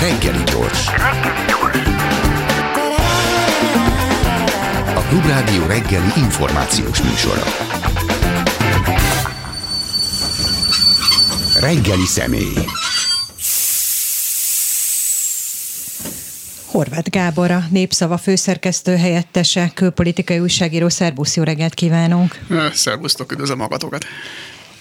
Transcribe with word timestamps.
Reggeli 0.00 0.42
gyors. 0.44 0.86
A 4.94 5.00
Klubrádió 5.08 5.66
reggeli 5.66 6.10
információs 6.16 7.02
műsora. 7.02 7.42
Reggeli 11.60 12.06
személy. 12.06 12.54
Horváth 16.64 17.10
Gábor, 17.10 17.50
a 17.50 17.62
Népszava 17.70 18.16
főszerkesztő 18.18 18.96
helyettese, 18.96 19.70
külpolitikai 19.74 20.38
újságíró. 20.38 20.88
Szerbusz, 20.88 21.36
jó 21.36 21.42
reggelt 21.42 21.74
kívánunk! 21.74 22.38
Szervusztok, 22.72 23.32
üdvözlöm 23.32 23.58
magatokat! 23.58 24.04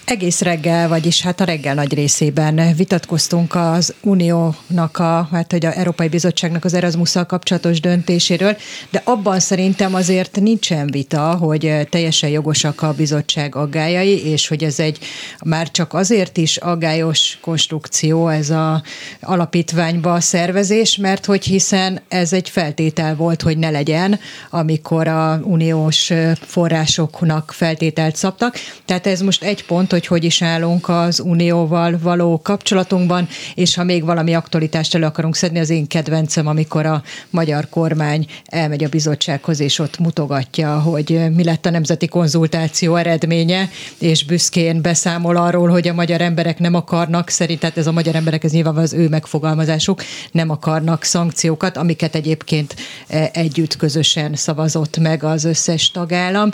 Egész 0.10 0.41
reggel, 0.41 0.88
vagyis 0.88 1.21
hát 1.21 1.39
a 1.39 1.44
reggel 1.44 1.73
nagy 1.73 1.94
részében 1.94 2.76
vitatkoztunk 2.76 3.55
az 3.55 3.94
Uniónak, 4.02 4.98
a, 4.98 5.27
hát 5.31 5.52
hogy 5.52 5.66
a 5.66 5.77
Európai 5.77 6.08
Bizottságnak 6.08 6.66
az 6.66 6.73
erasmus 6.73 7.12
kapcsolatos 7.27 7.80
döntéséről, 7.80 8.58
de 8.90 9.02
abban 9.03 9.40
szerintem 9.40 9.95
azért 9.95 10.40
nincsen 10.40 10.88
vita, 10.91 11.36
hogy 11.36 11.88
teljesen 11.90 12.30
jogosak 12.30 12.81
a 12.81 12.94
bizottság 12.94 13.55
aggájai, 13.55 14.26
és 14.26 14.48
hogy 14.48 14.64
ez 14.64 14.80
egy 14.80 15.00
már 15.45 15.72
csak 15.72 15.94
azért 15.94 16.38
is 16.38 16.58
aggályos 16.58 17.38
konstrukció 17.41 18.28
ez 18.28 18.50
a 18.50 18.84
alapítványba 19.22 20.14
a 20.14 20.20
szervezés, 20.20 20.98
mert 20.98 21.26
hogy 21.26 21.44
hiszen 21.44 22.02
ez 22.08 22.34
egy 22.34 22.50
feltétel 22.50 23.16
volt, 23.16 23.41
hogy 23.41 23.58
ne 23.58 23.70
legyen, 23.70 24.20
amikor 24.50 25.08
a 25.08 25.39
uniós 25.44 26.12
forrásoknak 26.41 27.52
feltételt 27.55 28.16
szabtak. 28.16 28.55
Tehát 28.86 29.08
ez 29.08 29.22
most 29.22 29.44
egy 29.44 29.66
pont, 29.66 29.91
hogy 29.91 29.98
hogy 30.08 30.23
is 30.23 30.41
állunk 30.41 30.89
az 30.89 31.20
Unióval 31.20 31.99
való 32.02 32.41
kapcsolatunkban, 32.41 33.27
és 33.55 33.76
ha 33.76 33.84
még 33.84 34.03
valami 34.05 34.34
aktualitást 34.34 34.95
elő 34.95 35.05
akarunk 35.05 35.35
szedni, 35.35 35.59
az 35.59 35.70
én 35.70 35.88
kedvencem, 35.88 36.48
amikor 36.48 36.85
a 36.85 37.03
magyar 37.30 37.69
kormány 37.69 38.25
elmegy 38.45 38.83
a 38.83 38.89
bizottsághoz, 38.89 39.59
és 39.59 39.80
ott 39.80 40.00
mutogatja, 40.00 40.80
hogy 40.80 41.20
mi 41.36 41.44
lett 41.44 41.66
a 41.66 41.70
nemzeti 41.70 42.08
konzultáció 42.08 42.95
eredménye, 42.95 43.70
és 43.97 44.25
büszkén 44.25 44.81
beszámol 44.81 45.36
arról, 45.36 45.70
hogy 45.70 45.88
a 45.88 45.94
magyar 45.94 46.22
emberek 46.22 46.59
nem 46.59 46.73
akarnak, 46.73 47.30
szerint, 47.30 47.59
tehát 47.59 47.77
ez 47.77 47.88
a 47.88 47.92
magyar 47.92 48.16
emberek, 48.16 48.44
ez 48.44 48.52
nyilván 48.52 48.75
az 48.75 48.94
ő 48.94 49.08
megfogalmazásuk, 49.08 50.03
nem 50.31 50.50
akarnak 50.50 51.03
szankciókat, 51.03 51.77
amiket 51.77 52.16
egyébként 52.16 52.75
e, 53.08 53.30
együtt 53.33 53.75
közösen 53.75 54.36
szavazott 54.36 54.97
meg 54.97 55.23
az 55.23 55.44
összes 55.44 55.92
tagállam. 55.92 56.52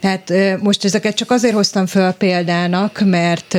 Tehát 0.00 0.32
most 0.62 0.84
ezeket 0.84 1.14
csak 1.14 1.30
azért 1.30 1.54
hoztam 1.54 1.86
föl 1.86 2.10
példának, 2.10 3.00
mert 3.04 3.56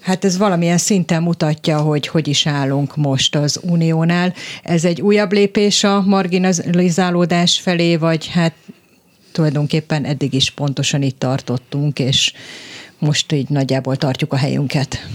hát 0.00 0.24
ez 0.24 0.38
valamilyen 0.38 0.78
szinten 0.78 1.22
mutatja, 1.22 1.78
hogy 1.78 2.06
hogy 2.06 2.28
is 2.28 2.46
állunk 2.46 2.96
most 2.96 3.36
az 3.36 3.60
uniónál. 3.62 4.34
Ez 4.62 4.84
egy 4.84 5.00
újabb 5.00 5.32
lépés 5.32 5.84
a 5.84 6.02
marginalizálódás 6.06 7.60
felé, 7.60 7.96
vagy 7.96 8.26
hát 8.26 8.52
tulajdonképpen 9.32 10.04
eddig 10.04 10.34
is 10.34 10.50
pontosan 10.50 11.02
itt 11.02 11.18
tartottunk, 11.18 11.98
és 11.98 12.32
most 12.98 13.32
így 13.32 13.48
nagyjából 13.48 13.96
tartjuk 13.96 14.32
a 14.32 14.36
helyünket. 14.36 15.06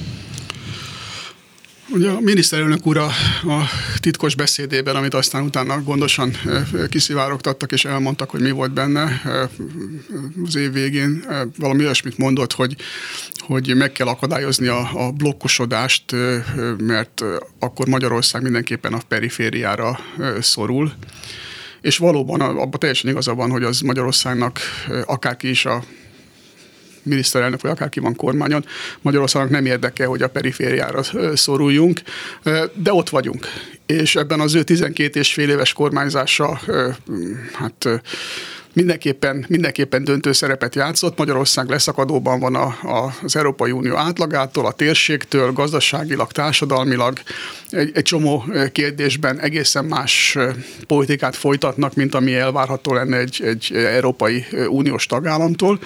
Ugye 1.89 2.09
a 2.09 2.19
miniszterelnök 2.19 2.87
úr 2.87 2.97
a, 2.97 3.05
a 3.43 3.69
titkos 3.99 4.35
beszédében, 4.35 4.95
amit 4.95 5.13
aztán 5.13 5.43
utána 5.43 5.81
gondosan 5.81 6.31
kiszivárogtattak 6.89 7.71
és 7.71 7.85
elmondtak, 7.85 8.29
hogy 8.29 8.41
mi 8.41 8.51
volt 8.51 8.73
benne 8.73 9.21
az 10.45 10.55
év 10.55 10.71
végén, 10.71 11.25
valami 11.57 11.83
olyasmit 11.83 12.17
mondott, 12.17 12.53
hogy, 12.53 12.75
hogy 13.37 13.75
meg 13.75 13.91
kell 13.91 14.07
akadályozni 14.07 14.67
a, 14.67 15.05
a 15.07 15.11
blokkosodást, 15.11 16.03
mert 16.77 17.23
akkor 17.59 17.87
Magyarország 17.87 18.41
mindenképpen 18.41 18.93
a 18.93 19.01
perifériára 19.07 19.99
szorul. 20.39 20.93
És 21.81 21.97
valóban 21.97 22.41
abban 22.41 22.79
teljesen 22.79 23.09
igaza 23.09 23.33
van, 23.33 23.49
hogy 23.49 23.63
az 23.63 23.79
Magyarországnak 23.79 24.59
akárki 25.05 25.49
is 25.49 25.65
a 25.65 25.83
miniszterelnök, 27.05 27.61
vagy 27.61 27.71
akárki 27.71 27.99
van 27.99 28.15
kormányon, 28.15 28.65
Magyarországnak 29.01 29.51
nem 29.51 29.65
érdeke, 29.65 30.05
hogy 30.05 30.21
a 30.21 30.29
perifériára 30.29 31.01
szoruljunk, 31.35 32.01
de 32.73 32.93
ott 32.93 33.09
vagyunk. 33.09 33.47
És 33.85 34.15
ebben 34.15 34.39
az 34.39 34.55
ő 34.55 34.63
12 34.63 35.19
és 35.19 35.33
fél 35.33 35.49
éves 35.49 35.73
kormányzása 35.73 36.59
hát 37.53 37.87
mindenképpen, 38.75 39.45
mindenképpen 39.47 40.03
döntő 40.03 40.31
szerepet 40.31 40.75
játszott. 40.75 41.17
Magyarország 41.17 41.69
leszakadóban 41.69 42.39
van 42.39 42.55
a, 42.55 42.65
a, 42.65 43.13
az 43.23 43.35
Európai 43.35 43.71
Unió 43.71 43.95
átlagától, 43.95 44.65
a 44.65 44.71
térségtől, 44.71 45.51
gazdaságilag, 45.51 46.31
társadalmilag. 46.31 47.19
Egy, 47.69 47.91
egy 47.93 48.03
csomó 48.03 48.45
kérdésben 48.71 49.39
egészen 49.39 49.85
más 49.85 50.37
politikát 50.87 51.35
folytatnak, 51.35 51.95
mint 51.95 52.15
ami 52.15 52.35
elvárható 52.35 52.93
lenne 52.93 53.17
egy, 53.17 53.41
egy 53.43 53.71
Európai 53.73 54.45
Uniós 54.69 55.05
tagállamtól 55.05 55.79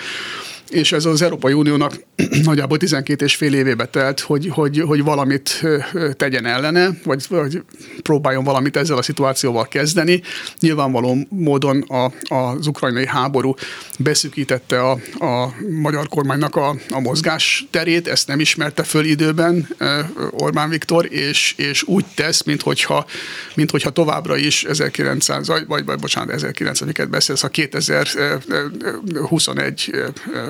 és 0.69 0.91
ez 0.91 1.06
az 1.06 1.22
Európai 1.22 1.53
Uniónak 1.53 2.00
nagyjából 2.44 2.78
12 2.78 3.25
és 3.25 3.35
fél 3.35 3.53
évébe 3.53 3.85
telt, 3.85 4.19
hogy, 4.19 4.50
hogy, 4.50 4.80
hogy 4.80 5.03
valamit 5.03 5.63
tegyen 6.12 6.46
ellene, 6.46 6.90
vagy, 7.03 7.25
vagy 7.30 7.62
próbáljon 8.02 8.44
valamit 8.44 8.78
ezzel 8.78 8.97
a 8.97 9.02
szituációval 9.02 9.68
kezdeni. 9.68 10.22
Nyilvánvaló 10.59 11.18
módon 11.29 11.81
a, 11.81 12.12
az 12.35 12.68
ukrajnai 12.68 13.08
háború 13.08 13.56
beszűkítette 14.00 14.81
a, 14.81 14.91
a 15.19 15.53
magyar 15.81 16.08
kormánynak 16.08 16.56
a, 16.56 16.75
a 16.90 17.00
mozgás 17.00 17.66
terét, 17.69 18.08
ezt 18.08 18.28
nem 18.28 18.40
ismerte 18.40 18.84
föl 18.84 19.06
időben 19.06 19.68
Orbán 20.31 20.69
Viktor, 20.69 21.12
és, 21.12 21.53
és 21.58 21.84
úgy 21.84 22.06
tesz, 22.16 22.44
minthogyha, 22.44 23.06
minthogyha 23.56 23.90
továbbra 23.90 24.38
is 24.38 24.63
1900, 24.63 25.47
vagy, 25.47 25.68
vagy, 25.68 25.85
vagy 25.85 26.00
bocsánat, 26.00 26.41
1900-et 26.41 27.08
beszélsz, 27.09 27.44
a 27.44 27.47
2021 27.47 29.91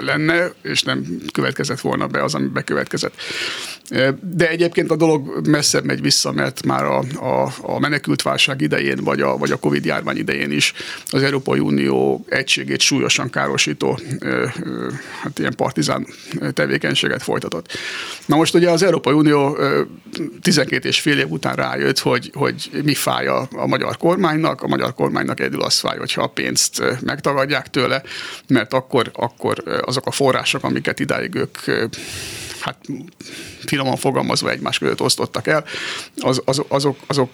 lenne, 0.00 0.52
és 0.62 0.82
nem 0.82 1.04
következett 1.32 1.80
volna 1.80 2.06
be 2.06 2.22
az, 2.22 2.34
ami 2.34 2.46
bekövetkezett. 2.46 3.14
De 4.20 4.48
egyébként 4.48 4.90
a 4.90 4.96
dolog 4.96 5.48
messzebb 5.48 5.84
megy 5.84 6.00
vissza, 6.00 6.32
mert 6.32 6.64
már 6.64 6.84
a, 6.84 6.98
a, 6.98 7.52
a 7.62 7.78
menekültválság 7.78 8.60
idején, 8.60 9.04
vagy 9.04 9.20
a, 9.20 9.36
vagy 9.36 9.50
a 9.50 9.56
Covid 9.56 9.84
járvány 9.84 10.16
idején 10.16 10.50
is 10.50 10.72
az 11.10 11.22
Európai 11.22 11.58
Unió 11.58 12.24
egységét 12.28 12.80
súlyosan 12.80 13.30
károsító 13.30 13.98
hát 15.22 15.38
ilyen 15.38 15.54
partizán 15.56 16.06
tevékenységet 16.52 17.22
folytatott. 17.22 17.72
Na 18.26 18.36
most 18.36 18.54
ugye 18.54 18.70
az 18.70 18.82
Európai 18.82 19.14
Unió 19.14 19.58
12 20.40 20.88
és 20.88 21.00
fél 21.00 21.18
év 21.18 21.30
után 21.30 21.54
rájött, 21.54 21.98
hogy, 21.98 22.30
hogy 22.34 22.70
mi 22.84 22.94
fáj 22.94 23.26
a, 23.26 23.48
a 23.52 23.66
magyar 23.66 23.96
kormánynak. 23.96 24.62
A 24.62 24.68
magyar 24.68 24.94
kormánynak 24.94 25.40
egyedül 25.40 25.62
az 25.62 25.78
fáj, 25.78 25.98
hogyha 25.98 26.22
a 26.22 26.26
pénzt 26.26 26.82
megtagadják 27.00 27.70
tőle, 27.70 28.02
mert 28.46 28.72
akkor, 28.72 29.10
akkor 29.14 29.59
azok 29.84 30.06
a 30.06 30.10
források, 30.10 30.64
amiket 30.64 31.00
idáig 31.00 31.34
ők 31.34 31.58
hát 32.60 32.76
finoman 33.64 33.96
fogalmazva 33.96 34.50
egymás 34.50 34.78
között 34.78 35.00
osztottak 35.00 35.46
el, 35.46 35.64
az, 36.20 36.42
az, 36.44 36.62
azok, 36.68 36.98
azok 37.06 37.30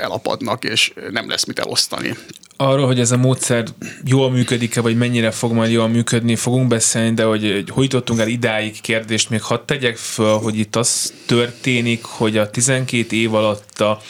elapadnak, 0.00 0.64
és 0.64 0.92
nem 1.10 1.28
lesz 1.28 1.44
mit 1.44 1.58
elosztani. 1.58 2.16
Arról, 2.56 2.86
hogy 2.86 3.00
ez 3.00 3.10
a 3.10 3.16
módszer 3.16 3.64
jól 4.04 4.30
működik-e, 4.30 4.80
vagy 4.80 4.96
mennyire 4.96 5.30
fog 5.30 5.52
majd 5.52 5.70
jól 5.70 5.88
működni, 5.88 6.36
fogunk 6.36 6.68
beszélni, 6.68 7.14
de 7.14 7.24
hogy, 7.24 7.64
hogy 7.68 7.82
jutottunk 7.82 8.20
el 8.20 8.28
idáig 8.28 8.80
kérdést, 8.80 9.30
még 9.30 9.42
hadd 9.42 9.60
tegyek 9.64 9.96
föl, 9.96 10.38
hogy 10.38 10.58
itt 10.58 10.76
az 10.76 11.12
történik, 11.26 12.04
hogy 12.04 12.36
a 12.36 12.50
12 12.50 13.16
év 13.16 13.34
alatt 13.34 13.80
a 13.80 14.00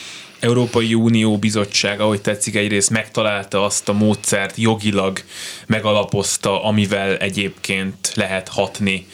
Európai 0.41 0.95
Unió 0.95 1.39
bizottság, 1.39 2.01
ahogy 2.01 2.21
tetszik, 2.21 2.57
egyrészt 2.57 2.91
megtalálta 2.91 3.65
azt 3.65 3.89
a 3.89 3.93
módszert, 3.93 4.57
jogilag 4.57 5.19
megalapozta, 5.67 6.65
amivel 6.65 7.17
egyébként 7.17 8.13
lehet 8.15 8.49
hatni 8.49 9.07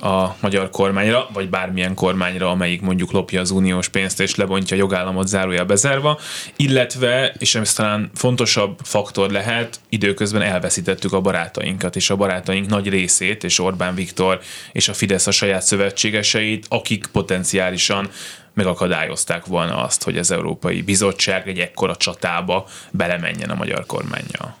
a 0.00 0.36
magyar 0.40 0.70
kormányra, 0.70 1.28
vagy 1.32 1.48
bármilyen 1.48 1.94
kormányra, 1.94 2.50
amelyik 2.50 2.80
mondjuk 2.80 3.12
lopja 3.12 3.40
az 3.40 3.50
uniós 3.50 3.88
pénzt 3.88 4.20
és 4.20 4.34
lebontja 4.34 4.76
a 4.76 4.78
jogállamot 4.78 5.26
zárója 5.26 5.64
bezárva, 5.64 6.18
illetve, 6.56 7.34
és 7.38 7.54
ez 7.54 7.72
talán 7.72 8.10
fontosabb 8.14 8.78
faktor 8.82 9.30
lehet, 9.30 9.80
időközben 9.88 10.42
elveszítettük 10.42 11.12
a 11.12 11.20
barátainkat, 11.20 11.96
és 11.96 12.10
a 12.10 12.16
barátaink 12.16 12.68
nagy 12.68 12.88
részét, 12.88 13.44
és 13.44 13.58
Orbán 13.58 13.94
Viktor 13.94 14.40
és 14.72 14.88
a 14.88 14.94
Fidesz 14.94 15.26
a 15.26 15.30
saját 15.30 15.62
szövetségeseit, 15.62 16.66
akik 16.68 17.06
potenciálisan 17.12 18.10
megakadályozták 18.58 19.46
volna 19.46 19.84
azt, 19.84 20.02
hogy 20.02 20.18
az 20.18 20.30
Európai 20.30 20.82
Bizottság 20.82 21.48
egy 21.48 21.58
ekkora 21.58 21.96
csatába 21.96 22.66
belemenjen 22.90 23.50
a 23.50 23.54
magyar 23.54 23.86
kormányjal. 23.86 24.56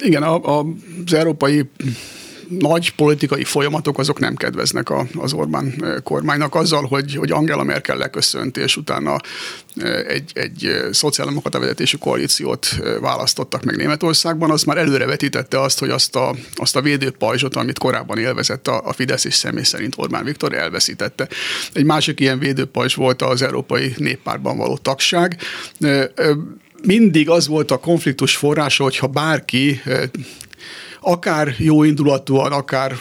Igen, 0.00 0.22
a, 0.22 0.58
a, 0.58 0.64
az 1.06 1.12
Európai 1.12 1.70
nagy 2.48 2.94
politikai 2.94 3.44
folyamatok 3.44 3.98
azok 3.98 4.18
nem 4.18 4.34
kedveznek 4.34 4.90
a, 4.90 5.06
az 5.14 5.32
Orbán 5.32 5.84
kormánynak 6.02 6.54
azzal, 6.54 6.86
hogy, 6.86 7.14
hogy 7.14 7.30
Angela 7.30 7.62
Merkel 7.62 7.96
leköszönt, 7.96 8.56
és 8.56 8.76
utána 8.76 9.16
egy, 10.08 10.30
egy 10.34 10.70
szociáldemokrata 10.90 11.58
vezetésű 11.58 11.96
koalíciót 11.96 12.78
választottak 13.00 13.62
meg 13.62 13.76
Németországban, 13.76 14.50
az 14.50 14.62
már 14.62 14.78
előre 14.78 15.06
vetítette 15.06 15.60
azt, 15.60 15.78
hogy 15.78 15.90
azt 15.90 16.16
a, 16.16 16.34
azt 16.54 16.76
a 16.76 16.80
védőpajzsot, 16.80 17.56
amit 17.56 17.78
korábban 17.78 18.18
élvezett 18.18 18.68
a, 18.68 18.82
a 18.84 18.92
Fidesz 18.92 19.24
és 19.24 19.34
személy 19.34 19.62
szerint 19.62 19.94
Orbán 19.96 20.24
Viktor 20.24 20.52
elveszítette. 20.52 21.28
Egy 21.72 21.84
másik 21.84 22.20
ilyen 22.20 22.38
védőpajzs 22.38 22.94
volt 22.94 23.22
az 23.22 23.42
Európai 23.42 23.94
Néppártban 23.96 24.56
való 24.56 24.76
tagság 24.76 25.36
mindig 26.86 27.30
az 27.30 27.46
volt 27.46 27.70
a 27.70 27.76
konfliktus 27.76 28.36
forrása, 28.36 28.82
hogyha 28.82 29.06
bárki 29.06 29.80
akár 31.04 31.54
jó 31.58 31.82
indulatúan, 31.82 32.52
akár, 32.52 32.92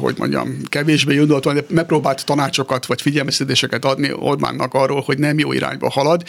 hogy 0.00 0.14
mondjam, 0.18 0.56
kevésbé 0.68 1.14
jó 1.14 1.20
indulatúan, 1.20 1.54
de 1.54 1.64
megpróbált 1.68 2.24
tanácsokat 2.24 2.86
vagy 2.86 3.00
figyelmeztetéseket 3.02 3.84
adni 3.84 4.12
Orbánnak 4.12 4.74
arról, 4.74 5.00
hogy 5.00 5.18
nem 5.18 5.38
jó 5.38 5.52
irányba 5.52 5.90
halad, 5.90 6.22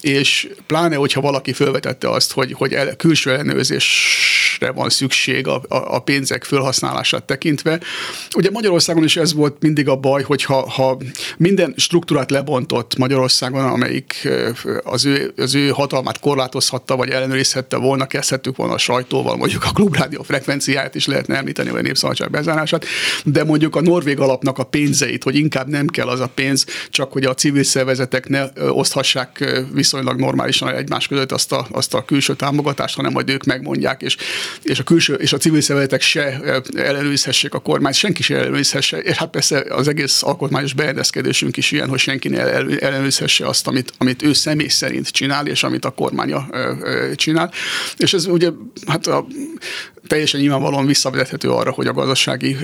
és 0.00 0.48
pláne, 0.66 0.96
hogyha 0.96 1.20
valaki 1.20 1.52
felvetette 1.52 2.10
azt, 2.10 2.32
hogy, 2.32 2.52
hogy 2.52 2.72
el, 2.72 2.96
külső 2.96 3.30
ellenőrzésre 3.30 4.70
van 4.70 4.90
szükség 4.90 5.46
a, 5.46 5.62
a, 5.68 5.94
a 5.94 5.98
pénzek 5.98 6.44
felhasználását 6.44 7.24
tekintve. 7.24 7.80
Ugye 8.36 8.50
Magyarországon 8.50 9.04
is 9.04 9.16
ez 9.16 9.34
volt 9.34 9.56
mindig 9.60 9.88
a 9.88 9.96
baj, 9.96 10.22
hogy 10.22 10.44
ha, 10.44 10.70
ha 10.70 10.98
minden 11.36 11.74
struktúrát 11.76 12.30
lebontott 12.30 12.96
Magyarországon, 12.96 13.64
amelyik 13.64 14.28
az 14.82 15.04
ő, 15.04 15.32
az 15.36 15.54
ő 15.54 15.68
hatalmát 15.68 16.20
korlátozhatta, 16.20 16.96
vagy 16.96 17.10
ellenőrizhette 17.10 17.76
volna, 17.76 18.06
kezdhettük 18.06 18.56
volna 18.56 18.72
a 18.72 18.78
sajtóval, 18.78 19.36
mondjuk 19.36 19.64
a 19.64 19.70
klubrádió 19.72 20.22
frekvenciáját 20.42 20.94
is 20.94 21.06
lehetne 21.06 21.36
említeni, 21.36 21.70
vagy 21.70 21.78
a 21.78 21.82
népszabadság 21.82 22.30
bezárását, 22.30 22.84
de 23.24 23.44
mondjuk 23.44 23.76
a 23.76 23.80
Norvég 23.80 24.20
alapnak 24.20 24.58
a 24.58 24.64
pénzeit, 24.64 25.22
hogy 25.22 25.36
inkább 25.36 25.68
nem 25.68 25.86
kell 25.86 26.06
az 26.06 26.20
a 26.20 26.30
pénz, 26.34 26.66
csak 26.90 27.12
hogy 27.12 27.24
a 27.24 27.34
civil 27.34 27.62
szervezetek 27.62 28.28
ne 28.28 28.44
oszthassák 28.68 29.62
viszonylag 29.72 30.20
normálisan 30.20 30.74
egymás 30.74 31.06
között 31.06 31.32
azt 31.32 31.52
a, 31.52 31.66
azt 31.70 31.94
a 31.94 32.04
külső 32.04 32.34
támogatást, 32.34 32.96
hanem 32.96 33.12
majd 33.12 33.30
ők 33.30 33.44
megmondják, 33.44 34.02
és, 34.02 34.16
és 34.62 34.78
a 34.78 34.82
külső 34.82 35.14
és 35.14 35.32
a 35.32 35.36
civil 35.36 35.60
szervezetek 35.60 36.00
se 36.00 36.40
ellenőrizhessék 36.76 37.54
a 37.54 37.58
kormányt, 37.58 37.94
senki 37.94 38.22
se 38.22 38.36
ellenőrizhesse, 38.36 38.98
és 38.98 39.16
hát 39.16 39.30
persze 39.30 39.64
az 39.68 39.88
egész 39.88 40.22
alkotmányos 40.22 40.72
beegyezkedésünk 40.72 41.56
is 41.56 41.70
ilyen, 41.70 41.88
hogy 41.88 41.98
senki 41.98 42.28
ne 42.28 42.40
ellenőrizhesse 42.78 43.46
azt, 43.46 43.66
amit, 43.66 43.92
amit 43.98 44.22
ő 44.22 44.32
személy 44.32 44.68
szerint 44.68 45.08
csinál, 45.08 45.46
és 45.46 45.62
amit 45.62 45.84
a 45.84 45.90
kormánya 45.90 46.46
csinál. 47.14 47.52
És 47.96 48.12
ez 48.12 48.26
ugye 48.26 48.50
hát 48.86 49.06
a 49.06 49.26
teljesen 50.32 50.40
nyilvánvalóan 50.40 50.86
visszavezethető 50.86 51.50
arra, 51.50 51.70
hogy 51.70 51.86
a 51.86 51.92
gazdasági 51.92 52.56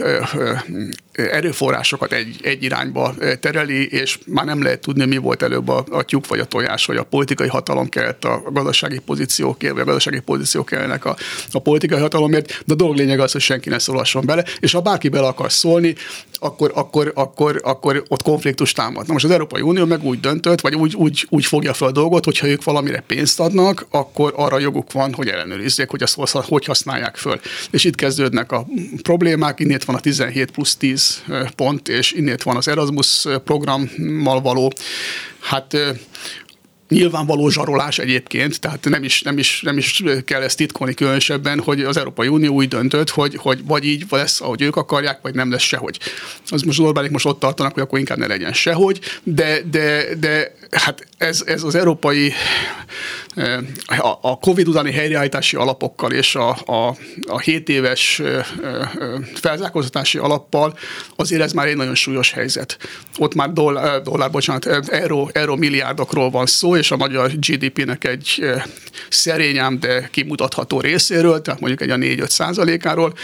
erőforrásokat 1.19 2.13
egy, 2.13 2.37
egy 2.43 2.63
irányba 2.63 3.15
tereli, 3.41 3.89
és 3.89 4.19
már 4.27 4.45
nem 4.45 4.63
lehet 4.63 4.81
tudni, 4.81 5.05
mi 5.05 5.17
volt 5.17 5.43
előbb 5.43 5.69
a, 5.69 5.85
a 5.91 6.03
tyúk 6.03 6.27
vagy 6.27 6.39
a 6.39 6.45
tojás, 6.45 6.87
hogy 6.87 6.97
a 6.97 7.03
politikai 7.03 7.49
hatalom 7.49 7.89
kellett 7.89 8.25
a 8.25 8.43
gazdasági 8.53 8.99
pozíciókért, 8.99 9.73
vagy 9.73 9.83
a 9.83 9.85
gazdasági 9.85 10.21
pozíciók 10.21 10.67
kellene 10.67 10.95
a, 10.95 11.17
a 11.51 11.59
politikai 11.59 12.01
hatalomért, 12.01 12.63
de 12.67 12.73
a 12.73 12.77
dolog 12.77 12.97
lényeg 12.97 13.21
az, 13.21 13.33
hogy 13.33 13.41
senki 13.41 13.69
ne 13.69 13.79
szólhasson 13.79 14.27
bele, 14.27 14.45
és 14.61 14.73
ha 14.73 14.81
bárki 14.81 15.09
bele 15.09 15.27
akar 15.27 15.53
szólni, 15.53 15.95
akkor, 16.41 16.73
akkor, 16.75 17.13
akkor, 17.15 17.61
akkor 17.65 18.03
ott 18.09 18.23
konfliktus 18.23 18.73
támad. 18.73 19.07
Na 19.07 19.13
most 19.13 19.25
az 19.25 19.31
Európai 19.31 19.61
Unió 19.61 19.85
meg 19.85 20.05
úgy 20.05 20.21
döntött, 20.21 20.61
vagy 20.61 20.75
úgy, 20.75 20.95
úgy, 20.95 21.27
úgy 21.29 21.47
fogja 21.47 21.73
fel 21.73 21.89
a 21.89 21.93
dolgot, 21.93 22.25
hogyha 22.25 22.47
ők 22.47 22.65
valamire 22.65 23.01
pénzt 23.01 23.41
adnak, 23.41 23.87
akkor 23.91 24.33
arra 24.37 24.59
joguk 24.59 24.93
van, 24.93 25.15
hogy 25.15 25.29
ellenőrizzék, 25.29 25.89
hogy 25.89 26.03
azt 26.03 26.17
hogy 26.31 26.65
használják 26.65 27.17
föl. 27.17 27.41
És 27.71 27.85
itt 27.85 27.95
kezdődnek 27.95 28.53
a 28.53 28.67
problémák, 29.03 29.61
innét 29.61 29.85
van 29.85 29.97
a 29.97 30.01
17 30.01 30.51
plusz 30.51 30.77
10 30.77 31.08
pont, 31.57 31.89
és 31.89 32.13
innét 32.13 32.43
van 32.43 32.57
az 32.57 32.69
Erasmus 32.69 33.27
programmal 33.45 34.41
való 34.41 34.73
hát 35.41 35.77
nyilvánvaló 36.89 37.49
zsarolás 37.49 37.99
egyébként, 37.99 38.61
tehát 38.61 38.85
nem 38.89 39.05
is, 39.05 39.23
nem, 39.23 39.39
is, 39.39 39.61
nem 39.63 39.79
is 39.79 40.03
kell 40.25 40.43
ezt 40.43 40.57
titkolni 40.57 40.95
különösebben, 40.95 41.61
hogy 41.61 41.81
az 41.81 41.97
Európai 41.97 42.29
Unió 42.29 42.55
úgy 42.55 42.69
döntött, 42.69 43.11
hogy, 43.11 43.37
hogy 43.37 43.65
vagy 43.65 43.85
így 43.85 44.05
lesz, 44.11 44.41
ahogy 44.41 44.63
ők 44.63 44.77
akarják, 44.77 45.19
vagy 45.23 45.35
nem 45.35 45.51
lesz 45.51 45.63
sehogy. 45.63 45.99
Az 46.51 46.63
most 46.63 46.79
az 46.79 46.85
Orbánik 46.85 47.11
most 47.11 47.27
ott 47.27 47.39
tartanak, 47.39 47.73
hogy 47.73 47.83
akkor 47.83 47.99
inkább 47.99 48.19
ne 48.19 48.27
legyen 48.27 48.53
sehogy, 48.53 49.01
de, 49.23 49.61
de, 49.71 50.15
de 50.21 50.55
hát 50.71 51.07
ez, 51.19 51.43
ez 51.47 51.63
az 51.63 51.75
európai 51.75 52.33
a 54.21 54.39
Covid 54.39 54.69
utáni 54.69 54.93
helyreállítási 54.93 55.57
alapokkal 55.57 56.13
és 56.13 56.35
a, 56.35 56.57
a, 56.67 56.97
a 57.27 57.39
7 57.39 57.69
éves 57.69 58.23
felzárkózatási 59.35 60.19
alappal 60.19 60.79
azért 61.17 61.43
ez 61.43 61.53
már 61.53 61.67
egy 61.67 61.77
nagyon 61.77 61.95
súlyos 61.95 62.33
helyzet. 62.33 62.77
Ott 63.19 63.35
már 63.35 63.53
dollár, 63.53 64.03
dollár 64.03 64.31
bocsánat, 64.31 64.67
euró, 64.89 65.31
euró 65.33 65.57
milliárdokról 65.57 66.31
van 66.31 66.47
szó, 66.47 66.77
és 66.77 66.91
a 66.91 66.97
magyar 66.97 67.31
GDP-nek 67.31 68.05
egy 68.05 68.45
szerényám, 69.09 69.81
de 69.81 70.09
kimutatható 70.13 70.81
részéről, 70.81 71.43
tehát 71.43 71.61
mondjuk 71.61 71.83
egy 71.83 71.91
a 71.91 71.97
4-5 71.97 72.29
százalékáról. 72.29 73.15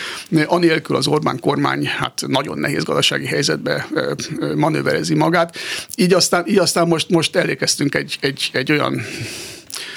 Anélkül 0.47 0.97
az 0.97 1.06
Orbán 1.06 1.40
kormány 1.40 1.87
hát 1.87 2.23
nagyon 2.26 2.58
nehéz 2.58 2.85
gazdasági 2.85 3.26
helyzetbe 3.26 3.87
manőverezi 4.55 5.14
magát. 5.14 5.56
Így 5.97 6.12
aztán, 6.12 6.47
így 6.47 6.58
aztán 6.58 6.88
most, 6.88 7.08
most 7.08 7.34
elékeztünk 7.35 7.95
egy, 7.95 8.19
egy, 8.21 8.51
egy 8.53 8.73
olyan 8.73 9.01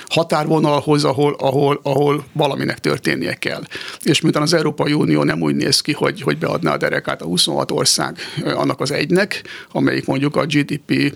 határvonalhoz, 0.08 1.04
ahol, 1.04 1.36
ahol, 1.40 1.80
ahol 1.84 2.26
valaminek 2.34 2.80
történnie 2.80 3.34
kell. 3.34 3.64
És 4.04 4.22
miután 4.22 4.42
az 4.42 4.54
Európai 4.54 4.94
Unió 4.94 5.24
nem 5.24 5.42
úgy 5.42 5.56
néz 5.56 5.82
ki, 5.82 5.92
hogy, 5.92 6.22
hogy 6.22 6.38
beadná 6.38 6.74
a 6.74 6.78
derekát 6.78 7.22
a 7.22 7.26
26 7.26 7.72
ország 7.72 8.18
annak 8.44 8.80
az 8.80 8.92
egynek, 8.92 9.44
amelyik 9.72 10.06
mondjuk 10.06 10.36
a 10.36 10.46
GDP 10.46 11.16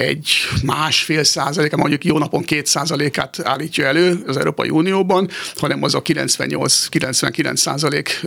egy 0.00 0.28
másfél 0.62 1.24
százaléka, 1.24 1.76
mondjuk 1.76 2.04
jó 2.04 2.18
napon 2.18 2.42
két 2.42 2.66
százalékát 2.66 3.38
állítja 3.42 3.86
elő 3.86 4.22
az 4.26 4.36
Európai 4.36 4.70
Unióban, 4.70 5.28
hanem 5.56 5.82
az 5.82 5.94
a 5.94 6.02
98-99 6.02 7.56
százalék 7.56 8.26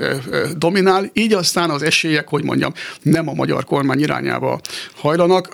dominál. 0.58 1.10
Így 1.14 1.34
aztán 1.34 1.70
az 1.70 1.82
esélyek, 1.82 2.28
hogy 2.28 2.44
mondjam, 2.44 2.74
nem 3.02 3.30
a 3.30 3.34
magyar 3.34 3.64
kormány 3.64 4.00
irányába 4.00 4.60
hajlanak, 4.96 5.54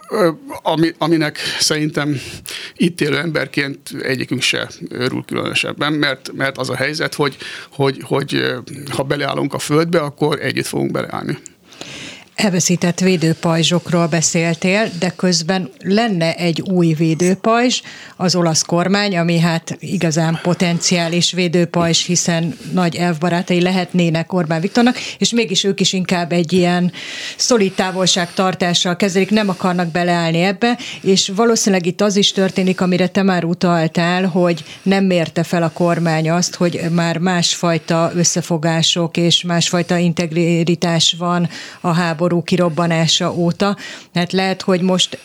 ami, 0.61 0.93
aminek 0.97 1.37
szerintem 1.59 2.19
itt 2.75 3.01
élő 3.01 3.17
emberként 3.17 3.79
egyikünk 4.01 4.41
se 4.41 4.69
örül 4.89 5.23
különösebben, 5.27 5.93
mert, 5.93 6.31
mert 6.33 6.57
az 6.57 6.69
a 6.69 6.75
helyzet, 6.75 7.13
hogy, 7.13 7.37
hogy, 7.71 7.97
hogy 8.01 8.53
ha 8.89 9.03
beleállunk 9.03 9.53
a 9.53 9.59
földbe, 9.59 9.99
akkor 9.99 10.39
együtt 10.39 10.65
fogunk 10.65 10.91
beleállni 10.91 11.37
elveszített 12.39 12.99
védőpajzsokról 12.99 14.07
beszéltél, 14.07 14.89
de 14.99 15.09
közben 15.09 15.69
lenne 15.83 16.35
egy 16.35 16.61
új 16.61 16.93
védőpajzs, 16.93 17.81
az 18.15 18.35
olasz 18.35 18.61
kormány, 18.61 19.17
ami 19.17 19.39
hát 19.39 19.77
igazán 19.79 20.39
potenciális 20.43 21.31
védőpajzs, 21.31 22.05
hiszen 22.05 22.57
nagy 22.73 22.95
elvbarátai 22.95 23.61
lehetnének 23.61 24.33
Orbán 24.33 24.61
Viktornak, 24.61 24.97
és 25.17 25.31
mégis 25.31 25.63
ők 25.63 25.79
is 25.79 25.93
inkább 25.93 26.31
egy 26.31 26.53
ilyen 26.53 26.91
szolid 27.37 27.73
távolságtartással 27.73 28.95
kezelik, 28.95 29.29
nem 29.29 29.49
akarnak 29.49 29.87
beleállni 29.87 30.41
ebbe, 30.41 30.77
és 31.01 31.31
valószínűleg 31.35 31.85
itt 31.85 32.01
az 32.01 32.15
is 32.15 32.31
történik, 32.31 32.81
amire 32.81 33.07
te 33.07 33.23
már 33.23 33.43
utaltál, 33.43 34.25
hogy 34.25 34.63
nem 34.83 35.03
mérte 35.03 35.43
fel 35.43 35.63
a 35.63 35.71
kormány 35.73 36.29
azt, 36.29 36.55
hogy 36.55 36.81
már 36.91 37.17
másfajta 37.17 38.11
összefogások 38.15 39.17
és 39.17 39.43
másfajta 39.43 39.97
integritás 39.97 41.15
van 41.17 41.49
a 41.81 41.91
háború 41.91 42.28
háború 42.29 42.43
kirobbanása 42.43 43.33
óta. 43.33 43.77
Hát 44.13 44.31
lehet, 44.31 44.61
hogy 44.61 44.81
most 44.81 45.19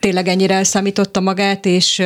tényleg 0.00 0.28
ennyire 0.28 0.54
elszámította 0.54 1.20
magát, 1.20 1.66
és 1.66 2.02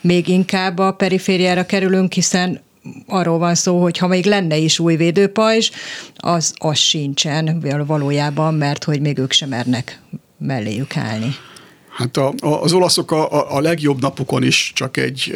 még 0.00 0.28
inkább 0.28 0.78
a 0.78 0.92
perifériára 0.92 1.66
kerülünk, 1.66 2.12
hiszen 2.12 2.60
arról 3.06 3.38
van 3.38 3.54
szó, 3.54 3.82
hogy 3.82 3.98
ha 3.98 4.06
még 4.06 4.24
lenne 4.24 4.56
is 4.56 4.78
új 4.78 4.96
védőpajzs, 4.96 5.70
az, 6.16 6.54
az 6.58 6.78
sincsen 6.78 7.62
valójában, 7.86 8.54
mert 8.54 8.84
hogy 8.84 9.00
még 9.00 9.18
ők 9.18 9.32
sem 9.32 9.48
mernek 9.48 10.00
melléjük 10.38 10.96
állni. 10.96 11.34
Hát 11.96 12.16
a, 12.16 12.32
a, 12.40 12.62
az 12.62 12.72
olaszok 12.72 13.10
a, 13.10 13.56
a 13.56 13.60
legjobb 13.60 14.00
napukon 14.00 14.42
is 14.42 14.72
csak 14.74 14.96
egy 14.96 15.32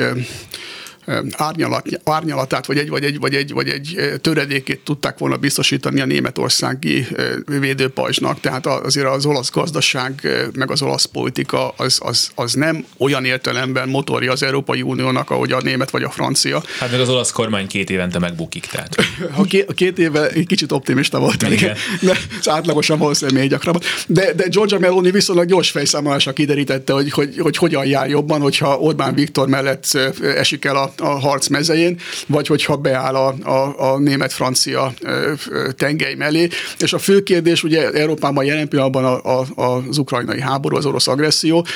árnyalat, 1.31 2.01
árnyalatát, 2.05 2.67
vagy 2.67 2.79
egy, 2.79 2.89
vagy, 2.89 3.05
egy, 3.05 3.19
vagy, 3.19 3.35
egy, 3.35 3.53
vagy 3.53 3.69
egy 3.69 4.21
töredékét 4.21 4.81
tudták 4.85 5.19
volna 5.19 5.37
biztosítani 5.37 6.01
a 6.01 6.05
németországi 6.05 7.07
védőpajzsnak. 7.47 8.41
Tehát 8.41 8.67
azért 8.67 9.07
az 9.07 9.27
olasz 9.27 9.51
gazdaság, 9.51 10.29
meg 10.53 10.71
az 10.71 10.83
olasz 10.83 11.05
politika 11.05 11.69
az, 11.69 11.99
az, 12.03 12.31
az 12.35 12.53
nem 12.53 12.85
olyan 12.99 13.25
értelemben 13.25 13.89
motorja 13.89 14.33
az 14.33 14.43
Európai 14.43 14.83
Uniónak, 14.83 15.31
ahogy 15.31 15.53
a 15.53 15.61
német 15.61 15.91
vagy 15.91 16.03
a 16.03 16.11
francia. 16.11 16.63
Hát 16.79 16.91
meg 16.91 17.01
az 17.01 17.09
olasz 17.09 17.33
kormány 17.33 17.67
két 17.67 17.91
évente 17.91 18.19
megbukik, 18.19 18.67
tehát. 18.67 18.95
A 19.37 19.43
két, 19.43 19.75
két 19.75 19.99
éve 19.99 20.29
egy 20.29 20.47
kicsit 20.47 20.73
optimista 20.73 21.19
volt, 21.19 21.43
igen. 21.43 21.77
de 22.03 22.17
átlagosan 22.45 22.99
valószínűleg 22.99 23.41
még 23.41 23.51
gyakrabban. 23.51 23.83
De, 24.07 24.33
de 24.33 24.49
Giorgia 24.49 24.79
Meloni 24.79 25.11
viszonylag 25.11 25.47
gyors 25.47 25.71
fejszámolása 25.71 26.33
kiderítette, 26.33 26.93
hogy, 26.93 27.11
hogy, 27.11 27.39
hogy 27.39 27.57
hogyan 27.57 27.87
jár 27.87 28.09
jobban, 28.09 28.41
hogyha 28.41 28.79
Orbán 28.79 29.15
Viktor 29.15 29.49
mellett 29.49 29.99
esik 30.23 30.65
el 30.65 30.77
a 30.77 30.90
a, 30.97 31.05
a 31.05 31.19
harc 31.19 31.49
mezején, 31.49 31.99
vagy 32.27 32.47
hogyha 32.47 32.77
beáll 32.77 33.15
a, 33.15 33.35
a, 33.43 33.93
a 33.93 33.99
német-francia 33.99 34.93
tengely 35.77 36.15
mellé. 36.15 36.49
És 36.79 36.93
a 36.93 36.99
fő 36.99 37.23
kérdés 37.23 37.63
ugye 37.63 37.91
Európában 37.91 38.45
jelen 38.45 38.69
pillanatban 38.69 39.05
a, 39.05 39.41
a, 39.41 39.47
az 39.89 39.99
ukrajnai 39.99 40.41
háború, 40.41 40.77
az 40.77 40.87
orosz 40.87 41.09
agresszió, 41.09 41.67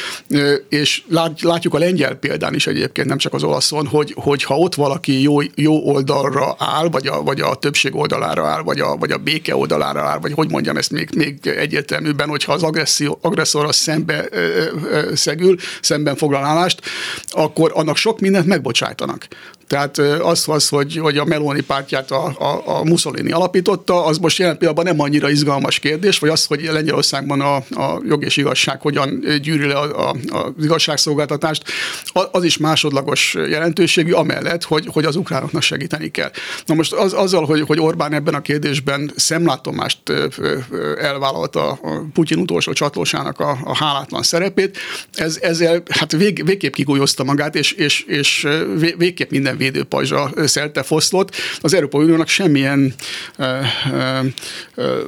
és 0.68 1.02
lát, 1.08 1.42
látjuk 1.42 1.74
a 1.74 1.78
lengyel 1.78 2.14
példán 2.14 2.54
is 2.54 2.66
egyébként, 2.66 3.08
nem 3.08 3.18
csak 3.18 3.34
az 3.34 3.42
olaszon, 3.42 3.86
hogy, 3.86 4.14
hogy 4.16 4.44
ha 4.44 4.58
ott 4.58 4.74
valaki 4.74 5.22
jó, 5.22 5.38
jó 5.54 5.88
oldalra 5.92 6.56
áll, 6.58 6.88
vagy 6.88 7.06
a, 7.06 7.22
vagy 7.22 7.40
a 7.40 7.54
többség 7.54 7.94
oldalára 7.94 8.46
áll, 8.46 8.62
vagy 8.62 8.80
a, 8.80 8.96
vagy 8.96 9.10
a 9.10 9.18
béke 9.18 9.56
oldalára 9.56 10.00
áll, 10.00 10.18
vagy 10.18 10.32
hogy 10.32 10.50
mondjam 10.50 10.76
ezt 10.76 10.90
még, 10.90 11.08
még 11.16 11.46
egyértelműbben, 11.46 12.28
hogyha 12.28 12.52
az 12.52 12.62
agresszió, 12.62 13.18
agresszorra 13.22 13.72
szembe 13.72 14.28
szegül, 15.14 15.56
szemben 15.80 16.16
foglal 16.16 16.44
állást, 16.44 16.80
akkor 17.28 17.72
annak 17.74 17.96
sok 17.96 18.20
mindent 18.20 18.46
nok. 19.06 19.28
Tehát 19.66 19.98
az, 19.98 20.44
az 20.48 20.68
hogy, 20.68 20.96
hogy 20.96 21.18
a 21.18 21.24
Meloni 21.24 21.60
pártját 21.60 22.10
a, 22.10 22.24
a, 22.38 22.78
a 22.78 22.84
Mussolini 22.84 23.32
alapította, 23.32 24.04
az 24.04 24.18
most 24.18 24.38
jelen 24.38 24.58
pillanatban 24.58 24.92
nem 24.94 25.00
annyira 25.00 25.30
izgalmas 25.30 25.78
kérdés, 25.78 26.18
vagy 26.18 26.30
az, 26.30 26.44
hogy 26.44 26.62
Lengyelországban 26.72 27.40
a, 27.40 27.56
a 27.56 28.00
jog 28.08 28.24
és 28.24 28.36
igazság 28.36 28.80
hogyan 28.80 29.24
gyűri 29.42 29.66
le 29.66 29.74
a, 29.74 30.08
a, 30.08 30.16
az 30.30 30.64
igazságszolgáltatást, 30.64 31.62
az 32.32 32.44
is 32.44 32.56
másodlagos 32.56 33.34
jelentőségű, 33.34 34.12
amellett, 34.12 34.64
hogy, 34.64 34.88
hogy 34.92 35.04
az 35.04 35.16
ukránoknak 35.16 35.62
segíteni 35.62 36.10
kell. 36.10 36.30
Na 36.66 36.74
most 36.74 36.92
az, 36.92 37.12
azzal, 37.12 37.44
hogy, 37.44 37.60
hogy 37.60 37.80
Orbán 37.80 38.12
ebben 38.12 38.34
a 38.34 38.40
kérdésben 38.40 39.12
szemlátomást 39.16 39.98
elvállalta 40.98 41.70
a 41.70 41.78
Putyin 42.12 42.38
utolsó 42.38 42.72
csatlósának 42.72 43.40
a, 43.40 43.58
a 43.64 43.76
hálátlan 43.76 44.22
szerepét, 44.22 44.78
ez, 45.12 45.38
ezzel 45.42 45.82
hát 45.88 46.12
vég, 46.12 46.44
végképp 46.44 46.72
kigúlyozta 46.72 47.24
magát, 47.24 47.54
és, 47.54 47.72
és, 47.72 48.04
és 48.06 48.48
végképp 48.96 49.30
minden 49.30 49.53
védőpajzsa 49.56 50.30
szelte 50.44 50.82
foszlott. 50.82 51.34
Az 51.60 51.74
Európai 51.74 52.02
Uniónak 52.02 52.28
semmilyen 52.28 52.94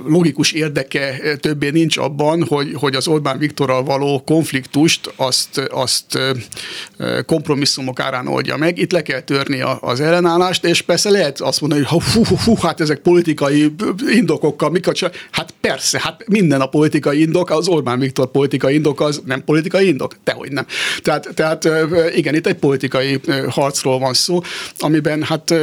logikus 0.07 0.53
érdeke 0.53 1.37
többé 1.41 1.71
nincs 1.71 1.97
abban, 1.97 2.45
hogy, 2.45 2.75
hogy 2.75 2.95
az 2.95 3.09
Orbán 3.09 3.39
Viktorral 3.39 3.83
való 3.83 4.23
konfliktust 4.27 5.13
azt, 5.17 5.59
azt 5.71 6.19
kompromisszumok 7.27 8.01
árán 8.01 8.29
oldja 8.29 8.57
meg. 8.57 8.79
Itt 8.79 8.93
le 8.93 9.03
kell 9.03 9.21
törni 9.21 9.61
az 9.81 10.01
ellenállást, 10.01 10.65
és 10.65 10.83
persze 10.83 11.11
lehet 11.11 11.41
azt 11.41 11.61
mondani, 11.61 11.83
hogy 11.83 12.03
hú, 12.13 12.25
hú, 12.25 12.37
hú 12.45 12.57
hát 12.57 12.81
ezek 12.81 12.99
politikai 12.99 13.75
indokokkal, 14.09 14.71
mik 14.71 14.87
a 14.87 14.93
Hát 15.31 15.55
persze, 15.61 16.01
hát 16.03 16.29
minden 16.29 16.61
a 16.61 16.67
politikai 16.67 17.21
indok, 17.21 17.51
az 17.51 17.69
Orbán 17.69 17.99
Viktor 17.99 18.31
politikai 18.31 18.75
indok 18.75 19.01
az 19.01 19.23
nem 19.25 19.45
politikai 19.45 19.89
indok? 19.89 20.17
Tehogy 20.25 20.53
nem. 20.53 20.67
Tehát, 21.03 21.29
tehát 21.35 21.69
igen, 22.15 22.35
itt 22.35 22.47
egy 22.47 22.55
politikai 22.55 23.21
harcról 23.49 23.99
van 23.99 24.15
szó, 24.15 24.36
amiben 24.79 25.23
hát 25.23 25.55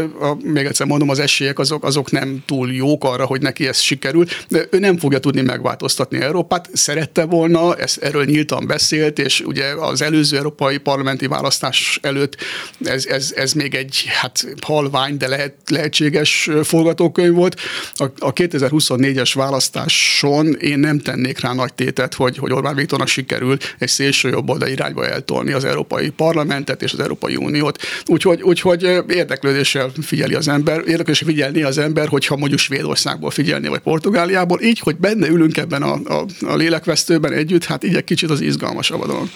még 0.43 0.65
egyszer 0.65 0.87
mondom, 0.87 1.09
az 1.09 1.19
esélyek 1.19 1.59
azok, 1.59 1.83
azok 1.83 2.11
nem 2.11 2.43
túl 2.45 2.71
jók 2.73 3.03
arra, 3.03 3.25
hogy 3.25 3.41
neki 3.41 3.67
ez 3.67 3.79
sikerül. 3.79 4.25
De 4.47 4.67
ő 4.71 4.79
nem 4.79 4.97
fogja 4.97 5.19
tudni 5.19 5.41
megváltoztatni 5.41 6.21
Európát. 6.21 6.69
Szerette 6.73 7.25
volna, 7.25 7.75
ezt 7.75 7.97
erről 7.97 8.25
nyíltan 8.25 8.67
beszélt, 8.67 9.19
és 9.19 9.41
ugye 9.41 9.65
az 9.65 10.01
előző 10.01 10.37
európai 10.37 10.77
parlamenti 10.77 11.27
választás 11.27 11.99
előtt 12.01 12.37
ez, 12.83 13.05
ez, 13.05 13.33
ez 13.35 13.53
még 13.53 13.75
egy 13.75 14.05
hát 14.07 14.45
halvány, 14.61 15.17
de 15.17 15.27
lehet, 15.27 15.55
lehetséges 15.67 16.49
forgatókönyv 16.63 17.33
volt. 17.33 17.59
A, 17.93 18.03
a 18.19 18.33
2024-es 18.33 19.31
választáson 19.33 20.53
én 20.53 20.79
nem 20.79 20.99
tennék 20.99 21.39
rá 21.39 21.53
nagy 21.53 21.73
tétet, 21.73 22.13
hogy, 22.13 22.37
hogy 22.37 22.53
Orbán 22.53 22.75
Viktornak 22.75 23.07
sikerül 23.07 23.57
egy 23.79 23.87
szélső 23.87 24.29
jobb 24.29 24.67
irányba 24.67 25.07
eltolni 25.07 25.51
az 25.51 25.65
Európai 25.65 26.09
Parlamentet 26.09 26.81
és 26.81 26.93
az 26.93 26.99
Európai 26.99 27.35
Uniót. 27.35 27.81
Úgyhogy, 28.05 28.41
úgyhogy 28.65 29.03
érdeklődéssel 29.15 29.91
figyeli 30.01 30.33
az 30.33 30.47
ember, 30.47 30.77
érdeklődéssel 30.77 31.27
figyelni 31.27 31.63
az 31.63 31.77
ember, 31.77 32.07
hogyha 32.07 32.35
mondjuk 32.35 32.59
Svédországból 32.59 33.31
figyelni, 33.31 33.67
vagy 33.67 33.79
Portugáliából, 33.79 34.61
így, 34.61 34.79
hogy 34.79 34.95
benne 34.95 35.27
ülünk 35.27 35.57
ebben 35.57 35.81
a, 35.81 35.93
a, 35.93 36.25
a 36.41 36.55
lélekvesztőben 36.55 37.33
együtt, 37.33 37.63
hát 37.63 37.83
így 37.83 37.95
egy 37.95 38.03
kicsit 38.03 38.29
az 38.29 38.41
izgalmasabb 38.41 39.01
a 39.01 39.05
dolog 39.07 39.27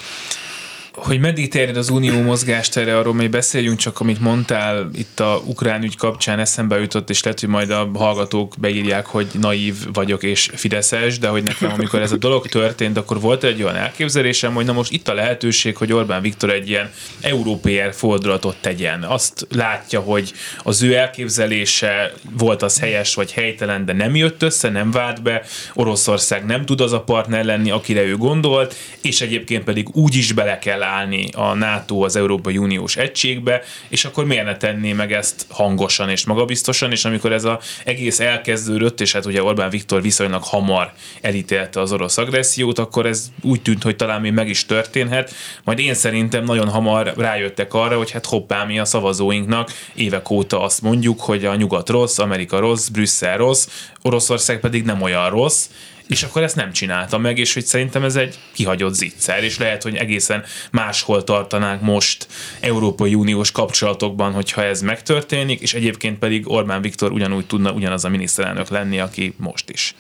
hogy 0.98 1.20
meddig 1.20 1.50
terjed 1.50 1.78
az 1.78 1.90
unió 1.90 2.22
mozgástere, 2.22 2.98
arról 2.98 3.14
még 3.14 3.30
beszéljünk, 3.30 3.78
csak 3.78 4.00
amit 4.00 4.20
mondtál 4.20 4.90
itt 4.94 5.20
a 5.20 5.42
ukrán 5.46 5.84
ügy 5.84 5.96
kapcsán 5.96 6.40
eszembe 6.40 6.80
jutott, 6.80 7.10
és 7.10 7.24
lehet, 7.24 7.40
hogy 7.40 7.50
majd 7.50 7.70
a 7.70 7.90
hallgatók 7.94 8.54
beírják, 8.60 9.06
hogy 9.06 9.28
naív 9.40 9.76
vagyok 9.94 10.24
és 10.24 10.50
fideszes, 10.54 11.20
de 11.20 11.28
hogy 11.28 11.44
nekem, 11.44 11.72
amikor 11.72 12.02
ez 12.02 12.12
a 12.12 12.18
dolog 12.18 12.48
történt, 12.48 12.98
akkor 12.98 13.20
volt 13.20 13.44
egy 13.44 13.64
olyan 13.64 13.76
elképzelésem, 13.76 14.54
hogy 14.54 14.66
na 14.66 14.74
most 14.74 14.92
itt 14.92 15.08
a 15.08 15.14
lehetőség, 15.14 15.78
hogy 15.78 15.94
Orbán 15.94 16.22
Viktor 16.22 16.50
egy 16.50 16.70
ilyen 16.70 16.92
európér 17.22 17.94
fordulatot 17.94 18.58
tegyen. 18.62 19.04
Azt 19.04 19.48
látja, 19.50 20.00
hogy 20.00 20.34
az 20.64 20.82
ő 20.82 20.96
elképzelése 20.96 22.14
volt 22.38 22.62
az 22.62 22.80
helyes 22.80 23.16
vagy 23.16 23.32
helytelen, 23.32 23.86
de 23.86 23.94
nem 23.94 24.16
jött 24.16 24.44
össze, 24.44 24.70
nem 24.70 24.92
vált 24.92 25.22
be, 25.22 25.44
Oroszország 25.74 26.46
nem 26.46 26.66
tud 26.66 26.82
az 26.82 26.94
a 26.94 27.02
partner 27.02 27.46
lenni, 27.46 27.72
akire 27.72 28.02
ő 28.02 28.18
gondolt, 28.18 28.76
és 29.02 29.22
egyébként 29.22 29.64
pedig 29.64 29.96
úgy 29.96 30.16
is 30.16 30.32
bele 30.32 30.60
kell 30.60 30.84
állni 30.88 31.30
a 31.36 31.54
NATO 31.54 32.04
az 32.04 32.16
Európai 32.16 32.58
Uniós 32.58 32.98
egységbe, 32.98 33.62
és 33.88 34.06
akkor 34.06 34.26
miért 34.26 34.46
ne 34.46 34.58
tenné 34.58 34.94
meg 34.94 35.14
ezt 35.14 35.46
hangosan 35.50 36.10
és 36.10 36.26
magabiztosan, 36.26 36.92
és 36.92 37.06
amikor 37.06 37.32
ez 37.32 37.44
az 37.44 37.58
egész 37.84 38.20
elkezdődött, 38.20 39.02
és 39.02 39.12
hát 39.12 39.26
ugye 39.26 39.44
Orbán 39.44 39.70
Viktor 39.70 40.02
viszonylag 40.02 40.44
hamar 40.44 40.92
elítélte 41.22 41.80
az 41.80 41.92
orosz 41.92 42.18
agressziót, 42.18 42.80
akkor 42.80 43.06
ez 43.06 43.28
úgy 43.42 43.62
tűnt, 43.62 43.84
hogy 43.84 43.96
talán 43.96 44.22
még 44.22 44.32
meg 44.32 44.50
is 44.50 44.66
történhet, 44.66 45.34
majd 45.64 45.80
én 45.80 45.94
szerintem 45.94 46.44
nagyon 46.44 46.70
hamar 46.70 47.14
rájöttek 47.18 47.74
arra, 47.74 47.98
hogy 47.98 48.12
hát 48.12 48.26
hoppá, 48.26 48.64
mi 48.64 48.80
a 48.80 48.86
szavazóinknak. 48.86 49.72
Évek 49.96 50.30
óta 50.30 50.62
azt 50.62 50.82
mondjuk, 50.82 51.22
hogy 51.22 51.46
a 51.46 51.56
nyugat 51.56 51.90
rossz, 51.90 52.18
Amerika 52.18 52.60
rossz, 52.60 52.88
Brüsszel 52.88 53.38
rossz, 53.38 53.68
Oroszország 54.02 54.60
pedig 54.60 54.84
nem 54.84 55.02
olyan 55.02 55.30
rossz, 55.30 55.70
és 56.08 56.24
akkor 56.24 56.44
ezt 56.44 56.56
nem 56.56 56.72
csinálta 56.72 57.18
meg, 57.18 57.38
és 57.38 57.54
hogy 57.54 57.66
szerintem 57.66 58.04
ez 58.04 58.16
egy 58.16 58.36
kihagyott 58.54 58.94
zicser, 58.94 59.44
és 59.44 59.58
lehet, 59.58 59.84
hogy 59.84 59.96
egészen 59.96 60.44
máshol 60.72 61.24
tartanánk 61.24 61.82
most 61.82 62.28
Európai 62.60 63.16
Uniós 63.16 63.52
kapcsolatokban, 63.52 64.34
hogyha 64.34 64.64
ez 64.64 64.82
megtörténik, 64.82 65.62
és 65.62 65.74
egyébként 65.74 66.20
pedig 66.20 66.50
Orbán 66.50 66.82
Viktor 66.82 67.12
ugyanúgy 67.12 67.46
tudna 67.46 67.72
ugyanaz 67.72 68.06
a 68.06 68.10
miniszterelnök 68.10 68.70
lenni, 68.70 69.00
aki 69.00 69.34
most 69.38 69.70
is. 69.70 69.96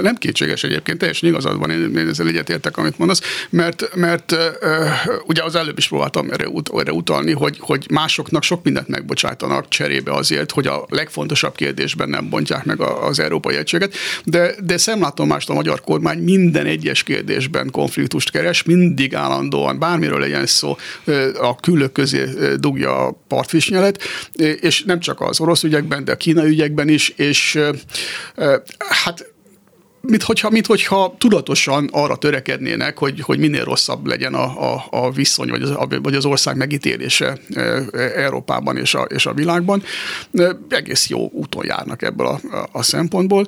Nem 0.00 0.14
kétséges 0.14 0.64
egyébként, 0.64 0.98
teljesen 0.98 1.28
igazad 1.28 1.58
van, 1.58 1.70
én, 1.70 1.96
én 1.96 2.08
ezzel 2.08 2.26
egyetértek, 2.26 2.76
amit 2.76 2.98
mondasz, 2.98 3.20
mert, 3.50 3.94
mert 3.94 4.36
ugye 5.26 5.42
az 5.42 5.54
előbb 5.54 5.78
is 5.78 5.88
próbáltam 5.88 6.30
erre, 6.30 6.48
ut- 6.48 6.70
erre 6.76 6.92
utalni, 6.92 7.32
hogy, 7.32 7.56
hogy 7.60 7.86
másoknak 7.90 8.42
sok 8.42 8.64
mindent 8.64 8.88
megbocsájtanak 8.88 9.68
cserébe 9.68 10.12
azért, 10.12 10.50
hogy 10.50 10.66
a 10.66 10.86
legfontosabb 10.88 11.54
kérdésben 11.54 12.08
nem 12.08 12.28
bontják 12.28 12.64
meg 12.64 12.80
az 12.80 13.18
európai 13.18 13.56
egységet, 13.56 13.94
de, 14.24 14.54
de 14.64 14.76
szemlátomást 14.76 15.50
a 15.50 15.54
magyar 15.54 15.80
kormány 15.80 16.18
minden 16.18 16.66
egyes 16.66 17.02
kérdésben 17.02 17.70
konfliktust 17.70 18.30
keres, 18.30 18.62
mindig 18.62 19.14
állandóan, 19.14 19.78
bármiről 19.78 20.18
legyen 20.18 20.46
szó, 20.46 20.76
a 21.40 21.56
külök 21.56 21.92
közé 21.92 22.24
dugja 22.56 23.06
a 23.06 23.22
partfisnyelet, 23.28 24.02
és 24.60 24.82
nem 24.82 25.00
csak 25.00 25.20
az 25.20 25.40
orosz 25.40 25.62
ügyekben, 25.62 26.04
de 26.04 26.12
a 26.12 26.16
kínai 26.16 26.48
ügyekben 26.48 26.88
is, 26.88 27.08
és 27.08 27.58
hát 28.78 29.31
mint 30.02 30.22
hogyha, 30.22 30.50
mint 30.50 30.66
hogyha 30.66 31.14
tudatosan 31.18 31.88
arra 31.92 32.16
törekednének, 32.16 32.98
hogy, 32.98 33.20
hogy 33.20 33.38
minél 33.38 33.64
rosszabb 33.64 34.06
legyen 34.06 34.34
a, 34.34 34.72
a, 34.72 34.84
a 34.90 35.10
viszony, 35.10 35.48
vagy 35.48 35.62
az, 35.62 35.72
vagy 36.02 36.14
az 36.14 36.24
ország 36.24 36.56
megítélése 36.56 37.38
e, 37.54 37.60
e, 37.60 37.82
Európában 38.14 38.76
és 38.76 38.94
a, 38.94 39.02
és 39.02 39.26
a 39.26 39.34
világban. 39.34 39.82
E, 40.34 40.56
egész 40.68 41.08
jó 41.08 41.30
úton 41.32 41.64
járnak 41.66 42.02
ebből 42.02 42.26
a, 42.26 42.40
a 42.72 42.82
szempontból. 42.82 43.46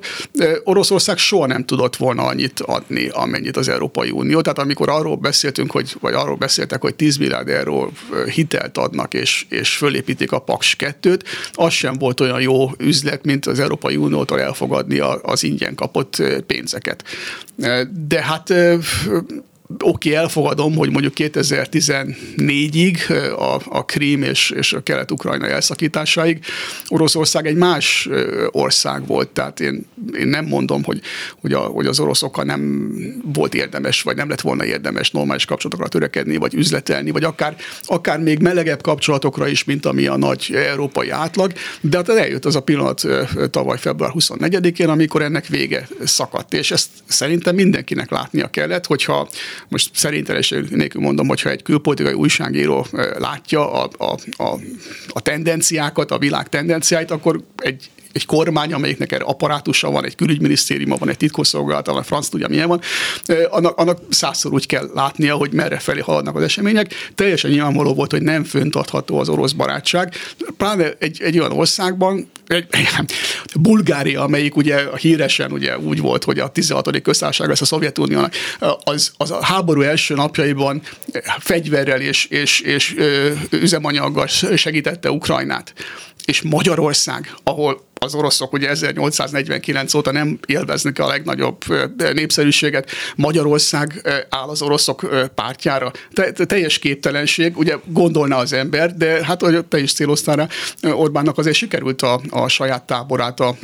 Oroszország 0.63 1.17
soha 1.17 1.45
nem 1.45 1.65
tudott 1.65 1.95
volna 1.95 2.23
annyit 2.23 2.59
adni, 2.59 3.07
amennyit 3.07 3.57
az 3.57 3.67
Európai 3.67 4.11
Unió. 4.11 4.41
Tehát 4.41 4.59
amikor 4.59 4.89
arról 4.89 5.15
beszéltünk, 5.15 5.71
hogy, 5.71 5.95
vagy 5.99 6.13
arról 6.13 6.35
beszéltek, 6.35 6.81
hogy 6.81 6.95
10 6.95 7.17
milliárd 7.17 7.49
euró 7.49 7.91
hitelt 8.33 8.77
adnak, 8.77 9.13
és, 9.13 9.45
és 9.49 9.75
fölépítik 9.75 10.31
a 10.31 10.39
Paks 10.39 10.75
2-t, 10.79 11.19
az 11.51 11.73
sem 11.73 11.93
volt 11.97 12.19
olyan 12.19 12.41
jó 12.41 12.69
üzlet, 12.77 13.25
mint 13.25 13.45
az 13.45 13.59
Európai 13.59 13.95
Uniótól 13.95 14.41
elfogadni 14.41 14.99
az 15.21 15.43
ingyen 15.43 15.75
kapott 15.75 16.21
pénzeket. 16.45 17.03
De 17.89 18.21
hát 18.21 18.53
oké, 19.69 20.09
okay, 20.09 20.13
elfogadom, 20.13 20.75
hogy 20.75 20.89
mondjuk 20.89 21.13
2014-ig 21.17 22.97
a, 23.37 23.77
a 23.77 23.85
Krím 23.85 24.23
és, 24.23 24.49
és 24.49 24.73
a 24.73 24.81
kelet-ukrajna 24.81 25.47
elszakításáig 25.47 26.39
Oroszország 26.87 27.47
egy 27.47 27.55
más 27.55 28.09
ország 28.49 29.07
volt, 29.07 29.29
tehát 29.29 29.59
én, 29.59 29.85
én 30.17 30.27
nem 30.27 30.45
mondom, 30.45 30.83
hogy, 30.83 31.01
hogy, 31.41 31.53
a, 31.53 31.59
hogy 31.59 31.85
az 31.85 31.99
oroszokkal 31.99 32.43
nem 32.43 32.91
volt 33.33 33.53
érdemes, 33.53 34.01
vagy 34.01 34.15
nem 34.15 34.29
lett 34.29 34.41
volna 34.41 34.65
érdemes 34.65 35.11
normális 35.11 35.45
kapcsolatokra 35.45 35.87
törekedni, 35.87 36.37
vagy 36.37 36.53
üzletelni, 36.53 37.11
vagy 37.11 37.23
akár, 37.23 37.55
akár 37.83 38.19
még 38.19 38.39
melegebb 38.39 38.81
kapcsolatokra 38.81 39.47
is, 39.47 39.63
mint 39.63 39.85
ami 39.85 40.05
a 40.07 40.17
nagy 40.17 40.53
európai 40.55 41.09
átlag, 41.09 41.51
de 41.81 41.97
hát 41.97 42.09
eljött 42.09 42.45
az 42.45 42.55
a 42.55 42.61
pillanat 42.61 43.03
tavaly 43.49 43.77
február 43.77 44.11
24-én, 44.13 44.89
amikor 44.89 45.21
ennek 45.21 45.47
vége 45.47 45.87
szakadt, 46.03 46.53
és 46.53 46.71
ezt 46.71 46.89
szerintem 47.05 47.55
mindenkinek 47.55 48.11
látnia 48.11 48.47
kellett, 48.47 48.85
hogyha 48.85 49.27
most 49.67 49.89
szerintelenség 49.93 50.69
nélkül 50.69 51.01
mondom, 51.01 51.27
hogyha 51.27 51.49
egy 51.49 51.61
külpolitikai 51.61 52.13
újságíró 52.13 52.87
látja 53.17 53.83
a, 53.83 53.89
a, 53.97 54.17
a, 54.43 54.59
a 55.07 55.21
tendenciákat, 55.21 56.11
a 56.11 56.17
világ 56.17 56.49
tendenciáit, 56.49 57.11
akkor 57.11 57.41
egy 57.57 57.89
egy 58.15 58.25
kormány, 58.25 58.73
amelyiknek 58.73 59.11
erre 59.11 59.23
apparátusa 59.23 59.91
van, 59.91 60.05
egy 60.05 60.15
külügyminisztériuma 60.15 60.95
van, 60.95 61.09
egy 61.09 61.17
titkosszolgálata 61.17 61.93
van, 61.93 62.03
franc 62.03 62.27
tudja 62.27 62.47
milyen 62.47 62.67
van, 62.67 62.81
annak, 63.49 63.77
annak 63.77 63.99
százszor 64.09 64.53
úgy 64.53 64.65
kell 64.65 64.89
látnia, 64.93 65.35
hogy 65.35 65.53
merre 65.53 65.79
felé 65.79 65.99
haladnak 65.99 66.35
az 66.35 66.43
események. 66.43 66.93
Teljesen 67.15 67.51
nyilvánvaló 67.51 67.93
volt, 67.93 68.11
hogy 68.11 68.21
nem 68.21 68.43
föntartható 68.43 69.19
az 69.19 69.29
orosz 69.29 69.51
barátság. 69.51 70.13
Pláne 70.57 70.93
egy, 70.99 71.21
egy 71.21 71.39
olyan 71.39 71.51
országban, 71.51 72.29
egy, 72.47 72.67
Bulgária, 73.59 74.21
amelyik 74.21 74.55
ugye 74.55 74.83
híresen 74.97 75.51
ugye 75.51 75.79
úgy 75.79 75.99
volt, 75.99 76.23
hogy 76.23 76.39
a 76.39 76.47
16. 76.47 77.01
köztársaság 77.01 77.47
lesz 77.47 77.61
a 77.61 77.65
Szovjetuniónak, 77.65 78.33
az, 78.83 79.11
az 79.17 79.31
a 79.31 79.43
háború 79.43 79.81
első 79.81 80.15
napjaiban 80.15 80.81
fegyverrel 81.39 82.01
és, 82.01 82.25
és, 82.25 82.59
és 82.59 82.95
üzemanyaggal 83.49 84.27
segítette 84.55 85.11
Ukrajnát 85.11 85.73
és 86.25 86.41
Magyarország, 86.41 87.33
ahol 87.43 87.83
az 87.99 88.15
oroszok 88.15 88.53
ugye 88.53 88.69
1849 88.69 89.93
óta 89.93 90.11
nem 90.11 90.39
élveznek 90.45 90.99
a 90.99 91.07
legnagyobb 91.07 91.57
népszerűséget. 92.13 92.91
Magyarország 93.15 94.01
áll 94.29 94.47
az 94.47 94.61
oroszok 94.61 95.29
pártjára. 95.35 95.91
Te, 96.13 96.31
te, 96.31 96.45
teljes 96.45 96.79
képtelenség, 96.79 97.57
ugye 97.57 97.75
gondolná 97.85 98.37
az 98.37 98.53
ember, 98.53 98.93
de 98.93 99.25
hát, 99.25 99.41
hogy 99.41 99.65
te 99.65 99.79
is 99.79 99.93
céloztál 99.93 100.35
rá, 100.35 100.47
Orbánnak 100.91 101.37
azért 101.37 101.55
sikerült 101.55 102.01
a, 102.01 102.21
a 102.29 102.47
saját 102.47 102.83
táborát 102.83 103.39
a 103.39 103.55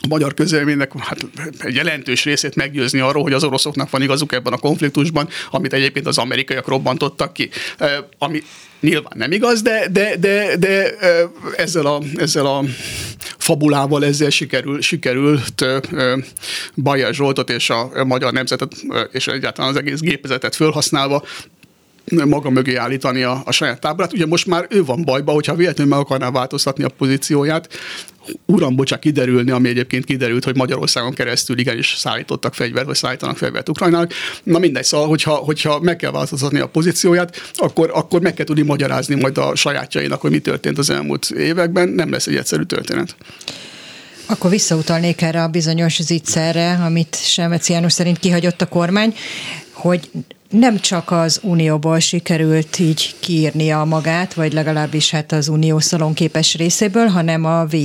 a 0.00 0.06
magyar 0.08 0.34
közélménynek 0.34 0.92
hát 0.98 1.18
egy 1.58 1.74
jelentős 1.74 2.24
részét 2.24 2.54
meggyőzni 2.54 3.00
arról, 3.00 3.22
hogy 3.22 3.32
az 3.32 3.44
oroszoknak 3.44 3.90
van 3.90 4.02
igazuk 4.02 4.32
ebben 4.32 4.52
a 4.52 4.58
konfliktusban, 4.58 5.28
amit 5.50 5.72
egyébként 5.72 6.06
az 6.06 6.18
amerikaiak 6.18 6.68
robbantottak 6.68 7.32
ki. 7.32 7.50
Ami 8.18 8.42
nyilván 8.80 9.12
nem 9.14 9.32
igaz, 9.32 9.62
de, 9.62 9.88
de, 9.90 10.16
de, 10.16 10.56
de 10.56 10.94
ezzel, 11.56 11.86
a, 11.86 12.02
ezzel 12.16 12.46
a 12.46 12.64
fabulával 13.38 14.04
ezzel 14.04 14.30
sikerül, 14.30 14.80
sikerült 14.80 15.64
Bajer 16.74 17.14
Zsoltot 17.14 17.50
és 17.50 17.70
a 17.70 18.04
magyar 18.04 18.32
nemzetet 18.32 18.72
és 19.12 19.26
egyáltalán 19.26 19.70
az 19.70 19.76
egész 19.76 20.00
gépezetet 20.00 20.54
felhasználva 20.54 21.24
maga 22.10 22.50
mögé 22.50 22.74
állítani 22.74 23.22
a, 23.22 23.42
a 23.44 23.52
saját 23.52 23.80
táblát. 23.80 24.12
Ugye 24.12 24.26
most 24.26 24.46
már 24.46 24.66
ő 24.70 24.84
van 24.84 25.04
bajba, 25.04 25.32
hogyha 25.32 25.54
véletlenül 25.54 25.92
meg 25.92 26.02
akarná 26.02 26.30
változtatni 26.30 26.84
a 26.84 26.88
pozícióját, 26.88 27.68
uram, 28.46 28.76
bocsánat, 28.76 29.04
kiderülni, 29.04 29.50
ami 29.50 29.68
egyébként 29.68 30.04
kiderült, 30.04 30.44
hogy 30.44 30.56
Magyarországon 30.56 31.12
keresztül 31.12 31.58
igenis 31.58 31.94
szállítottak 31.96 32.54
fegyvert, 32.54 32.86
vagy 32.86 32.94
szállítanak 32.94 33.36
fegyvert 33.36 33.68
Ukrajnának. 33.68 34.12
Na 34.42 34.58
mindegy, 34.58 34.84
szóval, 34.84 35.08
hogyha, 35.08 35.34
hogyha 35.34 35.80
meg 35.80 35.96
kell 35.96 36.10
változtatni 36.10 36.58
a 36.58 36.66
pozícióját, 36.66 37.52
akkor, 37.54 37.90
akkor 37.94 38.20
meg 38.20 38.34
kell 38.34 38.46
tudni 38.46 38.62
magyarázni 38.62 39.14
majd 39.14 39.38
a 39.38 39.54
sajátjainak, 39.54 40.20
hogy 40.20 40.30
mi 40.30 40.38
történt 40.38 40.78
az 40.78 40.90
elmúlt 40.90 41.30
években. 41.30 41.88
Nem 41.88 42.10
lesz 42.10 42.26
egy 42.26 42.36
egyszerű 42.36 42.62
történet. 42.62 43.16
Akkor 44.26 44.50
visszautalnék 44.50 45.22
erre 45.22 45.42
a 45.42 45.48
bizonyos 45.48 46.02
zicserre, 46.02 46.80
amit 46.84 47.16
Selmeci 47.22 47.72
János 47.72 47.92
szerint 47.92 48.18
kihagyott 48.18 48.60
a 48.60 48.66
kormány, 48.66 49.14
hogy 49.72 50.10
nem 50.50 50.78
csak 50.78 51.10
az 51.10 51.40
Unióból 51.42 51.98
sikerült 51.98 52.78
így 52.78 53.14
kiírnia 53.20 53.84
magát, 53.84 54.34
vagy 54.34 54.52
legalábbis 54.52 55.10
hát 55.10 55.32
az 55.32 55.48
Unió 55.48 55.78
szalonképes 55.78 56.56
részéből, 56.56 57.06
hanem 57.06 57.44
a 57.44 57.64
v 57.66 57.76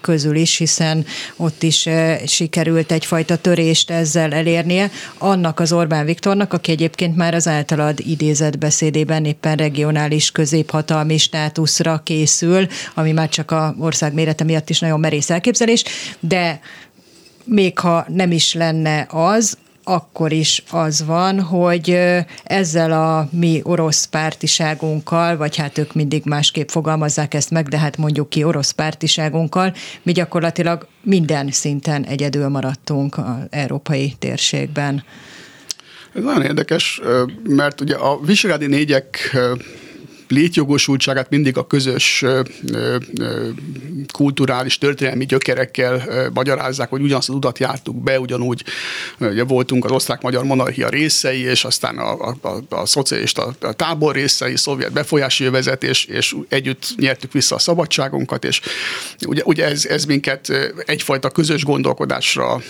közül 0.00 0.36
is, 0.36 0.56
hiszen 0.56 1.04
ott 1.36 1.62
is 1.62 1.86
eh, 1.86 2.18
sikerült 2.26 2.92
egyfajta 2.92 3.36
törést 3.36 3.90
ezzel 3.90 4.32
elérnie. 4.32 4.90
Annak 5.18 5.60
az 5.60 5.72
Orbán 5.72 6.04
Viktornak, 6.04 6.52
aki 6.52 6.70
egyébként 6.70 7.16
már 7.16 7.34
az 7.34 7.48
általad 7.48 8.00
idézett 8.00 8.58
beszédében 8.58 9.24
éppen 9.24 9.56
regionális 9.56 10.30
középhatalmi 10.30 11.18
státuszra 11.18 12.00
készül, 12.04 12.66
ami 12.94 13.12
már 13.12 13.28
csak 13.28 13.50
a 13.50 13.74
ország 13.78 14.12
mérete 14.14 14.44
miatt 14.44 14.70
is 14.70 14.78
nagyon 14.80 15.00
merész 15.00 15.30
elképzelés, 15.30 15.84
de 16.20 16.60
még 17.44 17.78
ha 17.78 18.04
nem 18.08 18.32
is 18.32 18.54
lenne 18.54 19.06
az, 19.10 19.56
akkor 19.84 20.32
is 20.32 20.62
az 20.70 21.04
van, 21.04 21.40
hogy 21.40 21.98
ezzel 22.44 22.92
a 22.92 23.28
mi 23.30 23.60
orosz 23.64 24.04
pártiságunkkal, 24.04 25.36
vagy 25.36 25.56
hát 25.56 25.78
ők 25.78 25.94
mindig 25.94 26.22
másképp 26.24 26.68
fogalmazzák 26.68 27.34
ezt 27.34 27.50
meg, 27.50 27.68
de 27.68 27.78
hát 27.78 27.96
mondjuk 27.96 28.28
ki 28.28 28.44
orosz 28.44 28.70
pártiságunkkal, 28.70 29.74
mi 30.02 30.12
gyakorlatilag 30.12 30.86
minden 31.02 31.50
szinten 31.50 32.04
egyedül 32.04 32.48
maradtunk 32.48 33.18
az 33.18 33.46
európai 33.50 34.14
térségben. 34.18 35.04
Ez 36.14 36.22
nagyon 36.22 36.42
érdekes, 36.42 37.00
mert 37.42 37.80
ugye 37.80 37.94
a 37.94 38.20
visegrádi 38.20 38.66
négyek 38.66 39.36
létjogosultságát 40.32 41.30
mindig 41.30 41.56
a 41.56 41.66
közös 41.66 42.24
kulturális, 44.12 44.78
történelmi 44.78 45.24
gyökerekkel 45.24 46.02
magyarázzák, 46.34 46.88
hogy 46.88 47.02
ugyanazt 47.02 47.28
az 47.28 47.34
utat 47.34 47.58
jártuk 47.58 48.02
be, 48.02 48.20
ugyanúgy 48.20 48.64
ugye 49.18 49.44
voltunk 49.44 49.84
az 49.84 49.90
osztrák-magyar 49.90 50.44
monarchia 50.44 50.88
részei, 50.88 51.40
és 51.40 51.64
aztán 51.64 51.98
a, 51.98 52.28
a, 52.28 52.36
a, 52.40 52.76
a 52.76 52.86
szocialista 52.86 53.54
tábor 53.76 54.14
részei, 54.14 54.56
szovjet 54.56 54.92
befolyási 54.92 55.44
jövezet, 55.44 55.82
és, 55.82 56.04
és 56.04 56.36
együtt 56.48 56.86
nyertük 56.96 57.32
vissza 57.32 57.54
a 57.54 57.58
szabadságunkat, 57.58 58.44
és 58.44 58.60
ugye, 59.26 59.42
ugye 59.44 59.64
ez, 59.64 59.84
ez 59.84 60.04
minket 60.04 60.72
egyfajta 60.86 61.30
közös 61.30 61.64
gondolkodásra 61.64 62.62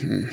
hm, 0.00 0.24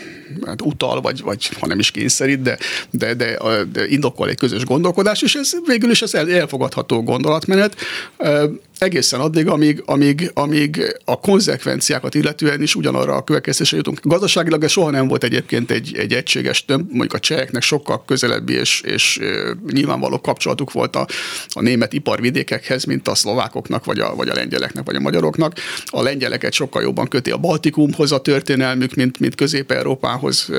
hát 0.45 0.61
utal, 0.61 1.01
vagy, 1.01 1.21
vagy 1.21 1.49
ha 1.59 1.67
nem 1.67 1.79
is 1.79 1.91
kényszerít, 1.91 2.41
de, 2.41 2.57
de, 2.89 3.13
de, 3.13 3.37
de 3.71 3.87
indokol 3.87 4.29
egy 4.29 4.37
közös 4.37 4.65
gondolkodás, 4.65 5.21
és 5.21 5.35
ez 5.35 5.51
végül 5.65 5.91
is 5.91 6.01
ez 6.01 6.13
elfogadható 6.13 7.03
gondolatmenet 7.03 7.75
egészen 8.83 9.19
addig, 9.19 9.47
amíg, 9.47 9.83
amíg, 9.85 10.31
amíg 10.33 10.97
a 11.05 11.19
konzekvenciákat 11.19 12.15
illetően 12.15 12.61
is 12.61 12.75
ugyanarra 12.75 13.15
a 13.15 13.23
következtésre 13.23 13.77
jutunk. 13.77 13.99
Gazdaságilag 14.03 14.63
ez 14.63 14.71
soha 14.71 14.89
nem 14.89 15.07
volt 15.07 15.23
egyébként 15.23 15.71
egy, 15.71 15.95
egy 15.97 16.13
egységes 16.13 16.65
tömb, 16.65 16.89
mondjuk 16.89 17.13
a 17.13 17.19
cseheknek 17.19 17.61
sokkal 17.61 18.03
közelebbi 18.05 18.53
és, 18.53 18.81
és 18.81 19.19
nyilvánvaló 19.71 20.21
kapcsolatuk 20.21 20.71
volt 20.71 20.95
a, 20.95 21.07
a 21.53 21.61
német 21.61 21.93
iparvidékekhez, 21.93 22.83
mint 22.83 23.07
a 23.07 23.15
szlovákoknak, 23.15 23.85
vagy 23.85 23.99
a, 23.99 24.15
vagy 24.15 24.29
a 24.29 24.33
lengyeleknek, 24.33 24.85
vagy 24.85 24.95
a 24.95 24.99
magyaroknak. 24.99 25.53
A 25.85 26.01
lengyeleket 26.01 26.53
sokkal 26.53 26.81
jobban 26.81 27.07
köti 27.07 27.31
a 27.31 27.37
Baltikumhoz 27.37 28.11
a 28.11 28.21
történelmük, 28.21 28.93
mint, 28.93 29.19
mint 29.19 29.35
Közép-Európához. 29.35 30.49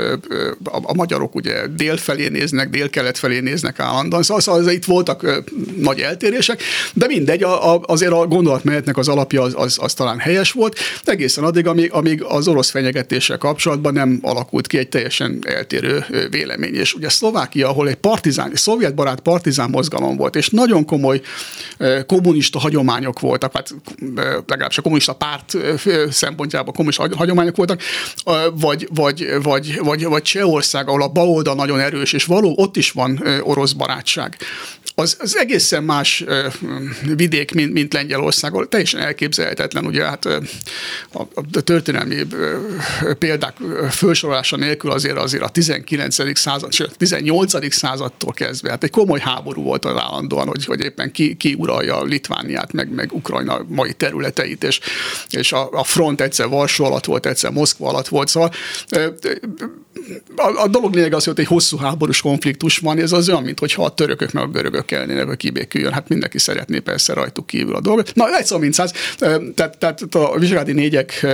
A, 0.64 0.78
a 0.82 0.94
magyarok 0.94 1.34
ugye 1.34 1.66
dél 1.66 1.96
felé 1.96 2.28
néznek, 2.28 2.70
dél-kelet 2.70 3.18
felé 3.18 3.40
néznek 3.40 3.80
állandóan, 3.80 4.22
szóval, 4.22 4.42
szóval 4.42 4.70
itt 4.70 4.84
voltak 4.84 5.42
nagy 5.76 6.00
eltérések, 6.00 6.62
de 6.92 7.06
mindegy, 7.06 7.42
a, 7.42 7.74
a, 7.74 7.80
azért 7.86 8.12
a 8.20 8.26
gondolatmenetnek 8.26 8.96
az 8.96 9.08
alapja 9.08 9.42
az, 9.42 9.52
az, 9.56 9.78
az 9.80 9.94
talán 9.94 10.18
helyes 10.18 10.52
volt, 10.52 10.78
egészen 11.04 11.44
addig, 11.44 11.66
amíg, 11.66 11.92
amíg 11.92 12.22
az 12.22 12.48
orosz 12.48 12.70
fenyegetéssel 12.70 13.38
kapcsolatban 13.38 13.92
nem 13.92 14.18
alakult 14.22 14.66
ki 14.66 14.78
egy 14.78 14.88
teljesen 14.88 15.38
eltérő 15.46 16.04
vélemény. 16.30 16.74
És 16.74 16.94
ugye 16.94 17.08
Szlovákia, 17.08 17.68
ahol 17.68 17.88
egy 17.88 17.94
partizán, 17.94 18.50
egy 18.50 18.56
szovjetbarát 18.56 19.20
partizán 19.20 19.70
mozgalom 19.70 20.16
volt, 20.16 20.36
és 20.36 20.48
nagyon 20.48 20.84
komoly 20.84 21.20
kommunista 22.06 22.58
hagyományok 22.58 23.20
voltak, 23.20 23.52
hát 23.52 23.74
legalábbis 24.46 24.78
a 24.78 24.82
kommunista 24.82 25.12
párt 25.12 25.56
szempontjából 26.10 26.72
kommunista 26.72 27.16
hagyományok 27.16 27.56
voltak, 27.56 27.80
vagy, 28.54 28.88
vagy, 28.94 29.28
vagy, 29.42 29.78
vagy, 29.82 30.04
vagy 30.04 30.22
Csehország, 30.22 30.88
ahol 30.88 31.02
a 31.02 31.08
baloldal 31.08 31.54
nagyon 31.54 31.80
erős, 31.80 32.12
és 32.12 32.24
való 32.24 32.54
ott 32.56 32.76
is 32.76 32.90
van 32.90 33.22
orosz 33.42 33.72
barátság 33.72 34.36
az, 34.96 35.16
az 35.20 35.36
egészen 35.36 35.84
más 35.84 36.24
vidék, 37.16 37.54
mint, 37.54 37.72
mint 37.72 37.92
Lengyelország, 37.92 38.52
teljesen 38.68 39.00
elképzelhetetlen, 39.00 39.86
ugye 39.86 40.04
hát 40.04 40.24
a, 40.24 41.20
a 41.34 41.62
történelmi 41.62 42.16
példák 43.18 43.56
felsorolása 43.90 44.56
nélkül 44.56 44.90
azért 44.90 45.16
azért 45.16 45.42
a 45.42 45.48
19. 45.48 46.38
század, 46.38 46.72
sőt 46.72 46.96
18. 46.96 47.74
századtól 47.74 48.32
kezdve, 48.32 48.70
hát 48.70 48.84
egy 48.84 48.90
komoly 48.90 49.20
háború 49.20 49.62
volt 49.62 49.84
az 49.84 49.96
állandóan, 49.96 50.46
hogy, 50.46 50.64
hogy 50.64 50.80
éppen 50.80 51.12
ki, 51.12 51.36
ki 51.36 51.54
uralja 51.58 52.02
Litvániát, 52.02 52.72
meg, 52.72 52.90
meg 52.90 53.12
Ukrajna 53.12 53.64
mai 53.68 53.92
területeit, 53.92 54.64
és, 54.64 54.80
és 55.30 55.52
a, 55.52 55.70
a 55.70 55.84
front 55.84 56.20
egyszer 56.20 56.48
Varsó 56.48 56.84
alatt 56.84 57.04
volt, 57.04 57.26
egyszer 57.26 57.50
Moszkva 57.50 57.88
alatt 57.88 58.08
volt, 58.08 58.28
szóval 58.28 58.50
a, 60.36 60.62
a 60.62 60.68
dolog 60.68 60.94
lényeg 60.94 61.14
az, 61.14 61.24
hogy 61.24 61.38
egy 61.40 61.46
hosszú 61.46 61.76
háborús 61.76 62.20
konfliktus 62.20 62.78
van, 62.78 62.98
ez 62.98 63.12
az 63.12 63.28
olyan, 63.28 63.42
mintha 63.42 63.84
a 63.84 63.94
törökök 63.94 64.32
meg 64.32 64.42
a 64.42 64.48
görögök 64.48 64.83
kellene, 64.84 65.22
hogy 65.22 65.36
kibéküljön. 65.36 65.92
Hát 65.92 66.08
mindenki 66.08 66.38
szeretné 66.38 66.78
persze 66.78 67.12
rajtuk 67.12 67.46
kívül 67.46 67.74
a 67.74 67.80
dolgot. 67.80 68.14
Na, 68.14 68.36
egy 68.36 68.44
szó, 68.44 68.58
mint 68.58 68.74
száz. 68.74 68.92
Tehát, 69.54 69.78
tehát 69.78 70.00
a 70.14 70.38
vizsgálati 70.38 70.72
négyek 70.72 71.26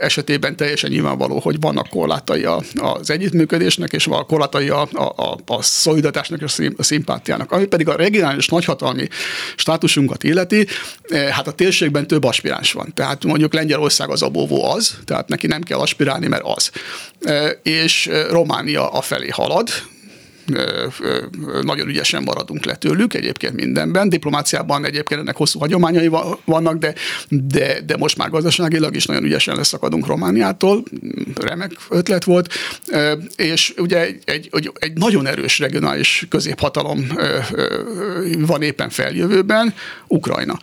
esetében 0.00 0.56
teljesen 0.56 0.90
nyilvánvaló, 0.90 1.38
hogy 1.38 1.60
vannak 1.60 1.88
korlátai 1.88 2.44
a, 2.44 2.62
az 2.74 3.10
együttműködésnek, 3.10 3.92
és 3.92 4.04
van 4.04 4.26
korlátai 4.26 4.68
a, 4.68 4.88
a, 4.92 5.38
a 5.46 5.62
szolidatásnak 5.62 6.42
és 6.42 6.58
a 6.76 6.82
szimpátiának. 6.82 7.52
Ami 7.52 7.66
pedig 7.66 7.88
a 7.88 7.96
regionális 7.96 8.48
nagyhatalmi 8.48 9.08
státusunkat 9.56 10.24
illeti, 10.24 10.66
hát 11.30 11.46
a 11.46 11.52
térségben 11.52 12.06
több 12.06 12.24
aspiráns 12.24 12.72
van. 12.72 12.94
Tehát 12.94 13.24
mondjuk 13.24 13.52
Lengyelország 13.52 14.10
az 14.10 14.22
a 14.22 14.28
bóvó 14.28 14.64
az, 14.70 14.98
tehát 15.04 15.28
neki 15.28 15.46
nem 15.46 15.62
kell 15.62 15.78
aspirálni, 15.78 16.26
mert 16.26 16.42
az. 16.44 16.70
És 17.62 18.10
Románia 18.30 18.90
afelé 18.90 19.28
halad, 19.28 19.68
nagyon 21.62 21.88
ügyesen 21.88 22.22
maradunk 22.22 22.64
le 22.64 22.74
tőlük 22.74 23.14
egyébként 23.14 23.54
mindenben. 23.54 24.08
Diplomáciában 24.08 24.84
egyébként 24.84 25.20
ennek 25.20 25.36
hosszú 25.36 25.58
hagyományai 25.58 26.10
vannak, 26.44 26.76
de, 26.76 26.94
de, 27.28 27.80
de 27.86 27.96
most 27.96 28.16
már 28.16 28.30
gazdaságilag 28.30 28.96
is 28.96 29.06
nagyon 29.06 29.24
ügyesen 29.24 29.56
leszakadunk 29.56 30.06
Romániától. 30.06 30.82
Remek 31.34 31.72
ötlet 31.90 32.24
volt. 32.24 32.52
És 33.36 33.74
ugye 33.76 34.00
egy, 34.00 34.48
egy, 34.50 34.72
egy 34.78 34.92
nagyon 34.92 35.26
erős 35.26 35.58
regionális 35.58 36.26
középhatalom 36.28 37.06
van 38.38 38.62
éppen 38.62 38.90
feljövőben, 38.90 39.74
Ukrajna 40.06 40.58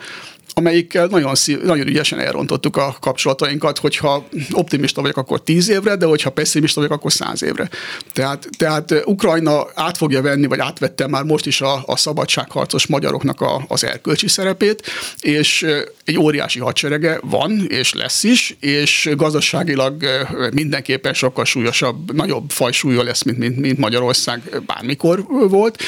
amelyikkel 0.54 1.06
nagyon, 1.06 1.36
szív, 1.36 1.62
nagyon 1.62 1.88
ügyesen 1.88 2.20
elrontottuk 2.20 2.78
a 2.78 2.96
kapcsolatainkat, 3.00 3.78
hogyha 3.78 4.28
optimista 4.52 5.02
vagyok, 5.02 5.18
akkor 5.18 5.42
tíz 5.42 5.70
évre, 5.70 5.96
de 5.96 6.06
hogyha 6.06 6.30
pessimista 6.30 6.82
vagyok, 6.82 6.96
akkor 6.96 7.12
száz 7.12 7.44
évre. 7.44 7.70
Tehát, 8.14 8.50
tehát 8.58 9.02
Ukrajna 9.06 9.68
át 9.74 9.98
fogja 9.98 10.22
venni, 10.22 10.46
vagy 10.46 10.60
átvette 10.60 11.08
már 11.08 11.24
most 11.24 11.46
is 11.46 11.62
a, 11.62 11.84
a 11.86 11.98
szabadságharcos 11.98 12.88
magyaroknak 12.88 13.42
a, 13.42 13.66
az 13.68 13.84
erkölcsi 13.84 14.28
szerepét, 14.28 14.92
és 15.20 15.66
egy 16.06 16.18
óriási 16.18 16.60
hadserege 16.60 17.20
van, 17.22 17.66
és 17.68 17.94
lesz 17.94 18.24
is, 18.24 18.56
és 18.60 19.10
gazdaságilag 19.16 20.06
mindenképpen 20.54 21.14
sokkal 21.14 21.46
súlyosabb, 21.46 22.14
nagyobb 22.14 22.50
fajsúlya 22.50 23.04
lesz, 23.04 23.24
mint, 23.24 23.38
mint, 23.38 23.58
mint 23.58 23.78
Magyarország 23.78 24.62
bármikor 24.66 25.26
volt. 25.50 25.84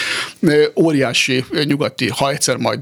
Óriási 0.76 1.46
nyugati, 1.64 2.08
ha 2.08 2.32
egyszer 2.32 2.58
majd, 2.58 2.80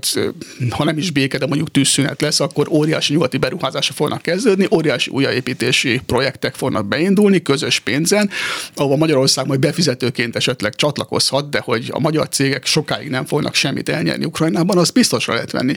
ha 0.70 0.84
nem 0.84 0.98
is 0.98 1.12
béke, 1.12 1.38
de 1.38 1.46
mondjuk 1.46 1.72
tűzszünet 1.74 2.22
lesz, 2.22 2.40
akkor 2.40 2.68
óriási 2.70 3.14
nyugati 3.14 3.38
beruházások 3.38 3.96
fognak 3.96 4.22
kezdődni, 4.22 4.68
óriási 4.72 5.10
újjáépítési 5.10 6.02
projektek 6.06 6.56
fognak 6.56 6.86
beindulni 6.86 7.42
közös 7.42 7.80
pénzen, 7.80 8.30
ahol 8.76 8.98
Magyarország 8.98 9.48
majd 9.48 9.60
befizetőként 9.60 10.36
esetleg 10.36 10.76
csatlakozhat, 10.76 11.50
de 11.50 11.60
hogy 11.64 11.90
a 11.92 12.00
magyar 12.00 12.30
cégek 12.30 12.66
sokáig 12.66 13.10
nem 13.10 13.26
fognak 13.26 13.56
semmit 13.56 13.90
elnyerni 13.90 14.26
Ukrajnában, 14.26 14.78
az 14.78 14.90
biztosra 14.90 15.34
lehet 15.34 15.52
venni. 15.52 15.76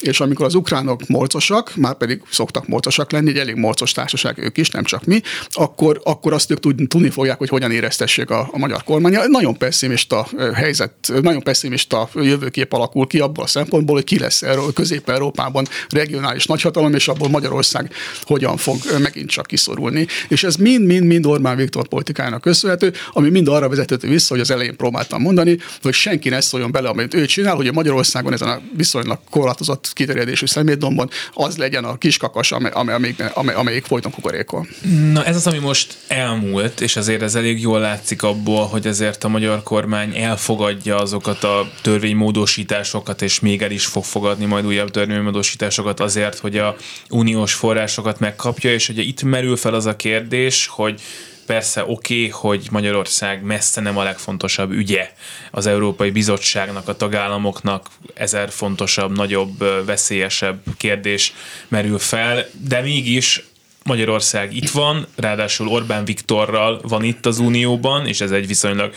És 0.00 0.20
amikor 0.20 0.46
az 0.46 0.54
ukránok 0.54 1.06
morcosak, 1.06 1.76
már 1.76 1.94
pedig 1.94 2.22
szoktak 2.30 2.68
morcosak 2.68 3.12
lenni, 3.12 3.30
egy 3.30 3.38
elég 3.38 3.54
morcos 3.54 3.92
társaság 3.92 4.38
ők 4.38 4.58
is, 4.58 4.70
nem 4.70 4.84
csak 4.84 5.04
mi, 5.04 5.20
akkor, 5.50 6.00
akkor 6.04 6.32
azt 6.32 6.50
ők 6.50 6.60
tudni 6.88 7.10
fogják, 7.10 7.38
hogy 7.38 7.48
hogyan 7.48 7.70
éreztessék 7.70 8.30
a, 8.30 8.48
a 8.52 8.58
magyar 8.58 8.84
kormány. 8.84 9.16
Nagyon 9.28 9.56
pessimista 9.58 10.28
helyzet, 10.54 10.92
nagyon 11.22 11.42
pessimista 11.42 12.08
jövőkép 12.14 12.72
alakul 12.72 13.06
ki 13.06 13.18
abból 13.18 13.44
a 13.44 13.46
szempontból, 13.46 13.94
hogy 13.94 14.04
ki 14.04 14.18
lesz 14.18 14.42
erről 14.42 14.72
Közép-Európa 14.72 15.37
Európában 15.38 15.68
regionális 15.88 16.46
nagyhatalom, 16.46 16.94
és 16.94 17.08
abból 17.08 17.28
Magyarország 17.28 17.92
hogyan 18.22 18.56
fog 18.56 18.76
megint 19.02 19.30
csak 19.30 19.46
kiszorulni. 19.46 20.06
És 20.28 20.44
ez 20.44 20.56
mind-mind-mind 20.56 21.26
Orbán 21.26 21.56
Viktor 21.56 21.88
politikájának 21.88 22.40
köszönhető, 22.40 22.92
ami 23.12 23.30
mind 23.30 23.48
arra 23.48 23.68
vezethető 23.68 24.08
vissza, 24.08 24.34
hogy 24.34 24.40
az 24.40 24.50
elején 24.50 24.76
próbáltam 24.76 25.22
mondani, 25.22 25.58
hogy 25.82 25.92
senki 25.92 26.28
ne 26.28 26.40
szóljon 26.40 26.70
bele, 26.70 26.88
amit 26.88 27.14
ő 27.14 27.26
csinál, 27.26 27.54
hogy 27.54 27.66
a 27.66 27.72
Magyarországon 27.72 28.32
ezen 28.32 28.48
a 28.48 28.60
viszonylag 28.76 29.18
korlátozott 29.30 29.90
kiterjedésű 29.92 30.46
szemétdombon 30.46 31.10
az 31.32 31.56
legyen 31.56 31.84
a 31.84 31.98
kiskakas, 31.98 32.52
amely, 32.52 32.70
amely, 32.74 32.94
amelyik, 32.94 33.22
amely, 33.34 33.54
amelyik 33.54 33.84
folyton 33.84 34.12
kukorékol. 34.12 34.66
Na 35.12 35.24
ez 35.24 35.36
az, 35.36 35.46
ami 35.46 35.58
most 35.58 35.96
elmúlt, 36.08 36.80
és 36.80 36.96
azért 36.96 37.22
ez 37.22 37.34
elég 37.34 37.60
jól 37.60 37.80
látszik 37.80 38.22
abból, 38.22 38.66
hogy 38.66 38.86
ezért 38.86 39.24
a 39.24 39.28
magyar 39.28 39.62
kormány 39.62 40.16
elfogadja 40.16 40.96
azokat 40.96 41.44
a 41.44 41.70
törvénymódosításokat, 41.82 43.22
és 43.22 43.40
még 43.40 43.62
el 43.62 43.70
is 43.70 43.86
fog 43.86 44.04
fogadni 44.04 44.44
majd 44.44 44.66
újabb 44.66 44.90
törvény 44.90 45.16
módosításokat 45.28 46.00
azért, 46.00 46.38
hogy 46.38 46.58
a 46.58 46.76
uniós 47.08 47.54
forrásokat 47.54 48.20
megkapja, 48.20 48.72
és 48.72 48.88
ugye 48.88 49.02
itt 49.02 49.22
merül 49.22 49.56
fel 49.56 49.74
az 49.74 49.86
a 49.86 49.96
kérdés, 49.96 50.66
hogy 50.66 51.00
persze 51.46 51.82
oké, 51.82 51.92
okay, 51.92 52.28
hogy 52.28 52.68
Magyarország 52.70 53.42
messze 53.42 53.80
nem 53.80 53.98
a 53.98 54.02
legfontosabb 54.02 54.70
ügye 54.70 55.12
az 55.50 55.66
Európai 55.66 56.10
Bizottságnak, 56.10 56.88
a 56.88 56.96
tagállamoknak 56.96 57.86
ezer 58.14 58.50
fontosabb, 58.50 59.16
nagyobb, 59.16 59.84
veszélyesebb 59.84 60.60
kérdés 60.76 61.34
merül 61.68 61.98
fel, 61.98 62.46
de 62.68 62.80
mégis 62.80 63.42
Magyarország 63.84 64.56
itt 64.56 64.70
van, 64.70 65.06
ráadásul 65.16 65.68
Orbán 65.68 66.04
Viktorral 66.04 66.80
van 66.82 67.04
itt 67.04 67.26
az 67.26 67.38
Unióban, 67.38 68.06
és 68.06 68.20
ez 68.20 68.30
egy 68.30 68.46
viszonylag 68.46 68.94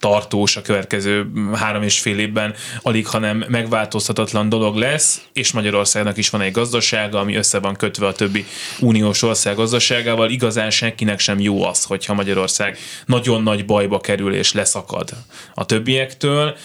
tartós 0.00 0.56
a 0.56 0.62
következő 0.62 1.30
három 1.54 1.82
és 1.82 2.00
fél 2.00 2.18
évben 2.18 2.54
alig, 2.82 3.06
hanem 3.06 3.44
megváltozhatatlan 3.48 4.48
dolog 4.48 4.76
lesz, 4.76 5.20
és 5.32 5.52
Magyarországnak 5.52 6.16
is 6.16 6.30
van 6.30 6.40
egy 6.40 6.52
gazdasága, 6.52 7.18
ami 7.18 7.36
össze 7.36 7.58
van 7.58 7.76
kötve 7.76 8.06
a 8.06 8.12
többi 8.12 8.46
uniós 8.80 9.22
ország 9.22 9.56
gazdaságával. 9.56 10.30
Igazán 10.30 10.70
senkinek 10.70 11.18
sem 11.18 11.40
jó 11.40 11.64
az, 11.64 11.84
hogyha 11.84 12.14
Magyarország 12.14 12.78
nagyon 13.06 13.42
nagy 13.42 13.66
bajba 13.66 14.00
kerül 14.00 14.34
és 14.34 14.52
leszakad 14.52 15.10
a 15.54 15.66
többiektől. 15.66 16.56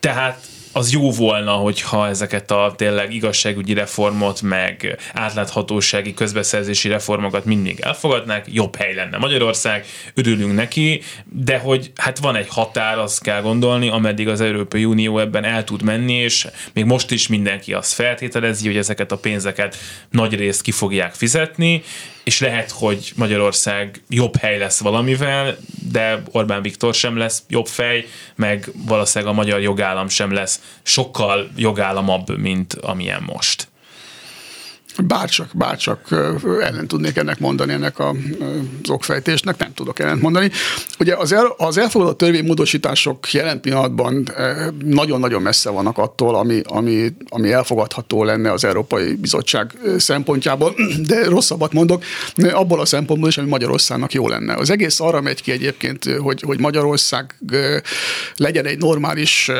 Tehát 0.00 0.46
az 0.74 0.92
jó 0.92 1.10
volna, 1.10 1.52
hogyha 1.52 2.08
ezeket 2.08 2.50
a 2.50 2.74
tényleg 2.76 3.14
igazságügyi 3.14 3.72
reformot, 3.72 4.42
meg 4.42 4.98
átláthatósági 5.12 6.14
közbeszerzési 6.14 6.88
reformokat 6.88 7.44
mindig 7.44 7.80
elfogadnák, 7.80 8.46
jobb 8.52 8.76
hely 8.76 8.94
lenne 8.94 9.18
Magyarország, 9.18 9.86
örülünk 10.14 10.54
neki, 10.54 11.02
de 11.24 11.58
hogy 11.58 11.92
hát 11.96 12.18
van 12.18 12.36
egy 12.36 12.48
határ, 12.48 12.98
azt 12.98 13.22
kell 13.22 13.40
gondolni, 13.40 13.88
ameddig 13.88 14.28
az 14.28 14.40
Európai 14.40 14.84
Unió 14.84 15.18
ebben 15.18 15.44
el 15.44 15.64
tud 15.64 15.82
menni, 15.82 16.14
és 16.14 16.46
még 16.72 16.84
most 16.84 17.10
is 17.10 17.28
mindenki 17.28 17.72
azt 17.72 17.92
feltételezi, 17.92 18.66
hogy 18.66 18.76
ezeket 18.76 19.12
a 19.12 19.16
pénzeket 19.16 19.76
nagy 20.10 20.34
részt 20.34 20.62
ki 20.62 20.70
fogják 20.70 21.14
fizetni, 21.14 21.82
és 22.24 22.40
lehet, 22.40 22.70
hogy 22.70 23.12
Magyarország 23.16 24.02
jobb 24.08 24.36
hely 24.36 24.58
lesz 24.58 24.80
valamivel, 24.80 25.56
de 25.90 26.22
Orbán 26.32 26.62
Viktor 26.62 26.94
sem 26.94 27.16
lesz 27.16 27.42
jobb 27.48 27.66
fej, 27.66 28.06
meg 28.34 28.70
valószínűleg 28.86 29.34
a 29.34 29.36
magyar 29.36 29.60
jogállam 29.60 30.08
sem 30.08 30.32
lesz 30.32 30.60
sokkal 30.82 31.50
jogállamabb, 31.56 32.38
mint 32.38 32.74
amilyen 32.74 33.22
most. 33.26 33.68
Bárcsak, 35.02 35.48
bárcsak 35.54 36.08
ellen 36.60 36.86
tudnék 36.86 37.16
ennek 37.16 37.38
mondani, 37.38 37.72
ennek 37.72 37.98
a, 37.98 38.08
az 38.82 38.90
okfejtésnek, 38.90 39.58
nem 39.58 39.74
tudok 39.74 39.98
ellent 39.98 40.20
mondani. 40.20 40.50
Ugye 40.98 41.16
az, 41.16 41.32
el, 41.32 41.54
az 41.56 41.78
elfogadott 41.78 42.18
törvénymódosítások 42.18 43.32
jelen 43.32 43.60
pillanatban 43.60 44.28
nagyon-nagyon 44.84 45.42
messze 45.42 45.70
vannak 45.70 45.98
attól, 45.98 46.34
ami, 46.34 46.60
ami, 46.64 47.12
ami 47.28 47.52
elfogadható 47.52 48.24
lenne 48.24 48.52
az 48.52 48.64
Európai 48.64 49.14
Bizottság 49.14 49.72
szempontjából, 49.96 50.74
de 51.08 51.24
rosszabbat 51.24 51.72
mondok, 51.72 52.04
abból 52.52 52.80
a 52.80 52.86
szempontból 52.86 53.28
is, 53.28 53.38
ami 53.38 53.48
Magyarországnak 53.48 54.12
jó 54.12 54.28
lenne. 54.28 54.54
Az 54.54 54.70
egész 54.70 55.00
arra 55.00 55.20
megy 55.20 55.42
ki 55.42 55.52
egyébként, 55.52 56.04
hogy, 56.04 56.42
hogy 56.46 56.60
Magyarország 56.60 57.34
legyen 58.36 58.66
egy 58.66 58.78
normális 58.78 59.50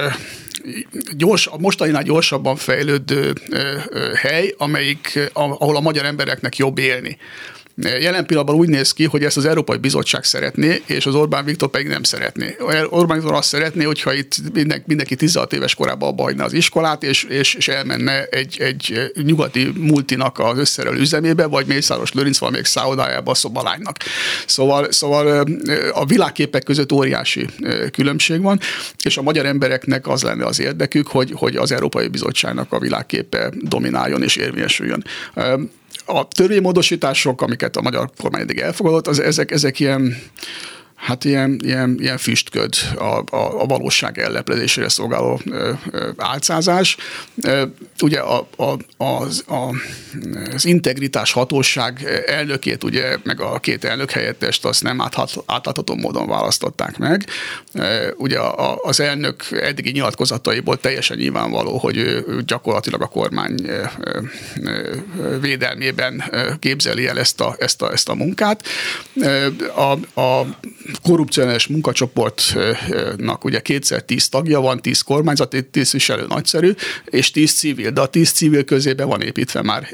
gyors, 1.17 1.47
a 1.47 1.59
mostaninál 1.59 2.03
gyorsabban 2.03 2.57
fejlődő 2.57 3.33
hely, 4.15 4.55
amelyik, 4.59 5.31
ahol 5.33 5.77
a 5.77 5.81
magyar 5.81 6.05
embereknek 6.05 6.57
jobb 6.57 6.79
élni. 6.79 7.19
Jelen 7.77 8.27
pillanatban 8.27 8.57
úgy 8.57 8.69
néz 8.69 8.93
ki, 8.93 9.05
hogy 9.05 9.25
ezt 9.25 9.37
az 9.37 9.45
Európai 9.45 9.77
Bizottság 9.77 10.25
szeretné, 10.25 10.83
és 10.87 11.07
az 11.07 11.15
Orbán 11.15 11.45
Viktor 11.45 11.69
pedig 11.69 11.87
nem 11.87 12.03
szeretné. 12.03 12.57
Orbán 12.89 13.19
Viktor 13.19 13.37
azt 13.37 13.49
szeretné, 13.49 13.85
hogyha 13.85 14.13
itt 14.13 14.37
mindenki, 14.53 14.85
mindenki 14.87 15.17
16 15.17 15.53
éves 15.53 15.75
korában 15.75 16.09
abba 16.09 16.23
hagyna 16.23 16.45
az 16.45 16.53
iskolát, 16.53 17.03
és, 17.03 17.25
és, 17.25 17.55
és 17.55 17.69
elmenne 17.69 18.25
egy, 18.25 18.61
egy 18.61 19.13
nyugati 19.23 19.73
multinak 19.79 20.39
az 20.39 20.59
összerelő 20.59 20.99
üzemébe, 20.99 21.47
vagy 21.47 21.67
Mészáros 21.67 22.13
Lőrinc 22.13 22.39
valamelyik 22.39 22.67
szállodájába 22.67 23.31
a 23.31 23.35
szobalánynak. 23.35 23.97
Szóval, 24.47 24.93
szóval 24.93 25.47
a 25.93 26.05
világképek 26.05 26.63
között 26.63 26.93
óriási 26.93 27.47
különbség 27.93 28.43
van, 28.43 28.61
és 29.03 29.17
a 29.17 29.23
magyar 29.23 29.47
embereknek 29.47 30.09
az 30.09 30.23
lenne 30.23 30.45
az 30.45 30.61
érdekük, 30.61 31.07
hogy, 31.07 31.33
hogy 31.35 31.57
az 31.57 31.73
Európai 31.73 32.09
Bizottságnak 32.09 32.73
a 32.73 32.79
világképe 32.79 33.53
domináljon 33.61 34.23
és 34.23 34.37
érvényesüljön 34.37 35.05
a 36.05 36.29
törvénymódosítások, 36.29 37.43
amiket 37.43 37.77
a 37.77 37.83
magyar 37.83 38.11
kormány 38.21 38.41
eddig 38.41 38.59
elfogadott, 38.59 39.07
az, 39.07 39.21
ezek, 39.21 39.51
ezek 39.51 39.81
ilyen 39.81 40.17
hát 41.05 41.25
ilyen, 41.25 41.61
ilyen, 41.65 41.97
ilyen 41.99 42.19
füstköd 42.19 42.75
a, 42.97 43.37
a, 43.37 43.63
a 43.63 43.67
valóság 43.67 44.19
elleplezésére 44.19 44.89
szolgáló 44.89 45.41
ö, 45.51 45.73
ö, 45.91 46.11
álcázás. 46.17 46.97
Ö, 47.43 47.65
ugye 48.03 48.19
a, 48.19 48.49
a, 48.57 48.77
az, 49.05 49.45
a, 49.47 49.75
az 50.55 50.65
integritás 50.65 51.33
hatóság 51.33 52.23
elnökét, 52.27 52.85
ugye, 52.85 53.17
meg 53.23 53.41
a 53.41 53.59
két 53.59 53.85
elnök 53.85 54.11
helyettest 54.11 54.65
azt 54.65 54.83
nem 54.83 55.01
átlátható 55.47 55.95
módon 55.95 56.29
választották 56.29 56.99
meg. 56.99 57.27
Ugye 58.17 58.39
a, 58.39 58.77
az 58.83 59.01
elnök 59.01 59.45
eddigi 59.51 59.91
nyilatkozataiból 59.91 60.81
teljesen 60.81 61.17
nyilvánvaló, 61.17 61.79
hogy 61.79 61.97
ő 61.97 62.43
gyakorlatilag 62.47 63.03
a 63.03 63.07
kormány 63.07 63.71
védelmében 65.41 66.25
képzeli 66.59 67.07
el 67.07 67.19
ezt 67.19 67.41
a, 67.41 67.57
ezt 67.59 67.83
a, 67.83 67.93
ezt 67.93 68.09
a 68.09 68.15
munkát. 68.15 68.67
A, 69.75 70.21
a 70.21 70.47
korrupciós 71.03 71.67
munkacsoportnak 71.67 73.45
ugye 73.45 73.61
kétszer 73.61 74.03
tíz 74.03 74.29
tagja 74.29 74.61
van, 74.61 74.81
tíz 74.81 75.01
kormányzati 75.01 75.65
tisztviselő 75.65 76.27
nagyszerű, 76.27 76.73
és 77.05 77.31
tíz 77.31 77.53
civil, 77.53 77.91
de 77.91 78.01
a 78.01 78.07
tíz 78.07 78.31
civil 78.31 78.65
közében 78.65 79.09
van 79.09 79.21
építve 79.21 79.63
már 79.63 79.89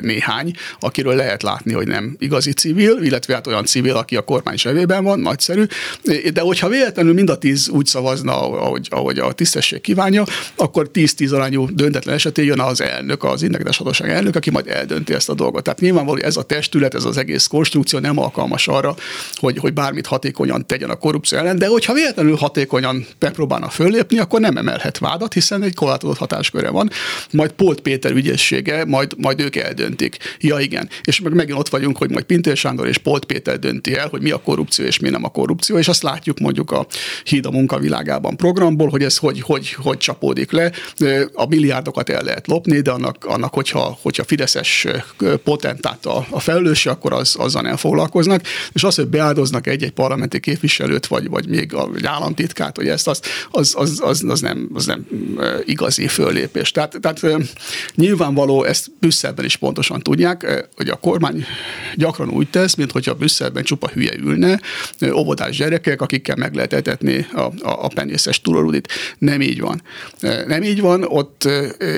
néhány, 0.00 0.52
akiről 0.80 1.14
lehet 1.14 1.42
látni, 1.42 1.72
hogy 1.72 1.86
nem 1.86 2.16
igazi 2.18 2.52
civil, 2.52 2.98
illetve 3.02 3.34
hát 3.34 3.46
olyan 3.46 3.64
civil, 3.64 3.96
aki 3.96 4.16
a 4.16 4.22
kormány 4.22 4.56
zsebében 4.56 5.04
van, 5.04 5.20
nagyszerű, 5.20 5.64
de 6.32 6.40
hogyha 6.40 6.68
véletlenül 6.68 7.14
mind 7.14 7.30
a 7.30 7.38
tíz 7.38 7.68
úgy 7.68 7.86
szavazna, 7.86 8.32
ahogy, 8.32 8.88
ahogy 8.90 9.18
a 9.18 9.32
tisztesség 9.32 9.80
kívánja, 9.80 10.24
akkor 10.56 10.90
10-10 10.92 11.34
arányú 11.34 11.68
döntetlen 11.72 12.14
esetén 12.14 12.44
jön 12.44 12.60
az 12.60 12.80
elnök, 12.80 13.24
az 13.24 13.42
integritás 13.42 13.76
hatóság 13.76 14.10
elnök, 14.10 14.36
aki 14.36 14.50
majd 14.50 14.68
eldönti 14.68 15.12
ezt 15.12 15.28
a 15.28 15.34
dolgot. 15.34 15.62
Tehát 15.62 15.80
nyilvánvaló, 15.80 16.20
ez 16.22 16.36
a 16.36 16.42
testület, 16.42 16.94
ez 16.94 17.04
az 17.04 17.16
egész 17.16 17.46
konstrukció 17.46 17.98
nem 17.98 18.18
alkalmas 18.18 18.68
arra, 18.68 18.94
hogy, 19.34 19.58
hogy 19.58 19.72
bármit 19.72 20.06
hatékonyan 20.36 20.66
tegyen 20.66 20.90
a 20.90 20.94
korrupció 20.94 21.38
ellen, 21.38 21.58
de 21.58 21.66
hogyha 21.66 21.92
véletlenül 21.92 22.36
hatékonyan 22.36 23.06
megpróbálna 23.18 23.68
föllépni, 23.68 24.18
akkor 24.18 24.40
nem 24.40 24.56
emelhet 24.56 24.98
vádat, 24.98 25.32
hiszen 25.32 25.62
egy 25.62 25.74
korlátozott 25.74 26.18
hatásköre 26.18 26.70
van, 26.70 26.90
majd 27.30 27.50
Polt 27.50 27.80
Péter 27.80 28.12
ügyessége, 28.12 28.84
majd, 28.84 29.12
majd 29.16 29.40
ők 29.40 29.56
eldöntik. 29.56 30.16
Ja 30.38 30.58
igen, 30.58 30.88
és 31.04 31.20
meg 31.20 31.34
megint 31.34 31.58
ott 31.58 31.68
vagyunk, 31.68 31.96
hogy 31.96 32.10
majd 32.10 32.24
Pintér 32.24 32.56
Sándor 32.56 32.86
és 32.86 32.98
Polt 32.98 33.24
Péter 33.24 33.58
dönti 33.58 33.96
el, 33.96 34.08
hogy 34.08 34.22
mi 34.22 34.30
a 34.30 34.38
korrupció 34.38 34.84
és 34.84 34.98
mi 34.98 35.08
nem 35.08 35.24
a 35.24 35.28
korrupció, 35.28 35.78
és 35.78 35.88
azt 35.88 36.02
látjuk 36.02 36.38
mondjuk 36.38 36.70
a 36.70 36.86
Híd 37.24 37.46
a 37.46 37.50
munkavilágában 37.50 38.36
programból, 38.36 38.88
hogy 38.88 39.02
ez 39.02 39.16
hogy, 39.16 39.40
hogy, 39.40 39.72
hogy 39.72 39.98
csapódik 39.98 40.52
le. 40.52 40.72
A 41.32 41.46
milliárdokat 41.46 42.08
el 42.08 42.22
lehet 42.22 42.46
lopni, 42.46 42.80
de 42.80 42.90
annak, 42.90 43.24
annak 43.24 43.54
hogyha, 43.54 43.98
hogyha 44.02 44.24
Fideszes 44.24 44.86
potentát 45.44 46.06
a, 46.06 46.26
a 46.30 46.40
felelőse, 46.40 46.90
akkor 46.90 47.12
az, 47.12 47.34
azzal 47.38 47.62
nem 47.62 47.76
foglalkoznak. 47.76 48.40
És 48.72 48.84
az, 48.84 48.94
hogy 48.94 49.06
beáldoznak 49.06 49.66
egy-egy 49.66 49.92
parlamenti 50.16 50.40
képviselőt, 50.40 51.06
vagy, 51.06 51.28
vagy 51.28 51.48
még 51.48 51.74
a 51.74 51.90
államtitkát, 52.02 52.76
hogy 52.76 52.88
ezt, 52.88 53.08
az, 53.08 53.20
az, 53.50 53.74
az, 53.76 54.00
az, 54.02 54.24
az, 54.28 54.40
nem, 54.40 54.68
az 54.74 54.86
nem 54.86 55.06
igazi 55.64 56.08
föllépés. 56.08 56.70
Tehát, 56.70 56.96
tehát 57.00 57.20
nyilvánvaló, 57.94 58.64
ezt 58.64 58.86
Brüsszelben 59.00 59.44
is 59.44 59.56
pontosan 59.56 60.00
tudják, 60.00 60.66
hogy 60.76 60.88
a 60.88 60.96
kormány 60.96 61.44
gyakran 61.94 62.30
úgy 62.30 62.50
tesz, 62.50 62.74
mint 62.74 62.92
hogyha 62.92 63.14
Brüsszelben 63.14 63.62
csupa 63.62 63.88
hülye 63.88 64.12
ülne, 64.18 64.60
óvodás 65.12 65.56
gyerekek, 65.56 66.00
akikkel 66.00 66.36
meg 66.36 66.54
lehet 66.54 66.72
etetni 66.72 67.26
a, 67.32 67.40
a, 67.40 67.52
a 67.62 67.88
penészes 67.94 68.40
túlorudit. 68.40 68.88
Nem 69.18 69.40
így 69.40 69.60
van. 69.60 69.82
Nem 70.46 70.62
így 70.62 70.80
van, 70.80 71.04
ott 71.08 71.48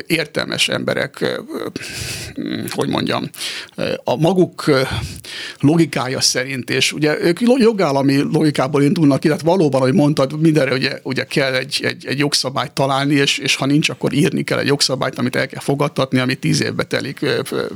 értelmes 0.07 0.69
emberek, 0.69 1.41
hogy 2.71 2.89
mondjam, 2.89 3.31
a 4.05 4.17
maguk 4.17 4.71
logikája 5.61 6.21
szerint, 6.21 6.71
és 6.71 6.93
ugye 6.93 7.21
ők 7.21 7.41
jogállami 8.13 8.37
logikából 8.37 8.83
indulnak, 8.83 9.25
illetve 9.25 9.51
valóban, 9.51 9.81
hogy 9.81 9.95
mondtad, 9.95 10.41
mindenre 10.41 10.73
ugye, 10.73 10.99
ugye 11.03 11.25
kell 11.25 11.55
egy, 11.55 11.81
egy, 11.83 12.07
egy 12.07 12.19
jogszabályt 12.19 12.73
találni, 12.73 13.15
és, 13.15 13.39
és 13.39 13.57
ha 13.57 13.67
nincs, 13.67 13.89
akkor 13.89 14.13
írni 14.13 14.43
kell 14.43 14.59
egy 14.59 14.67
jogszabályt, 14.67 15.19
amit 15.19 15.37
el 15.37 15.47
kell 15.47 15.61
fogadtatni, 15.61 16.19
ami 16.19 16.35
tíz 16.35 16.63
évbe 16.63 16.83
telik 16.83 17.27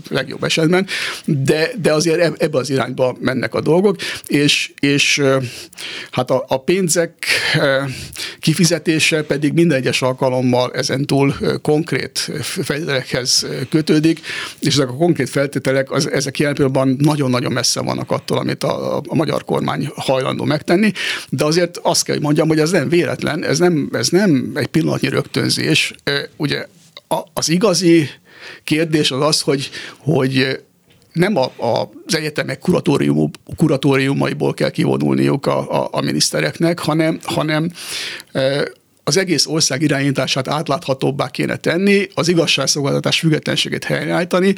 legjobb 0.08 0.44
esetben, 0.44 0.86
de, 1.24 1.70
de 1.82 1.92
azért 1.92 2.42
ebbe 2.42 2.58
az 2.58 2.70
irányba 2.70 3.16
mennek 3.20 3.54
a 3.54 3.60
dolgok, 3.60 3.96
és, 4.26 4.72
és 4.80 5.22
hát 6.10 6.30
a, 6.30 6.44
a 6.48 6.62
pénzek 6.62 7.12
kifizetése 8.40 9.22
pedig 9.22 9.52
minden 9.52 9.78
egyes 9.78 10.02
alkalommal 10.02 10.72
ezentúl 10.72 11.34
konkrét 11.62 12.30
feltételekhez 12.42 13.46
kötődik, 13.70 14.20
és 14.58 14.74
ezek 14.74 14.88
a 14.88 14.94
konkrét 14.94 15.28
feltételek, 15.28 15.90
az, 15.90 16.10
ezek 16.10 16.38
jelen 16.38 16.96
nagyon-nagyon 16.98 17.52
messze 17.52 17.80
vannak 17.80 18.10
attól, 18.10 18.38
amit 18.38 18.64
a, 18.64 18.96
a 18.96 19.14
magyar 19.14 19.44
kormány 19.44 19.90
hajlandó 19.94 20.21
megtenni, 20.44 20.92
de 21.28 21.44
azért 21.44 21.78
azt 21.82 22.04
kell, 22.04 22.14
hogy 22.14 22.24
mondjam, 22.24 22.48
hogy 22.48 22.58
ez 22.58 22.70
nem 22.70 22.88
véletlen, 22.88 23.44
ez 23.44 23.58
nem, 23.58 23.88
ez 23.92 24.08
nem 24.08 24.52
egy 24.54 24.66
pillanatnyi 24.66 25.08
rögtönzés. 25.08 25.94
Ugye 26.36 26.66
az 27.32 27.48
igazi 27.48 28.08
kérdés 28.64 29.10
az 29.10 29.22
az, 29.22 29.40
hogy, 29.40 29.70
hogy 29.98 30.60
nem 31.12 31.36
a, 31.36 31.44
a, 31.44 31.90
az 32.06 32.14
egyetemek 32.14 32.58
kuratórium, 32.58 33.30
kuratóriumaiból 33.56 34.54
kell 34.54 34.70
kivonulniuk 34.70 35.46
a, 35.46 35.82
a, 35.82 35.88
a 35.92 36.00
minisztereknek, 36.00 36.78
hanem, 36.78 37.18
hanem 37.22 37.70
az 39.04 39.16
egész 39.16 39.46
ország 39.46 39.82
irányítását 39.82 40.48
átláthatóbbá 40.48 41.28
kéne 41.28 41.56
tenni, 41.56 42.08
az 42.14 42.28
igazságszolgáltatás 42.28 43.18
függetlenségét 43.18 43.84
helyreállítani, 43.84 44.54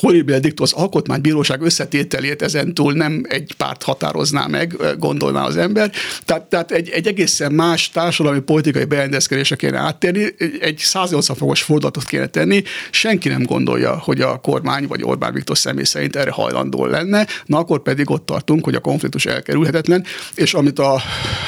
horrible 0.00 0.38
dicto 0.38 0.62
az 0.62 0.72
alkotmánybíróság 0.72 1.60
összetételét 1.60 2.42
ezentúl 2.42 2.92
nem 2.92 3.22
egy 3.28 3.54
párt 3.56 3.82
határozná 3.82 4.46
meg, 4.46 4.76
gondolná 4.98 5.44
az 5.44 5.56
ember. 5.56 5.90
Tehát, 6.24 6.42
tehát 6.42 6.70
egy, 6.70 6.88
egy 6.88 7.06
egészen 7.06 7.52
más 7.52 7.90
társadalmi 7.90 8.40
politikai 8.40 8.84
berendezkedésre 8.84 9.56
kéne 9.56 9.78
áttérni, 9.78 10.34
egy 10.60 10.78
180 10.78 11.36
fokos 11.36 11.62
fordulatot 11.62 12.04
kéne 12.04 12.26
tenni, 12.26 12.62
senki 12.90 13.28
nem 13.28 13.42
gondolja, 13.42 13.98
hogy 13.98 14.20
a 14.20 14.36
kormány 14.36 14.86
vagy 14.86 15.02
Orbán 15.02 15.32
Viktor 15.32 15.58
személy 15.58 15.84
szerint 15.84 16.16
erre 16.16 16.30
hajlandó 16.30 16.86
lenne, 16.86 17.26
na 17.44 17.58
akkor 17.58 17.82
pedig 17.82 18.10
ott 18.10 18.26
tartunk, 18.26 18.64
hogy 18.64 18.74
a 18.74 18.80
konfliktus 18.80 19.26
elkerülhetetlen, 19.26 20.04
és 20.34 20.54
amit 20.54 20.78
a, 20.78 21.00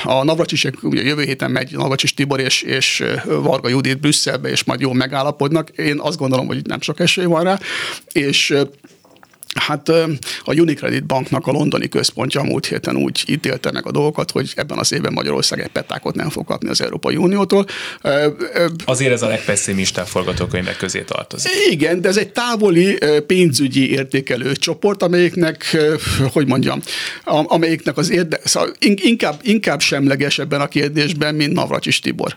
a 0.04 0.24
Navracsisek, 0.24 0.74
ugye 0.82 1.02
jövő 1.02 1.22
héten 1.22 1.50
megy 1.50 1.72
Navracsis 1.72 2.14
Tibor 2.14 2.40
és, 2.40 2.62
és 2.62 3.04
Varga 3.24 3.68
Judit 3.68 4.00
Brüsszelbe, 4.00 4.48
és 4.48 4.64
majd 4.64 4.80
jól 4.80 4.94
megállapodnak, 4.94 5.68
én 5.68 5.98
azt 6.00 6.18
gondolom, 6.18 6.46
hogy 6.46 6.66
nem 6.66 6.80
sok 6.80 7.00
esély 7.00 7.24
van 7.24 7.42
rá, 7.42 7.58
és 8.12 8.37
Hát 9.54 9.88
a 9.88 10.54
Unicredit 10.54 11.06
banknak 11.06 11.46
a 11.46 11.50
londoni 11.50 11.88
központja 11.88 12.42
múlt 12.42 12.66
héten 12.66 12.96
úgy 12.96 13.24
ítélte 13.26 13.72
meg 13.72 13.86
a 13.86 13.90
dolgokat, 13.90 14.30
hogy 14.30 14.52
ebben 14.56 14.78
az 14.78 14.92
évben 14.92 15.12
Magyarország 15.12 15.60
egy 15.60 15.68
petákot 15.68 16.14
nem 16.14 16.28
fog 16.28 16.46
kapni 16.46 16.68
az 16.68 16.80
Európai 16.80 17.16
Uniótól. 17.16 17.66
Azért 18.84 19.12
ez 19.12 19.22
a 19.22 19.26
legpesszimistább 19.26 20.06
forgatókönyvek 20.06 20.76
közé 20.76 21.00
tartozik. 21.00 21.52
Igen, 21.70 22.00
de 22.00 22.08
ez 22.08 22.16
egy 22.16 22.32
távoli 22.32 22.98
pénzügyi 23.26 23.90
értékelő 23.90 24.52
csoport, 24.52 25.02
amelyiknek, 25.02 25.76
hogy 26.32 26.46
mondjam, 26.46 26.80
amelyiknek 27.24 27.96
az 27.96 28.10
érde, 28.10 28.40
szóval 28.44 28.72
inkább, 28.80 29.40
inkább 29.42 29.80
semleges 29.80 30.38
ebben 30.38 30.60
a 30.60 30.68
kérdésben, 30.68 31.34
mint 31.34 31.52
Navracsis 31.52 32.00
Tibor. 32.00 32.36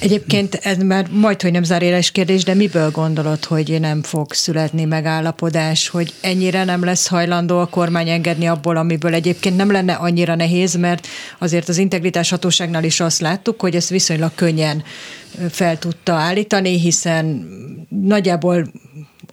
Egyébként 0.00 0.54
ez 0.54 0.76
már 0.76 1.06
majd, 1.10 1.42
hogy 1.42 1.52
nem 1.52 1.62
zárélés 1.62 2.10
kérdés, 2.10 2.44
de 2.44 2.54
miből 2.54 2.90
gondolod, 2.90 3.44
hogy 3.44 3.80
nem 3.80 4.02
fog 4.02 4.32
születni 4.32 4.84
megállapodás, 4.84 5.88
hogy 5.88 6.14
ennyire 6.20 6.64
nem 6.64 6.84
lesz 6.84 7.06
hajlandó 7.08 7.58
a 7.58 7.66
kormány 7.66 8.08
engedni 8.08 8.46
abból, 8.46 8.76
amiből 8.76 9.14
egyébként 9.14 9.56
nem 9.56 9.70
lenne 9.70 9.92
annyira 9.92 10.34
nehéz, 10.34 10.74
mert 10.74 11.06
azért 11.38 11.68
az 11.68 11.78
integritás 11.78 12.30
hatóságnál 12.30 12.84
is 12.84 13.00
azt 13.00 13.20
láttuk, 13.20 13.60
hogy 13.60 13.74
ezt 13.74 13.88
viszonylag 13.88 14.30
könnyen 14.34 14.82
fel 15.50 15.78
tudta 15.78 16.12
állítani, 16.12 16.80
hiszen 16.80 17.48
nagyjából 17.88 18.70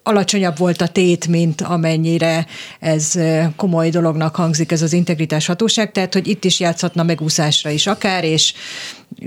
alacsonyabb 0.07 0.57
volt 0.57 0.81
a 0.81 0.87
tét, 0.87 1.27
mint 1.27 1.61
amennyire 1.61 2.45
ez 2.79 3.13
komoly 3.55 3.89
dolognak 3.89 4.35
hangzik 4.35 4.71
ez 4.71 4.81
az 4.81 4.93
integritás 4.93 5.45
hatóság, 5.45 5.91
tehát 5.91 6.13
hogy 6.13 6.27
itt 6.27 6.45
is 6.45 6.59
játszhatna 6.59 7.03
megúszásra 7.03 7.69
is 7.69 7.87
akár, 7.87 8.23
és 8.23 8.53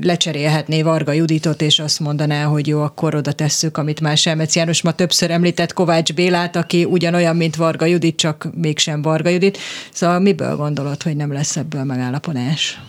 lecserélhetné 0.01 0.83
Varga 0.83 1.13
Juditot, 1.13 1.63
és 1.63 1.79
azt 1.79 2.01
mondaná, 2.01 2.45
hogy 2.45 2.67
jó, 2.67 2.83
akkor 2.83 3.15
oda 3.15 3.33
tesszük, 3.33 3.77
amit 3.77 4.01
már 4.01 4.17
Selmec 4.17 4.57
János 4.57 4.83
ma 4.83 4.93
többször 4.93 5.31
említett 5.31 5.73
Kovács 5.73 6.13
Bélát, 6.13 6.57
aki 6.57 6.85
ugyanolyan, 6.85 7.37
mint 7.37 7.57
Varga 7.57 7.85
Judit, 7.85 8.17
csak 8.17 8.49
mégsem 8.55 9.03
Varga 9.03 9.29
Judit. 9.29 9.59
Szóval 9.93 10.19
miből 10.19 10.57
gondolod, 10.57 11.03
hogy 11.03 11.17
nem 11.17 11.33
lesz 11.33 11.57
ebből 11.57 11.85
megállapodás? 11.85 12.81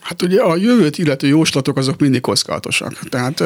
Hát 0.00 0.22
ugye 0.22 0.40
a 0.40 0.56
jövőt 0.56 0.98
illető 0.98 1.26
jóslatok 1.26 1.76
azok 1.76 2.00
mindig 2.00 2.20
kockázatosak. 2.20 2.98
Tehát 3.08 3.40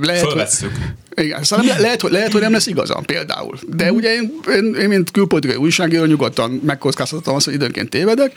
lehet... 0.00 0.22
Fölvesszük. 0.22 0.72
Igen, 1.14 1.42
szóval 1.42 1.64
le, 1.66 1.78
lehet, 1.78 2.00
hogy, 2.00 2.12
lehet, 2.12 2.32
hogy 2.32 2.40
nem 2.40 2.52
lesz 2.52 2.66
igazam 2.66 3.04
például. 3.04 3.58
De 3.68 3.90
mm. 3.90 3.94
ugye 3.94 4.14
én, 4.14 4.40
én, 4.48 4.74
én, 4.74 4.88
mint 4.88 5.10
külpolitikai 5.10 5.56
újságíró 5.56 6.04
nyugodtan 6.04 6.60
megkockáztattam 6.64 7.34
azt, 7.34 7.44
hogy 7.44 7.54
időnként 7.54 7.90
tévedek, 7.90 8.32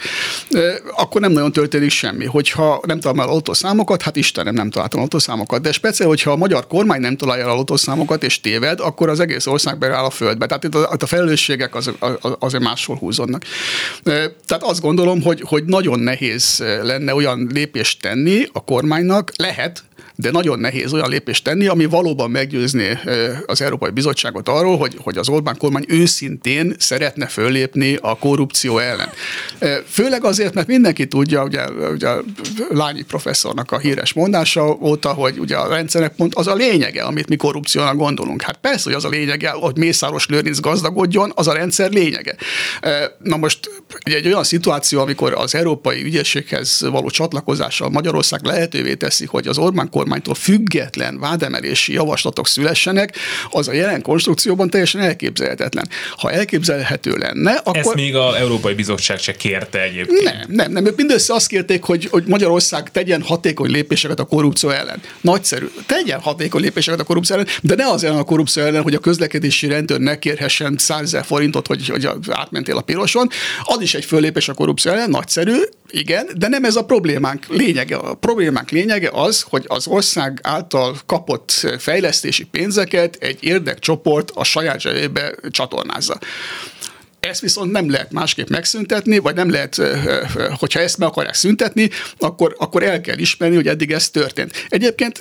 akkor 0.95 1.21
nem 1.21 1.31
nagyon 1.31 1.51
történik 1.51 1.89
semmi. 1.89 2.25
Hogyha 2.25 2.81
nem 2.85 2.99
találom 2.99 3.23
el 3.23 3.29
autószámokat, 3.29 4.01
hát 4.01 4.15
Istenem, 4.15 4.53
nem 4.53 4.69
találtam 4.69 5.01
autószámokat. 5.01 5.61
De 5.61 5.71
speciál, 5.71 6.09
hogyha 6.09 6.31
a 6.31 6.35
magyar 6.35 6.67
kormány 6.67 7.01
nem 7.01 7.17
találja 7.17 7.43
el 7.43 7.49
autószámokat 7.49 8.23
és 8.23 8.41
téved, 8.41 8.79
akkor 8.79 9.09
az 9.09 9.19
egész 9.19 9.45
ország 9.45 9.77
beáll 9.77 10.05
a 10.05 10.09
földbe. 10.09 10.45
Tehát 10.45 10.63
itt 10.63 10.75
a, 10.75 10.95
a 10.99 11.05
felelősségek 11.05 11.75
az, 11.75 11.91
az, 11.99 12.31
azért 12.39 12.63
máshol 12.63 12.97
húzódnak. 12.97 13.43
Tehát 14.45 14.63
azt 14.63 14.81
gondolom, 14.81 15.21
hogy, 15.21 15.41
hogy 15.45 15.65
nagyon 15.65 15.99
nehéz 15.99 16.63
lenne 16.81 17.13
olyan 17.13 17.49
lépést 17.53 18.01
tenni 18.01 18.47
a 18.53 18.63
kormánynak, 18.63 19.31
lehet, 19.35 19.83
de 20.15 20.31
nagyon 20.31 20.59
nehéz 20.59 20.93
olyan 20.93 21.09
lépést 21.09 21.43
tenni, 21.43 21.67
ami 21.67 21.85
valóban 21.85 22.31
meggyőzné 22.31 22.99
az 23.45 23.61
Európai 23.61 23.89
Bizottságot 23.89 24.49
arról, 24.49 24.77
hogy, 24.77 24.97
hogy 25.01 25.17
az 25.17 25.29
Orbán 25.29 25.57
kormány 25.57 25.85
őszintén 25.87 26.75
szeretne 26.79 27.27
föllépni 27.27 27.97
a 28.01 28.17
korrupció 28.17 28.77
ellen. 28.77 29.09
Főleg 29.87 30.23
azért, 30.23 30.53
mert 30.53 30.67
mindenki 30.67 31.07
tudja, 31.07 31.43
ugye, 31.43 31.69
ugye 31.91 32.07
a 32.07 32.23
Lányi 32.69 33.01
professzornak 33.01 33.71
a 33.71 33.77
híres 33.77 34.13
mondása 34.13 34.77
óta, 34.81 35.09
hogy 35.09 35.39
ugye 35.39 35.55
a 35.55 35.67
rendszernek 35.67 36.15
pont 36.15 36.35
az 36.35 36.47
a 36.47 36.55
lényege, 36.55 37.03
amit 37.03 37.29
mi 37.29 37.35
korrupciónak 37.35 37.95
gondolunk. 37.95 38.41
Hát 38.41 38.57
persze, 38.57 38.83
hogy 38.83 38.93
az 38.93 39.05
a 39.05 39.09
lényege, 39.09 39.49
hogy 39.49 39.77
Mészáros 39.77 40.27
Lőrinc 40.27 40.59
gazdagodjon, 40.59 41.31
az 41.35 41.47
a 41.47 41.53
rendszer 41.53 41.91
lényege. 41.91 42.35
Na 43.19 43.37
most 43.37 43.83
egy 44.01 44.25
olyan 44.25 44.43
szituáció, 44.43 44.99
amikor 45.01 45.33
az 45.33 45.55
európai 45.55 46.03
ügyességhez 46.03 46.85
való 46.89 47.09
csatlakozással 47.09 47.89
Magyarország 47.89 48.43
lehetővé 48.43 48.93
teszi, 48.93 49.25
hogy 49.25 49.47
az 49.47 49.57
Orbán 49.57 49.89
kormánytól 50.05 50.35
független 50.35 51.19
vádemelési 51.19 51.93
javaslatok 51.93 52.47
szülessenek, 52.47 53.17
az 53.49 53.67
a 53.67 53.73
jelen 53.73 54.01
konstrukcióban 54.01 54.69
teljesen 54.69 55.01
elképzelhetetlen. 55.01 55.87
Ha 56.17 56.31
elképzelhető 56.31 57.11
lenne, 57.11 57.51
akkor... 57.51 57.77
Ezt 57.77 57.93
még 57.93 58.15
a 58.15 58.37
Európai 58.37 58.73
Bizottság 58.73 59.19
se 59.19 59.35
kérte 59.35 59.81
egyébként. 59.81 60.23
Nem, 60.23 60.45
nem, 60.47 60.71
nem. 60.71 60.85
Ők 60.85 60.95
mindössze 60.95 61.33
azt 61.33 61.47
kérték, 61.47 61.83
hogy, 61.83 62.07
hogy 62.11 62.23
Magyarország 62.27 62.91
tegyen 62.91 63.21
hatékony 63.21 63.71
lépéseket 63.71 64.19
a 64.19 64.23
korrupció 64.23 64.69
ellen. 64.69 65.01
Nagyszerű. 65.21 65.65
Tegyen 65.85 66.19
hatékony 66.19 66.61
lépéseket 66.61 66.99
a 66.99 67.03
korrupció 67.03 67.35
ellen, 67.35 67.47
de 67.61 67.75
ne 67.75 67.89
az 67.89 68.03
ellen 68.03 68.17
a 68.17 68.23
korrupció 68.23 68.63
ellen, 68.63 68.81
hogy 68.81 68.93
a 68.93 68.99
közlekedési 68.99 69.67
rendőr 69.67 69.99
ne 69.99 70.19
kérhessen 70.19 70.75
100 70.77 71.17
forintot, 71.23 71.67
hogy, 71.67 71.87
hogy 71.87 72.09
átmentél 72.29 72.77
a 72.77 72.81
piroson. 72.81 73.29
Az 73.63 73.81
is 73.81 73.93
egy 73.93 74.05
föllépés 74.05 74.49
a 74.49 74.53
korrupció 74.53 74.91
ellen, 74.91 75.09
nagyszerű, 75.09 75.57
igen, 75.95 76.27
de 76.37 76.47
nem 76.47 76.63
ez 76.63 76.75
a 76.75 76.85
problémánk 76.85 77.45
lényege. 77.47 77.95
A 77.95 78.13
problémánk 78.13 78.69
lényege 78.69 79.09
az, 79.13 79.41
hogy 79.41 79.65
az 79.67 79.87
ország 79.87 80.39
által 80.43 80.97
kapott 81.05 81.51
fejlesztési 81.79 82.43
pénzeket 82.43 83.15
egy 83.15 83.43
érdekcsoport 83.43 84.31
a 84.33 84.43
saját 84.43 84.79
zsebébe 84.79 85.35
csatornázza. 85.49 86.19
Ezt 87.29 87.41
viszont 87.41 87.71
nem 87.71 87.89
lehet 87.89 88.11
másképp 88.11 88.49
megszüntetni, 88.49 89.17
vagy 89.17 89.35
nem 89.35 89.49
lehet, 89.49 89.81
hogyha 90.59 90.79
ezt 90.79 90.97
meg 90.97 91.07
akarják 91.07 91.33
szüntetni, 91.33 91.89
akkor, 92.17 92.55
akkor 92.57 92.83
el 92.83 93.01
kell 93.01 93.17
ismerni, 93.17 93.55
hogy 93.55 93.67
eddig 93.67 93.91
ez 93.91 94.09
történt. 94.09 94.65
Egyébként 94.69 95.19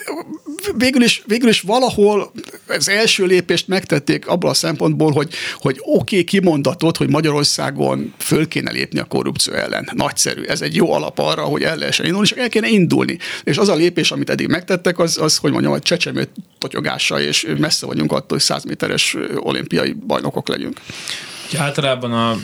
végül 0.77 1.03
is, 1.03 1.23
végül 1.27 1.49
is 1.49 1.61
valahol 1.61 2.33
az 2.69 2.89
első 2.89 3.25
lépést 3.25 3.69
megtették 3.69 4.27
abban 4.27 4.51
a 4.51 4.55
szempontból, 4.55 5.13
hogy, 5.13 5.35
hogy 5.59 5.77
oké, 5.81 5.93
okay, 5.97 6.25
kimondatot, 6.25 6.97
hogy 6.97 7.09
Magyarországon 7.09 8.15
föl 8.19 8.49
kéne 8.49 8.71
lépni 8.71 8.99
a 8.99 9.05
korrupció 9.05 9.55
ellen. 9.55 9.91
Nagyszerű. 9.93 10.43
Ez 10.43 10.61
egy 10.61 10.75
jó 10.75 10.93
alap 10.93 11.19
arra, 11.19 11.43
hogy 11.43 11.63
el 11.63 11.77
lehessen 11.77 12.07
indulni, 12.07 12.29
és 12.31 12.37
el 12.37 12.49
kéne 12.49 12.69
indulni. 12.69 13.19
És 13.45 13.59
az 13.59 13.69
a 13.69 13.75
lépés, 13.75 14.11
amit 14.11 14.31
eddig 14.31 14.49
megtettek, 14.49 14.99
az, 14.99 15.19
az 15.19 15.37
hogy 15.37 15.53
mondjam, 15.53 15.73
a 15.73 15.79
csecsemő 15.79 16.29
totyogása, 16.59 17.21
és 17.21 17.47
messze 17.59 17.87
vagyunk 17.87 18.13
attól, 18.13 18.27
hogy 18.29 18.41
100 18.41 18.65
méteres 18.65 19.17
olimpiai 19.37 19.93
bajnokok 19.93 20.49
legyünk. 20.49 20.81
Általában 21.57 22.13
a 22.13 22.37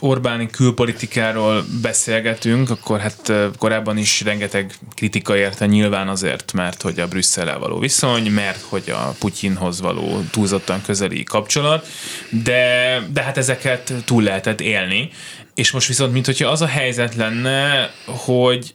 Orbáni 0.00 0.50
külpolitikáról 0.50 1.64
beszélgetünk, 1.82 2.70
akkor 2.70 3.00
hát 3.00 3.32
korábban 3.58 3.96
is 3.96 4.20
rengeteg 4.20 4.74
kritika 4.94 5.36
érte 5.36 5.66
nyilván 5.66 6.08
azért, 6.08 6.52
mert 6.52 6.82
hogy 6.82 7.00
a 7.00 7.08
brüsszel 7.08 7.58
való 7.58 7.78
viszony, 7.78 8.30
mert 8.30 8.60
hogy 8.68 8.90
a 8.90 9.14
Putyinhoz 9.18 9.80
való 9.80 10.22
túlzottan 10.30 10.82
közeli 10.82 11.22
kapcsolat, 11.22 11.86
de, 12.30 13.02
de 13.12 13.22
hát 13.22 13.36
ezeket 13.36 13.92
túl 14.04 14.22
lehetett 14.22 14.60
élni. 14.60 15.10
És 15.54 15.70
most 15.70 15.86
viszont, 15.86 16.12
mint 16.12 16.26
hogyha 16.26 16.50
az 16.50 16.62
a 16.62 16.66
helyzet 16.66 17.14
lenne, 17.14 17.90
hogy 18.06 18.74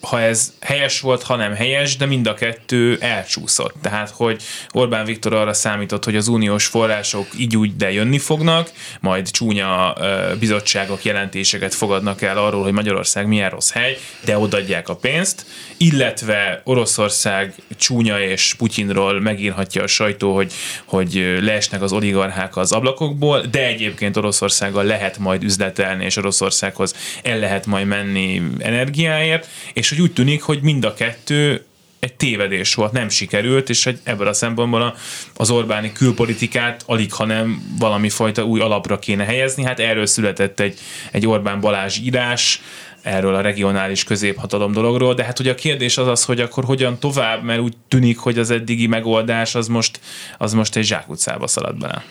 ha 0.00 0.20
ez 0.20 0.52
helyes 0.60 1.00
volt, 1.00 1.22
ha 1.22 1.36
nem 1.36 1.54
helyes, 1.54 1.96
de 1.96 2.06
mind 2.06 2.26
a 2.26 2.34
kettő 2.34 2.98
elcsúszott. 3.00 3.74
Tehát, 3.82 4.10
hogy 4.10 4.42
Orbán 4.72 5.04
Viktor 5.04 5.32
arra 5.32 5.52
számított, 5.52 6.04
hogy 6.04 6.16
az 6.16 6.28
uniós 6.28 6.66
források 6.66 7.26
így 7.38 7.56
úgy, 7.56 7.76
de 7.76 7.92
jönni 7.92 8.18
fognak, 8.18 8.70
majd 9.00 9.30
csúnya 9.30 9.96
bizottságok 10.38 11.04
jelentéseket 11.04 11.74
fogadnak 11.74 12.22
el 12.22 12.38
arról, 12.38 12.62
hogy 12.62 12.72
Magyarország 12.72 13.26
milyen 13.26 13.50
rossz 13.50 13.70
hely, 13.70 13.98
de 14.24 14.38
odaadják 14.38 14.88
a 14.88 14.96
pénzt, 14.96 15.46
illetve 15.76 16.60
Oroszország 16.64 17.54
csúnya 17.76 18.20
és 18.20 18.54
Putyinról 18.58 19.20
megírhatja 19.20 19.82
a 19.82 19.86
sajtó, 19.86 20.34
hogy, 20.34 20.52
hogy 20.84 21.38
leesnek 21.40 21.82
az 21.82 21.92
oligarchák 21.92 22.56
az 22.56 22.72
ablakokból, 22.72 23.40
de 23.40 23.66
egyébként 23.66 24.16
Oroszországgal 24.16 24.84
lehet 24.84 25.18
majd 25.18 25.42
üzletelni, 25.42 26.04
és 26.04 26.16
Oroszországhoz 26.16 26.94
el 27.22 27.38
lehet 27.38 27.66
majd 27.66 27.86
menni 27.86 28.42
energiáért, 28.58 29.46
és 29.72 29.87
és 29.90 29.96
hogy 29.96 30.04
úgy 30.04 30.12
tűnik, 30.12 30.42
hogy 30.42 30.62
mind 30.62 30.84
a 30.84 30.94
kettő 30.94 31.64
egy 31.98 32.14
tévedés 32.14 32.74
volt, 32.74 32.92
nem 32.92 33.08
sikerült, 33.08 33.68
és 33.68 33.84
hogy 33.84 33.98
ebből 34.02 34.26
a 34.26 34.32
szempontból 34.32 34.96
az 35.34 35.50
Orbáni 35.50 35.92
külpolitikát 35.92 36.82
alig, 36.86 37.12
hanem 37.12 37.76
valami 37.78 38.08
fajta 38.08 38.44
új 38.44 38.60
alapra 38.60 38.98
kéne 38.98 39.24
helyezni. 39.24 39.64
Hát 39.64 39.80
erről 39.80 40.06
született 40.06 40.60
egy, 40.60 40.78
egy 41.12 41.26
Orbán 41.26 41.60
Balázs 41.60 41.98
írás, 41.98 42.60
erről 43.02 43.34
a 43.34 43.40
regionális 43.40 44.04
középhatalom 44.04 44.72
dologról, 44.72 45.14
de 45.14 45.24
hát 45.24 45.38
ugye 45.38 45.50
a 45.50 45.54
kérdés 45.54 45.98
az 45.98 46.06
az, 46.06 46.24
hogy 46.24 46.40
akkor 46.40 46.64
hogyan 46.64 46.98
tovább, 46.98 47.42
mert 47.42 47.60
úgy 47.60 47.76
tűnik, 47.88 48.18
hogy 48.18 48.38
az 48.38 48.50
eddigi 48.50 48.86
megoldás 48.86 49.54
az 49.54 49.68
most, 49.68 50.00
az 50.38 50.52
most 50.52 50.76
egy 50.76 50.84
zsákutcába 50.84 51.46
szalad 51.46 51.78
bele. 51.78 52.04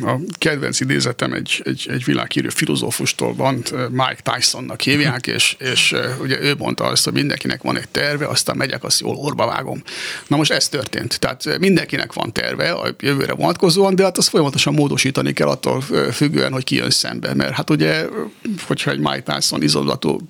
A 0.00 0.18
kedvenc 0.38 0.80
idézetem 0.80 1.32
egy, 1.32 1.62
egy, 1.64 1.88
egy 1.90 2.04
világhírű 2.04 2.48
filozófustól 2.48 3.34
van, 3.34 3.62
Mike 3.90 4.18
Tysonnak 4.22 4.80
hívják, 4.80 5.26
és, 5.26 5.56
és 5.58 5.94
ugye 6.20 6.40
ő 6.40 6.54
mondta 6.58 6.84
azt, 6.84 7.04
hogy 7.04 7.12
mindenkinek 7.12 7.62
van 7.62 7.76
egy 7.76 7.88
terve, 7.88 8.26
aztán 8.26 8.56
megyek, 8.56 8.84
azt 8.84 9.00
jól 9.00 9.16
orba 9.16 9.46
vágom. 9.46 9.82
Na 10.26 10.36
most 10.36 10.50
ez 10.50 10.68
történt. 10.68 11.20
Tehát 11.20 11.58
mindenkinek 11.58 12.12
van 12.12 12.32
terve 12.32 12.70
a 12.72 12.94
jövőre 13.00 13.32
vonatkozóan, 13.32 13.94
de 13.94 14.02
hát 14.02 14.18
azt 14.18 14.28
folyamatosan 14.28 14.74
módosítani 14.74 15.32
kell 15.32 15.48
attól 15.48 15.80
függően, 16.12 16.52
hogy 16.52 16.64
ki 16.64 16.74
jön 16.76 16.90
szembe. 16.90 17.34
Mert 17.34 17.52
hát 17.52 17.70
ugye, 17.70 18.06
hogyha 18.66 18.90
egy 18.90 18.98
Mike 18.98 19.22
Tyson 19.22 19.62
izolatú 19.62 20.20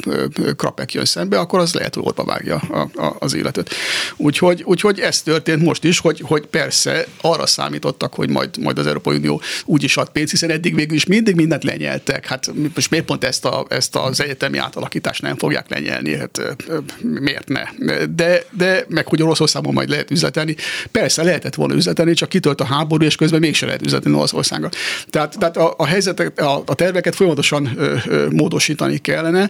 krapek 0.57 0.93
jön 0.93 1.05
szembe, 1.05 1.39
akkor 1.39 1.59
az 1.59 1.75
lehet, 1.75 1.95
hogy 1.95 2.05
orba 2.07 2.25
vágja 2.25 2.57
a, 2.57 3.03
a, 3.03 3.17
az 3.19 3.35
életet. 3.35 3.71
Úgyhogy, 4.17 4.63
úgyhogy 4.63 5.01
ez 5.01 5.23
történt 5.23 5.63
most 5.63 5.85
is, 5.85 5.99
hogy, 5.99 6.23
hogy 6.25 6.47
persze 6.47 7.07
arra 7.21 7.47
számítottak, 7.47 8.15
hogy 8.15 8.31
majd, 8.31 8.59
majd 8.59 8.79
az 8.79 8.87
Európai 8.87 9.19
Unió 9.25 9.41
úgy 9.65 9.83
is 9.83 9.97
ad 9.97 10.09
pénzt, 10.09 10.31
hiszen 10.31 10.51
eddig 10.51 10.75
végül 10.75 10.97
is 10.97 11.07
mindig 11.07 11.35
mindent 11.35 11.65
lenyeltek. 11.65 12.27
Hát 12.27 12.53
most 12.75 12.91
miért 12.91 13.07
pont 13.07 13.25
ezt, 13.25 13.45
a, 13.45 13.67
ezt 13.69 13.97
az 13.97 14.21
egyetemi 14.21 14.59
átalakítást 14.59 15.23
nem 15.23 15.37
fogják 15.37 15.71
lenyelni? 15.71 16.17
Hát 16.17 16.57
miért 17.03 17.49
ne? 17.49 17.63
De, 18.07 18.45
de 18.51 18.85
meg 18.89 19.07
hogy 19.07 19.23
Oroszországban 19.23 19.73
majd 19.73 19.89
lehet 19.89 20.11
üzletelni. 20.11 20.57
Persze 20.91 21.23
lehetett 21.23 21.55
volna 21.55 21.75
üzletelni, 21.75 22.15
csak 22.15 22.29
kitölt 22.29 22.61
a 22.61 22.65
háború, 22.65 23.05
és 23.05 23.17
közben 23.17 23.41
mégse 23.41 23.67
lehet 23.67 23.83
üzletelni 23.83 24.17
Oroszországgal. 24.17 24.71
Tehát, 25.11 25.39
tehát 25.39 25.57
a, 25.57 25.75
a 25.77 25.87
helyzetek, 25.87 26.41
a, 26.41 26.63
a 26.67 26.75
terveket 26.75 27.15
folyamatosan 27.15 27.73
ö, 27.77 27.97
ö, 28.07 28.29
módosítani 28.31 28.99
kellene, 28.99 29.49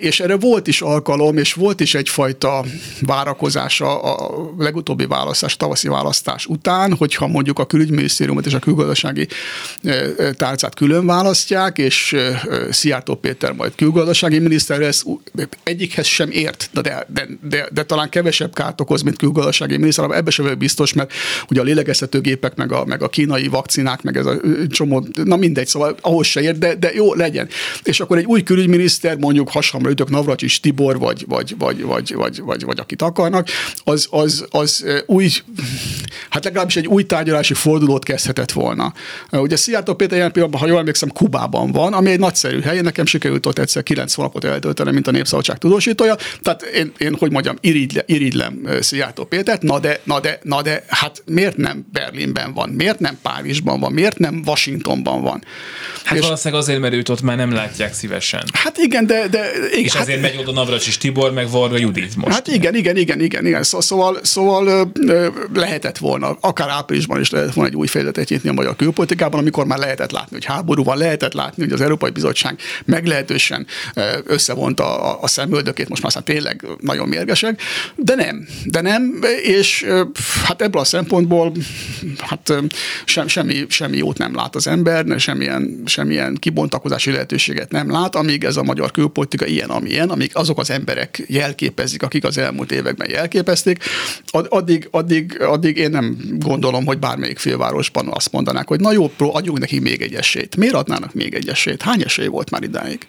és 0.00 0.20
erre 0.20 0.36
volt 0.36 0.66
is 0.66 0.80
alkalom, 0.80 1.36
és 1.36 1.52
volt 1.52 1.80
is 1.80 1.94
egyfajta 1.94 2.64
várakozása 3.00 4.02
a 4.02 4.30
legutóbbi 4.58 5.06
választás, 5.06 5.56
tavaszi 5.56 5.88
választás 5.88 6.46
után, 6.46 6.94
hogyha 6.94 7.26
mondjuk 7.26 7.58
a 7.58 7.66
külügyminisztériumot 7.66 8.46
és 8.46 8.54
a 8.54 8.58
külgazdasági 8.58 8.93
gazdasági 8.94 9.28
tárcát 10.36 10.74
külön 10.74 11.06
választják, 11.06 11.78
és 11.78 12.16
Szijjártó 12.70 13.14
Péter 13.14 13.52
majd 13.52 13.72
külgazdasági 13.74 14.38
miniszter 14.38 14.78
lesz, 14.78 15.04
egyikhez 15.62 16.06
sem 16.06 16.30
ért, 16.30 16.70
de, 16.72 17.06
de, 17.08 17.28
de, 17.48 17.68
de 17.72 17.82
talán 17.82 18.08
kevesebb 18.08 18.54
kárt 18.54 18.80
okoz, 18.80 19.02
mint 19.02 19.18
külgazdasági 19.18 19.76
miniszter, 19.76 20.10
ebbe 20.10 20.30
sem 20.30 20.44
vagyok 20.44 20.58
biztos, 20.58 20.92
mert 20.92 21.12
ugye 21.48 21.60
a 21.60 21.64
lélegeztetőgépek, 21.64 22.54
meg 22.56 22.72
a, 22.72 22.84
meg 22.84 23.02
a 23.02 23.08
kínai 23.08 23.46
vakcinák, 23.46 24.02
meg 24.02 24.16
ez 24.16 24.26
a 24.26 24.40
csomó, 24.68 25.06
na 25.24 25.36
mindegy, 25.36 25.66
szóval 25.66 25.96
ahhoz 26.00 26.26
se 26.26 26.40
ért, 26.40 26.58
de, 26.58 26.74
de 26.74 26.92
jó, 26.94 27.14
legyen. 27.14 27.48
És 27.82 28.00
akkor 28.00 28.18
egy 28.18 28.24
új 28.24 28.42
külügyminiszter, 28.42 29.16
mondjuk 29.16 29.50
hasonló 29.50 29.88
ütök 29.88 30.10
Navracsis 30.10 30.60
Tibor, 30.60 30.98
vagy, 30.98 31.24
vagy, 31.28 31.54
vagy, 31.58 31.82
vagy, 31.82 32.14
vagy, 32.14 32.40
vagy, 32.40 32.64
vagy 32.64 32.78
akit 32.78 33.02
akarnak, 33.02 33.48
az, 33.84 34.06
az, 34.10 34.46
az 34.50 34.84
új, 35.06 35.28
hát 36.30 36.44
legalábbis 36.44 36.76
egy 36.76 36.86
új 36.86 37.02
tárgyalási 37.02 37.54
fordulót 37.54 38.04
kezdhetett 38.04 38.52
volna. 38.52 38.83
Ugye 39.30 39.56
Szijjártó 39.56 39.94
Péter 39.94 40.16
jelen 40.16 40.32
pillanatban, 40.32 40.62
ha 40.62 40.68
jól 40.68 40.78
emlékszem, 40.78 41.08
Kubában 41.08 41.72
van, 41.72 41.92
ami 41.92 42.10
egy 42.10 42.18
nagyszerű 42.18 42.60
hely. 42.60 42.80
Nekem 42.80 43.06
sikerült 43.06 43.46
ott 43.46 43.58
egyszer 43.58 43.82
kilenc 43.82 44.14
hónapot 44.14 44.44
eltölteni, 44.44 44.90
mint 44.90 45.06
a 45.06 45.10
Népszabadság 45.10 45.58
tudósítója. 45.58 46.16
Tehát 46.42 46.62
én, 46.62 46.92
én 46.98 47.16
hogy 47.18 47.30
mondjam, 47.30 47.56
irigyle, 47.60 48.02
irigylem 48.06 48.68
Szijjártó 48.80 49.24
Pétert, 49.24 49.62
na 49.62 49.78
de, 49.78 50.00
na 50.04 50.20
de, 50.20 50.38
na 50.42 50.62
de, 50.62 50.84
hát 50.88 51.22
miért 51.26 51.56
nem 51.56 51.86
Berlinben 51.92 52.52
van, 52.52 52.68
miért 52.68 52.98
nem 52.98 53.18
Párizsban 53.22 53.80
van, 53.80 53.92
miért 53.92 54.18
nem 54.18 54.42
Washingtonban 54.46 55.22
van? 55.22 55.44
Hát 56.04 56.16
És 56.16 56.22
valószínűleg 56.22 56.62
azért, 56.62 56.80
mert 56.80 56.94
őt 56.94 57.08
ott 57.08 57.22
már 57.22 57.36
nem 57.36 57.52
látják 57.52 57.94
szívesen. 57.94 58.42
Hát 58.52 58.78
igen, 58.78 59.06
de, 59.06 59.28
de 59.28 59.50
igen, 59.72 59.84
és 59.84 59.92
hát, 59.92 60.02
ezért 60.02 60.20
megy 60.20 60.36
oda 60.38 60.52
Navracsis 60.52 60.96
Tibor, 60.96 61.32
meg 61.32 61.50
Varga 61.50 61.76
Judit 61.76 62.16
most. 62.16 62.32
Hát 62.34 62.48
igen, 62.48 62.74
igen, 62.74 62.96
igen, 62.96 63.20
igen, 63.20 63.46
igen. 63.46 63.62
Szóval, 63.62 64.18
szóval 64.22 64.92
lehetett 65.54 65.98
volna, 65.98 66.36
akár 66.40 66.68
áprilisban 66.68 67.20
is 67.20 67.30
lehetett 67.30 67.54
volna 67.54 67.70
egy 67.70 67.76
új 67.76 67.86
fejezetet 67.86 68.28
nyitni 68.28 68.48
a 68.48 68.52
magyar 68.52 68.73
külpolitikában, 68.76 69.40
amikor 69.40 69.66
már 69.66 69.78
lehetett 69.78 70.10
látni, 70.10 70.32
hogy 70.32 70.44
háború 70.44 70.84
van, 70.84 70.98
lehetett 70.98 71.32
látni, 71.32 71.62
hogy 71.62 71.72
az 71.72 71.80
Európai 71.80 72.10
Bizottság 72.10 72.58
meglehetősen 72.84 73.66
összevonta 74.24 75.02
a, 75.02 75.22
a 75.22 75.26
szemöldökét, 75.26 75.88
most 75.88 76.02
már 76.02 76.16
aztán 76.16 76.34
tényleg 76.34 76.66
nagyon 76.80 77.08
mérgesek, 77.08 77.60
de 77.96 78.14
nem, 78.14 78.46
de 78.64 78.80
nem, 78.80 79.20
és 79.42 79.86
hát 80.44 80.62
ebből 80.62 80.80
a 80.80 80.84
szempontból 80.84 81.52
hát 82.18 82.52
sem, 83.04 83.28
semmi, 83.28 83.64
semmi 83.68 83.96
jót 83.96 84.18
nem 84.18 84.34
lát 84.34 84.54
az 84.54 84.66
ember, 84.66 85.20
semmilyen, 85.20 85.82
semmilyen 85.86 86.34
kibontakozási 86.34 87.10
lehetőséget 87.10 87.70
nem 87.70 87.90
lát, 87.90 88.14
amíg 88.14 88.44
ez 88.44 88.56
a 88.56 88.62
magyar 88.62 88.90
külpolitika 88.90 89.46
ilyen, 89.46 89.68
amilyen, 89.70 90.10
amíg 90.10 90.30
azok 90.32 90.58
az 90.58 90.70
emberek 90.70 91.22
jelképezik, 91.26 92.02
akik 92.02 92.24
az 92.24 92.38
elmúlt 92.38 92.72
években 92.72 93.10
jelképezték, 93.10 93.82
addig, 94.30 94.88
addig, 94.90 95.40
addig 95.40 95.76
én 95.76 95.90
nem 95.90 96.16
gondolom, 96.38 96.86
hogy 96.86 96.98
bármelyik 96.98 97.38
fővárosban 97.38 98.08
azt 98.10 98.32
mondanák, 98.32 98.63
hogy 98.66 98.80
na 98.80 98.92
jó, 98.92 99.10
adjunk 99.18 99.58
neki 99.58 99.78
még 99.78 100.02
egy 100.02 100.14
esélyt. 100.14 100.56
Miért 100.56 100.74
adnának 100.74 101.14
még 101.14 101.34
egy 101.34 101.48
esélyt? 101.48 101.82
Hány 101.82 102.02
esély 102.02 102.26
volt 102.26 102.50
már 102.50 102.62
idáig? 102.62 103.06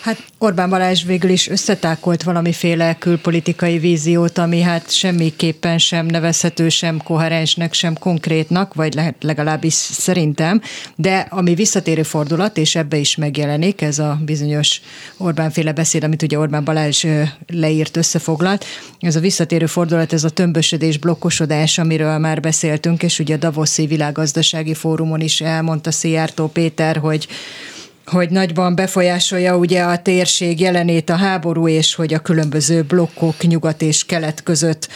Hát 0.00 0.22
Orbán 0.38 0.70
Balázs 0.70 1.04
végül 1.04 1.30
is 1.30 1.48
összetákolt 1.48 2.22
valamiféle 2.22 2.96
külpolitikai 2.98 3.78
víziót, 3.78 4.38
ami 4.38 4.60
hát 4.60 4.92
semmiképpen 4.92 5.78
sem 5.78 6.06
nevezhető, 6.06 6.68
sem 6.68 7.02
koherensnek, 7.02 7.72
sem 7.72 7.94
konkrétnak, 7.98 8.74
vagy 8.74 8.94
lehet 8.94 9.14
legalábbis 9.20 9.72
szerintem, 9.72 10.60
de 10.96 11.26
ami 11.30 11.54
visszatérő 11.54 12.02
fordulat, 12.02 12.56
és 12.56 12.74
ebbe 12.74 12.96
is 12.96 13.16
megjelenik 13.16 13.80
ez 13.80 13.98
a 13.98 14.18
bizonyos 14.24 14.80
Orbán-féle 15.16 15.72
beszéd, 15.72 16.04
amit 16.04 16.22
ugye 16.22 16.38
Orbán 16.38 16.64
Balázs 16.64 17.04
leírt, 17.46 17.96
összefoglalt, 17.96 18.64
ez 19.00 19.16
a 19.16 19.20
visszatérő 19.20 19.66
fordulat, 19.66 20.12
ez 20.12 20.24
a 20.24 20.30
tömbösödés, 20.30 20.98
blokkosodás, 20.98 21.78
amiről 21.78 22.18
már 22.18 22.40
beszéltünk, 22.40 23.02
és 23.02 23.18
ugye 23.18 23.34
a 23.34 23.38
Davoszi 23.38 23.86
Világgazdasági 23.86 24.74
Fórumon 24.74 25.20
is 25.20 25.40
elmondta 25.40 25.90
Szijjártó 25.90 26.46
Péter, 26.46 26.96
hogy 26.96 27.28
hogy 28.10 28.30
nagyban 28.30 28.74
befolyásolja 28.74 29.56
ugye 29.56 29.82
a 29.82 30.02
térség 30.02 30.60
jelenét 30.60 31.10
a 31.10 31.16
háború, 31.16 31.68
és 31.68 31.94
hogy 31.94 32.14
a 32.14 32.18
különböző 32.18 32.82
blokkok 32.82 33.42
nyugat 33.42 33.82
és 33.82 34.04
kelet 34.04 34.42
között 34.42 34.88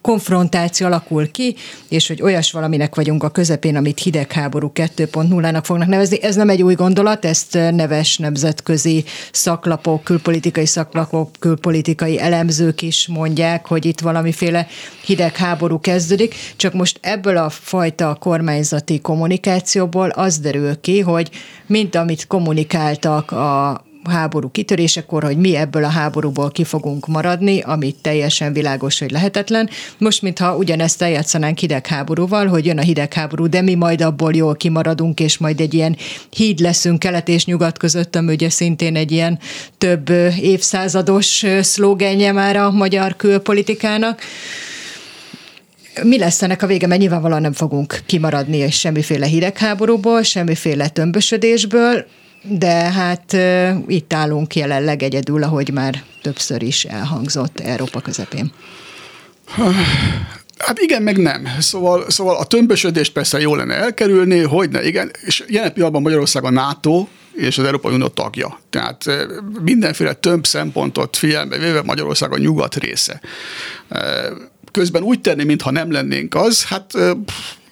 konfrontáció 0.00 0.86
alakul 0.86 1.30
ki, 1.30 1.56
és 1.88 2.08
hogy 2.08 2.22
olyas 2.22 2.52
valaminek 2.52 2.94
vagyunk 2.94 3.22
a 3.22 3.28
közepén, 3.28 3.76
amit 3.76 3.98
hidegháború 3.98 4.70
2.0-nak 4.74 5.60
fognak 5.62 5.88
nevezni. 5.88 6.22
Ez 6.22 6.34
nem 6.34 6.48
egy 6.48 6.62
új 6.62 6.74
gondolat, 6.74 7.24
ezt 7.24 7.52
neves 7.52 8.18
nemzetközi 8.18 9.04
szaklapok, 9.32 10.04
külpolitikai 10.04 10.66
szaklapok, 10.66 11.30
külpolitikai 11.38 12.20
elemzők 12.20 12.82
is 12.82 13.06
mondják, 13.06 13.66
hogy 13.66 13.84
itt 13.84 14.00
valamiféle 14.00 14.66
hidegháború 15.04 15.80
kezdődik, 15.80 16.34
csak 16.56 16.72
most 16.72 16.98
ebből 17.00 17.36
a 17.36 17.50
fajta 17.50 18.16
kormányzati 18.20 19.00
kommunikációból 19.00 20.08
az 20.08 20.38
derül 20.38 20.80
ki, 20.80 21.00
hogy 21.00 21.30
mint 21.66 21.94
amit 21.94 22.26
kommunikáltak 22.34 23.30
a 23.30 23.84
háború 24.10 24.50
kitörésekor, 24.50 25.22
hogy 25.22 25.36
mi 25.36 25.56
ebből 25.56 25.84
a 25.84 25.88
háborúból 25.88 26.50
ki 26.50 26.64
fogunk 26.64 27.06
maradni, 27.06 27.60
ami 27.60 27.94
teljesen 28.02 28.52
világos, 28.52 28.98
hogy 28.98 29.10
lehetetlen. 29.10 29.68
Most, 29.98 30.22
mintha 30.22 30.56
ugyanezt 30.56 31.02
eljátszanánk 31.02 31.58
hidegháborúval, 31.58 32.46
hogy 32.46 32.66
jön 32.66 32.78
a 32.78 32.82
hidegháború, 32.82 33.46
de 33.46 33.60
mi 33.60 33.74
majd 33.74 34.00
abból 34.00 34.34
jól 34.34 34.54
kimaradunk, 34.56 35.20
és 35.20 35.38
majd 35.38 35.60
egy 35.60 35.74
ilyen 35.74 35.96
híd 36.30 36.58
leszünk 36.58 36.98
kelet 36.98 37.28
és 37.28 37.44
nyugat 37.44 37.78
között, 37.78 38.16
ami 38.16 38.32
ugye 38.32 38.50
szintén 38.50 38.96
egy 38.96 39.12
ilyen 39.12 39.38
több 39.78 40.10
évszázados 40.40 41.44
szlógenje 41.60 42.32
már 42.32 42.56
a 42.56 42.70
magyar 42.70 43.16
külpolitikának. 43.16 44.20
Mi 46.02 46.18
lesz 46.18 46.42
ennek 46.42 46.62
a 46.62 46.66
vége, 46.66 46.86
mert 46.86 47.00
nyilvánvalóan 47.00 47.40
nem 47.40 47.52
fogunk 47.52 48.00
kimaradni 48.06 48.56
és 48.56 48.78
semmiféle 48.78 49.26
hidegháborúból, 49.26 50.22
semmiféle 50.22 50.88
tömbösödésből, 50.88 52.04
de 52.48 52.74
hát 52.74 53.36
itt 53.86 54.12
állunk 54.12 54.56
jelenleg 54.56 55.02
egyedül, 55.02 55.42
ahogy 55.42 55.70
már 55.72 56.02
többször 56.22 56.62
is 56.62 56.84
elhangzott 56.84 57.60
Európa 57.60 58.00
közepén. 58.00 58.52
Hát 60.58 60.78
igen, 60.78 61.02
meg 61.02 61.16
nem. 61.16 61.48
Szóval, 61.58 62.10
szóval 62.10 62.36
a 62.36 62.44
tömbösödést 62.44 63.12
persze 63.12 63.40
jó 63.40 63.54
lenne 63.54 63.74
elkerülni, 63.74 64.42
hogy 64.42 64.70
ne, 64.70 64.86
igen, 64.86 65.10
és 65.24 65.44
jelen 65.48 65.72
pillanatban 65.72 66.02
Magyarország 66.02 66.44
a 66.44 66.50
NATO 66.50 67.06
és 67.32 67.58
az 67.58 67.64
Európai 67.64 67.94
Unió 67.94 68.06
tagja. 68.06 68.60
Tehát 68.70 69.04
mindenféle 69.62 70.12
több 70.12 70.46
szempontot 70.46 71.16
figyelembe 71.16 71.58
véve 71.58 71.82
Magyarország 71.82 72.32
a 72.32 72.38
nyugat 72.38 72.74
része 72.74 73.20
közben 74.74 75.02
úgy 75.02 75.20
tenni, 75.20 75.44
mintha 75.44 75.70
nem 75.70 75.92
lennénk 75.92 76.34
az, 76.34 76.64
hát 76.64 76.92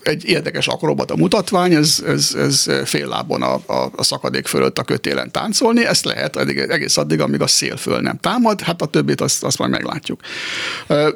egy 0.02 0.24
érdekes 0.24 0.66
akrobata 0.66 1.16
mutatvány, 1.16 1.74
ez, 1.74 2.02
ez, 2.06 2.34
ez 2.34 2.66
fél 2.84 3.08
lábon 3.08 3.42
a, 3.42 3.54
a, 3.54 3.90
a 3.96 4.02
szakadék 4.02 4.46
fölött 4.46 4.78
a 4.78 4.82
kötélen 4.82 5.30
táncolni, 5.30 5.86
ezt 5.86 6.04
lehet 6.04 6.36
eddig, 6.36 6.58
egész 6.58 6.96
addig, 6.96 7.20
amíg 7.20 7.40
a 7.40 7.46
szél 7.46 7.76
föl 7.76 8.00
nem 8.00 8.18
támad, 8.18 8.60
hát 8.60 8.82
a 8.82 8.86
többit 8.86 9.20
azt, 9.20 9.44
azt 9.44 9.58
majd 9.58 9.70
meglátjuk. 9.70 10.20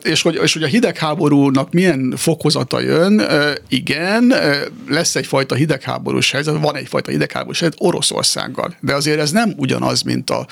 És 0.02 0.22
hogy, 0.22 0.38
és 0.42 0.52
hogy 0.52 0.62
a 0.62 0.66
hidegháborúnak 0.66 1.72
milyen 1.72 2.14
fokozata 2.16 2.80
jön, 2.80 3.22
igen, 3.68 4.34
lesz 4.88 5.16
egyfajta 5.16 5.54
hidegháborús 5.54 6.30
helyzet, 6.30 6.58
van 6.60 6.76
egyfajta 6.76 7.10
hidegháborús 7.10 7.60
helyzet 7.60 7.78
Oroszországgal, 7.80 8.76
de 8.80 8.94
azért 8.94 9.20
ez 9.20 9.30
nem 9.30 9.54
ugyanaz, 9.56 10.02
mint 10.02 10.30
a, 10.30 10.46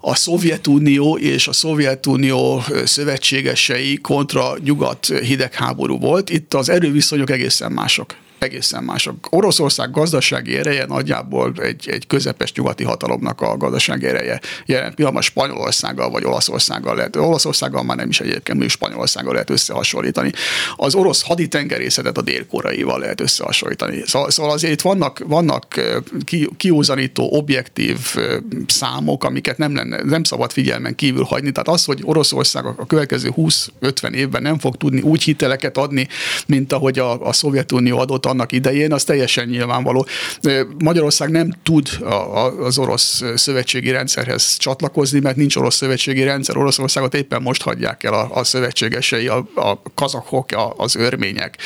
a 0.00 0.14
Szovjetunió 0.14 1.16
és 1.16 1.48
a 1.48 1.52
Szovjetunió 1.52 2.62
szövetségesei 2.84 3.98
kontra 4.00 4.54
nyugat 4.64 5.06
hidegháború 5.06 5.98
volt. 5.98 6.30
Itt 6.30 6.54
az 6.54 6.68
erőviszonyok 6.68 7.30
egészen 7.62 7.72
mások 7.72 8.16
egészen 8.42 8.84
mások. 8.84 9.26
Oroszország 9.30 9.90
gazdasági 9.90 10.56
ereje 10.56 10.86
nagyjából 10.86 11.52
egy, 11.56 11.88
egy 11.88 12.06
közepes 12.06 12.52
nyugati 12.52 12.84
hatalomnak 12.84 13.40
a 13.40 13.56
gazdasági 13.56 14.06
ereje. 14.06 14.40
Jelen 14.66 14.94
pillanatban 14.94 15.22
Spanyolországgal 15.22 16.10
vagy 16.10 16.24
Olaszországgal 16.24 16.96
lehet, 16.96 17.16
Olaszországgal 17.16 17.82
már 17.82 17.96
nem 17.96 18.08
is 18.08 18.20
egyébként, 18.20 18.48
mondjuk 18.48 18.70
Spanyolországgal 18.70 19.32
lehet 19.32 19.50
összehasonlítani. 19.50 20.32
Az 20.76 20.94
orosz 20.94 21.22
haditengerészetet 21.22 22.18
a 22.18 22.22
délkoraival 22.22 22.98
lehet 22.98 23.20
összehasonlítani. 23.20 24.02
Szóval, 24.06 24.30
szóval 24.30 24.52
azért 24.52 24.72
itt 24.72 24.80
vannak, 24.80 25.22
vannak 25.26 25.80
ki, 26.24 26.48
kiúzanító, 26.56 27.28
objektív 27.30 27.98
számok, 28.66 29.24
amiket 29.24 29.58
nem, 29.58 29.74
lenne, 29.74 30.02
nem 30.02 30.24
szabad 30.24 30.52
figyelmen 30.52 30.94
kívül 30.94 31.24
hagyni. 31.24 31.52
Tehát 31.52 31.68
az, 31.68 31.84
hogy 31.84 32.00
Oroszország 32.04 32.64
a 32.64 32.86
következő 32.86 33.32
20-50 33.36 34.12
évben 34.12 34.42
nem 34.42 34.58
fog 34.58 34.76
tudni 34.76 35.00
úgy 35.00 35.22
hiteleket 35.22 35.78
adni, 35.78 36.08
mint 36.46 36.72
ahogy 36.72 36.98
a, 36.98 37.26
a 37.26 37.32
Szovjetunió 37.32 37.98
adott 37.98 38.26
annak 38.32 38.52
idején, 38.52 38.92
az 38.92 39.04
teljesen 39.04 39.48
nyilvánvaló. 39.48 40.06
Magyarország 40.78 41.30
nem 41.30 41.52
tud 41.62 41.88
az 42.60 42.78
orosz 42.78 43.22
szövetségi 43.34 43.90
rendszerhez 43.90 44.56
csatlakozni, 44.56 45.20
mert 45.20 45.36
nincs 45.36 45.56
orosz 45.56 45.76
szövetségi 45.76 46.22
rendszer. 46.22 46.56
Oroszországot 46.56 47.14
éppen 47.14 47.42
most 47.42 47.62
hagyják 47.62 48.04
el 48.04 48.14
a, 48.14 48.28
a 48.34 48.44
szövetségesei, 48.44 49.28
a, 49.28 49.36
a 49.54 49.82
kazakok, 49.94 50.52
a, 50.52 50.74
az 50.76 50.96
örmények. 50.96 51.56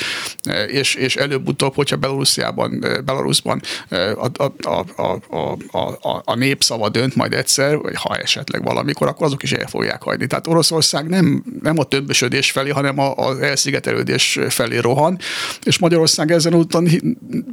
És, 0.66 0.94
és 0.94 1.16
előbb-utóbb, 1.16 1.74
hogyha 1.74 1.96
Belarusziában, 1.96 2.84
Belarusban 3.04 3.62
a, 3.90 4.28
a, 4.42 4.52
a, 4.62 4.84
a, 4.96 5.98
a, 6.08 6.22
a 6.24 6.34
népszava 6.34 6.88
dönt 6.88 7.14
majd 7.14 7.32
egyszer, 7.32 7.76
vagy 7.76 7.94
ha 7.96 8.16
esetleg 8.16 8.64
valamikor, 8.64 9.08
akkor 9.08 9.26
azok 9.26 9.42
is 9.42 9.52
el 9.52 9.66
fogják 9.66 10.02
hagyni. 10.02 10.26
Tehát 10.26 10.46
Oroszország 10.46 11.08
nem, 11.08 11.44
nem 11.62 11.78
a 11.78 11.84
többösödés 11.84 12.50
felé, 12.50 12.70
hanem 12.70 12.98
az 12.98 13.38
elszigetelődés 13.38 14.38
felé 14.48 14.78
rohan, 14.78 15.18
és 15.62 15.78
Magyarország 15.78 16.30
ezen 16.30 16.54
úton 16.56 16.88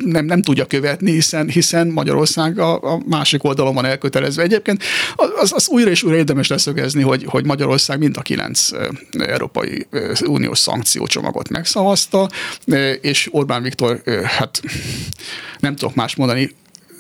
nem, 0.06 0.26
nem 0.26 0.41
tudja 0.41 0.66
követni, 0.66 1.12
hiszen, 1.12 1.49
hiszen 1.49 1.88
Magyarország 1.88 2.60
a, 2.60 2.93
a 2.93 3.01
másik 3.06 3.43
oldalon 3.43 3.74
van 3.74 3.86
elkötelezve. 3.86 4.43
Egyébként 4.43 4.84
az, 5.16 5.51
az 5.54 5.68
újra 5.70 5.89
és 5.89 6.04
újra 6.04 6.18
érdemes 6.18 6.47
leszögezni, 6.47 7.01
hogy, 7.01 7.24
hogy 7.28 7.45
Magyarország 7.45 7.99
mind 7.99 8.18
a 8.18 8.22
kilenc 8.22 8.70
Európai 9.12 9.88
Uniós 10.26 10.60
szankciócsomagot 10.60 11.49
megszavazta, 11.49 12.30
és 13.01 13.28
Orbán 13.32 13.62
Viktor, 13.62 14.01
hát 14.26 14.62
nem 15.60 15.76
tudok 15.76 15.95
más 15.95 16.16
mondani, 16.16 16.51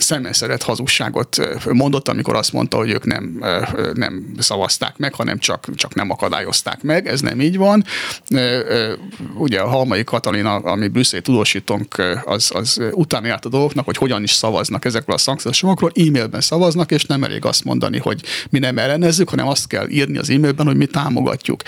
szemeszeret 0.03 0.63
hazugságot 0.63 1.37
mondott, 1.71 2.07
amikor 2.07 2.35
azt 2.35 2.53
mondta, 2.53 2.77
hogy 2.77 2.89
ők 2.89 3.05
nem, 3.05 3.43
nem 3.93 4.33
szavazták 4.39 4.97
meg, 4.97 5.13
hanem 5.13 5.37
csak, 5.37 5.67
csak 5.75 5.95
nem 5.95 6.09
akadályozták 6.09 6.81
meg. 6.81 7.07
Ez 7.07 7.21
nem 7.21 7.41
így 7.41 7.57
van. 7.57 7.83
Ugye 9.37 9.59
a 9.59 9.67
Halmai 9.67 10.03
Katalina, 10.03 10.55
ami 10.55 10.87
Brüsszel 10.87 11.21
tudósítunk, 11.21 12.01
az, 12.25 12.51
az 12.53 12.81
utána 12.91 13.27
járt 13.27 13.45
a 13.45 13.49
dolgoknak, 13.49 13.85
hogy 13.85 13.97
hogyan 13.97 14.23
is 14.23 14.31
szavaznak 14.31 14.85
ezekről 14.85 15.15
a 15.15 15.19
szankciósokról. 15.19 15.91
E-mailben 15.95 16.41
szavaznak, 16.41 16.91
és 16.91 17.05
nem 17.05 17.23
elég 17.23 17.45
azt 17.45 17.63
mondani, 17.63 17.97
hogy 17.97 18.21
mi 18.49 18.59
nem 18.59 18.77
ellenezzük, 18.77 19.29
hanem 19.29 19.47
azt 19.47 19.67
kell 19.67 19.89
írni 19.89 20.17
az 20.17 20.29
e-mailben, 20.29 20.65
hogy 20.65 20.77
mi 20.77 20.85
támogatjuk. 20.85 21.61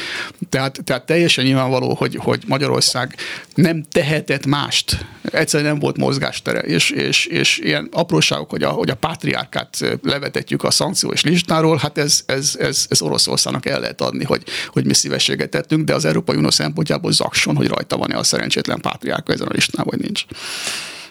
Tehát, 0.50 0.80
tehát 0.84 1.06
teljesen 1.06 1.46
nyilvánvaló, 1.46 1.94
hogy, 1.94 2.16
hogy 2.16 2.44
Magyarország 2.48 3.16
nem 3.56 3.86
tehetett 3.92 4.46
mást. 4.46 5.06
Egyszerűen 5.22 5.70
nem 5.70 5.80
volt 5.80 5.98
mozgástere, 5.98 6.60
és, 6.60 6.90
és, 6.90 7.26
és 7.26 7.58
ilyen 7.58 7.90
apró 7.92 8.20
hatóságok, 8.28 8.50
hogy 8.50 8.64
a, 8.64 8.70
hogy 8.70 8.90
a 8.90 8.96
pátriárkát 8.96 9.78
levetetjük 10.02 10.64
a 10.64 10.72
szankciós 10.72 11.24
listáról, 11.24 11.78
hát 11.78 11.98
ez, 11.98 12.24
ez, 12.26 12.56
ez, 12.60 12.86
ez 12.90 13.02
Oroszországnak 13.02 13.66
el 13.66 13.80
lehet 13.80 14.02
adni, 14.02 14.24
hogy, 14.24 14.44
hogy 14.68 14.86
mi 14.86 14.94
szívességet 14.94 15.50
tettünk, 15.50 15.86
de 15.86 15.94
az 15.94 16.06
Európai 16.06 16.36
Unió 16.36 16.50
szempontjából 16.50 17.12
zakson, 17.12 17.56
hogy 17.56 17.68
rajta 17.68 17.98
van-e 17.98 18.18
a 18.18 18.24
szerencsétlen 18.24 18.82
pátriárka 18.82 19.34
ezen 19.34 19.48
a 19.48 19.54
listán, 19.54 19.86
vagy 19.90 20.00
nincs. 20.00 20.26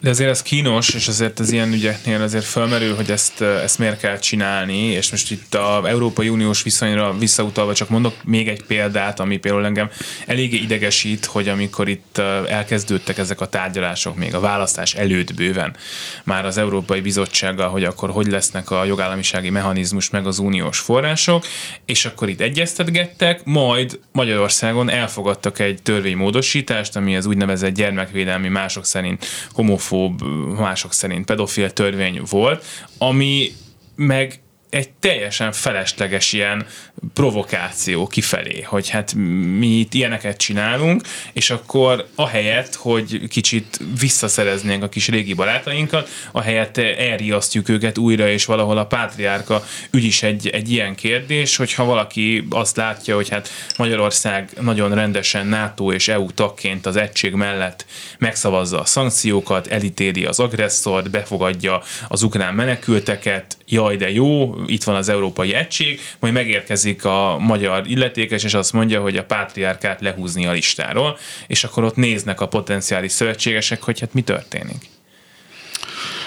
De 0.05 0.11
azért 0.11 0.31
ez 0.31 0.43
kínos, 0.43 0.89
és 0.89 1.09
azért 1.09 1.39
az 1.39 1.53
ilyen 1.53 1.73
ügyeknél 1.73 2.23
azért 2.23 2.45
felmerül, 2.45 2.95
hogy 2.95 3.11
ezt, 3.11 3.41
ezt 3.41 3.79
miért 3.79 3.99
kell 3.99 4.19
csinálni, 4.19 4.79
és 4.79 5.11
most 5.11 5.31
itt 5.31 5.55
a 5.55 5.83
Európai 5.87 6.29
Uniós 6.29 6.63
viszonyra 6.63 7.19
visszautalva 7.19 7.75
csak 7.75 7.89
mondok 7.89 8.15
még 8.25 8.49
egy 8.49 8.63
példát, 8.63 9.21
ami 9.21 9.37
például 9.37 9.65
engem 9.65 9.91
eléggé 10.27 10.57
idegesít, 10.57 11.25
hogy 11.25 11.49
amikor 11.49 11.89
itt 11.89 12.19
elkezdődtek 12.49 13.19
ezek 13.19 13.41
a 13.41 13.49
tárgyalások 13.49 14.17
még 14.17 14.35
a 14.35 14.41
választás 14.41 14.95
előtt 14.95 15.35
bőven, 15.35 15.77
már 16.25 16.45
az 16.45 16.59
Európai 16.59 17.01
Bizottsággal, 17.01 17.69
hogy 17.69 17.85
akkor 17.85 18.11
hogy 18.11 18.27
lesznek 18.27 18.71
a 18.71 18.85
jogállamisági 18.85 19.51
mechanizmus 19.51 20.11
meg 20.11 20.27
az 20.27 20.39
uniós 20.39 20.79
források, 20.79 21.45
és 21.85 22.05
akkor 22.05 22.29
itt 22.29 22.41
egyeztetgettek, 22.41 23.45
majd 23.45 23.99
Magyarországon 24.13 24.91
elfogadtak 24.91 25.59
egy 25.59 25.83
törvénymódosítást, 25.83 26.97
ami 26.97 27.17
az 27.17 27.27
úgynevezett 27.27 27.75
gyermekvédelmi 27.75 28.49
mások 28.49 28.85
szerint 28.85 29.27
homofób 29.53 29.94
homofób, 29.95 30.23
mások 30.59 30.93
szerint 30.93 31.25
pedofil 31.25 31.71
törvény 31.71 32.23
volt, 32.31 32.65
ami 32.99 33.53
meg 33.97 34.41
egy 34.75 34.91
teljesen 34.91 35.53
felesleges 35.53 36.33
ilyen 36.33 36.67
provokáció 37.13 38.07
kifelé, 38.07 38.63
hogy 38.63 38.89
hát 38.89 39.15
mi 39.59 39.67
itt 39.67 39.95
ilyeneket 39.95 40.37
csinálunk, 40.37 41.03
és 41.33 41.51
akkor 41.51 42.07
ahelyett, 42.15 42.75
hogy 42.75 43.29
kicsit 43.29 43.81
visszaszereznénk 44.01 44.83
a 44.83 44.89
kis 44.89 45.09
régi 45.09 45.33
barátainkat, 45.35 46.09
ahelyett 46.33 46.79
elriasztjuk 46.79 47.69
őket 47.69 47.99
újra, 47.99 48.29
és 48.29 48.45
valahol 48.45 48.79
a 48.79 48.87
pátriárka 48.87 49.65
ügy 49.91 50.05
is 50.05 50.23
egy, 50.23 50.49
egy 50.49 50.71
ilyen 50.71 50.95
kérdés, 50.95 51.57
hogyha 51.57 51.85
valaki 51.85 52.47
azt 52.51 52.77
látja, 52.77 53.15
hogy 53.15 53.29
hát 53.29 53.49
Magyarország 53.77 54.51
nagyon 54.61 54.95
rendesen 54.95 55.47
NATO 55.47 55.93
és 55.93 56.09
EU 56.09 56.33
tagként 56.33 56.87
az 56.87 56.97
egység 56.97 57.33
mellett 57.33 57.87
megszavazza 58.19 58.81
a 58.81 58.85
szankciókat, 58.85 59.67
elítéli 59.67 60.25
az 60.25 60.41
agresszort, 60.41 61.11
befogadja 61.11 61.83
az 62.09 62.23
ukrán 62.23 62.55
menekülteket, 62.55 63.57
jaj 63.75 63.97
de 63.97 64.11
jó, 64.11 64.55
itt 64.67 64.85
van 64.85 64.95
az 64.95 65.09
Európai 65.09 65.55
Egység, 65.55 66.01
majd 66.21 66.33
megérkezik 66.33 67.05
a 67.05 67.37
magyar 67.41 67.83
illetékes, 67.87 68.45
és 68.45 68.55
azt 68.55 68.73
mondja, 68.73 69.01
hogy 69.01 69.17
a 69.17 69.25
pátriárkát 69.25 70.01
lehúzni 70.01 70.47
a 70.47 70.53
listáról, 70.53 71.19
és 71.47 71.65
akkor 71.65 71.85
ott 71.85 71.97
néznek 71.97 72.41
a 72.41 72.49
potenciális 72.49 73.13
szövetségesek, 73.13 73.83
hogy 73.83 74.01
hát 74.01 74.15
mi 74.15 74.23
történik. 74.23 74.93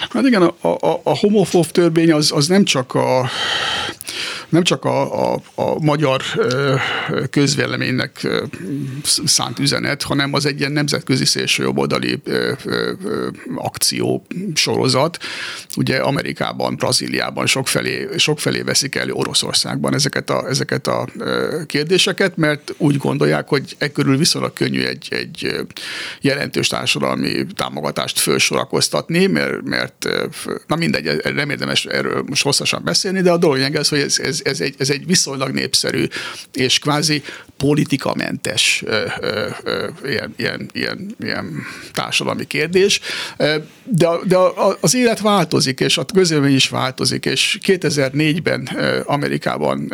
Hát 0.10 0.26
igen, 0.26 0.42
a, 0.42 0.68
a, 0.68 1.00
a 1.04 1.18
homofób 1.18 1.66
törvény 1.66 2.12
az, 2.12 2.32
az 2.32 2.48
nem 2.48 2.64
csak 2.64 2.94
a 2.94 3.30
nem 4.50 4.64
csak 4.64 4.86
a, 4.86 5.34
a, 5.34 5.42
a 5.56 5.80
magyar 5.80 6.22
közvéleménynek 7.30 8.28
szánt 9.26 9.60
üzenet, 9.60 10.04
hanem 10.04 10.34
az 10.34 10.46
egy 10.46 10.60
ilyen 10.60 10.72
nemzetközi 10.72 11.26
szélsőjobboldali 11.26 12.22
akció 13.56 14.26
sorozat. 14.54 15.18
Ugye 15.76 15.98
Amerikában, 15.98 16.76
Brazíliában 16.76 17.46
sokfelé, 17.46 18.08
sokfelé 18.18 18.62
veszik 18.62 18.96
elő 18.96 19.12
Oroszországban 19.12 19.94
ezeket 19.94 20.30
a, 20.30 20.48
ezeket 20.48 20.88
a 20.88 21.08
kérdéseket, 21.66 22.38
mert 22.38 22.74
úgy 22.78 22.98
gondolják, 22.98 23.48
hogy 23.48 23.76
e 23.78 23.92
körül 23.92 24.18
viszonylag 24.18 24.54
könnyű 24.54 24.84
egy, 24.84 25.08
egy 25.10 25.56
jelentős 26.22 26.68
társadalmi 26.68 27.46
támogatást 27.56 28.20
felsorakoztatni, 28.20 29.26
mert, 29.26 29.64
mert 29.64 30.08
na 30.68 30.76
mindegy, 30.76 31.34
nem 31.34 31.50
érdemes 31.50 31.86
erről 31.86 32.24
most 32.28 32.44
hosszasan 32.44 32.82
beszélni, 32.84 33.22
de 33.22 33.32
a 33.32 33.38
dolog 33.38 33.76
ez, 33.76 33.90
hogy 33.90 34.00
ez, 34.00 34.17
ez, 34.20 34.42
ez, 34.44 34.62
egy, 34.62 34.76
ez 34.78 34.90
egy 34.90 35.06
viszonylag 35.06 35.52
népszerű 35.52 36.06
és 36.54 36.80
kvázi 36.80 37.24
politikamentes 37.58 38.84
ilyen, 40.04 40.34
ilyen, 40.38 40.70
ilyen, 40.74 41.16
ilyen 41.20 41.66
társadalmi 41.94 42.46
kérdés. 42.46 43.00
De, 43.84 44.10
de 44.24 44.38
az 44.82 44.96
élet 44.96 45.20
változik, 45.20 45.80
és 45.80 45.98
a 45.98 46.06
közélmény 46.06 46.56
is 46.56 46.70
változik, 46.70 47.26
és 47.26 47.58
2004-ben 47.66 48.70
Amerikában 49.06 49.88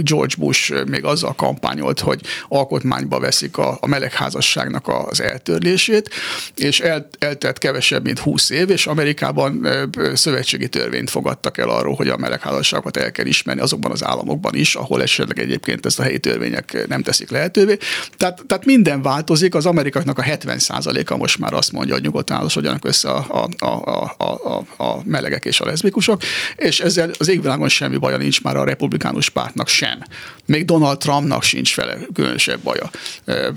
George 0.00 0.34
Bush 0.38 0.84
még 0.86 1.04
azzal 1.04 1.34
kampányolt, 1.34 2.00
hogy 2.00 2.20
alkotmányba 2.48 3.20
veszik 3.20 3.56
a, 3.56 3.78
a 3.80 3.86
melegházasságnak 3.86 4.88
az 4.88 5.20
eltörlését, 5.20 6.10
és 6.54 6.80
el, 6.80 7.08
eltelt 7.18 7.58
kevesebb, 7.58 8.04
mint 8.04 8.18
20 8.18 8.50
év, 8.50 8.70
és 8.70 8.86
Amerikában 8.86 9.68
szövetségi 10.14 10.68
törvényt 10.68 11.10
fogadtak 11.10 11.58
el 11.58 11.68
arról, 11.68 11.94
hogy 11.94 12.08
a 12.08 12.16
melegházasságokat 12.16 12.96
el 12.96 13.12
kell 13.12 13.26
ismerni 13.26 13.45
azokban 13.46 13.90
az 13.90 14.04
államokban 14.04 14.54
is, 14.54 14.74
ahol 14.74 15.02
esetleg 15.02 15.38
egyébként 15.38 15.86
ezt 15.86 15.98
a 15.98 16.02
helyi 16.02 16.18
törvények 16.18 16.84
nem 16.88 17.02
teszik 17.02 17.30
lehetővé. 17.30 17.76
Tehát, 18.16 18.42
tehát 18.46 18.64
minden 18.64 19.02
változik, 19.02 19.54
az 19.54 19.66
amerikaiaknak 19.66 20.18
a 20.18 20.22
70%-a 20.22 21.16
most 21.16 21.38
már 21.38 21.52
azt 21.52 21.72
mondja, 21.72 21.94
hogy 21.94 22.02
nyugodtan 22.02 22.36
házasodjanak 22.36 22.84
össze 22.84 23.10
a, 23.10 23.48
a, 23.58 23.66
a, 23.66 24.14
a, 24.18 24.24
a, 24.24 24.82
a 24.82 25.00
melegek 25.04 25.44
és 25.44 25.60
a 25.60 25.66
leszbikusok, 25.66 26.22
és 26.56 26.80
ezzel 26.80 27.10
az 27.18 27.28
égvilágon 27.28 27.68
semmi 27.68 27.96
baja 27.96 28.16
nincs 28.16 28.42
már 28.42 28.56
a 28.56 28.64
republikánus 28.64 29.28
pártnak 29.28 29.68
sem. 29.68 29.98
Még 30.46 30.64
Donald 30.64 30.98
Trumpnak 30.98 31.42
sincs 31.42 31.76
vele 31.76 31.96
különösebb 32.14 32.60
baja. 32.60 32.90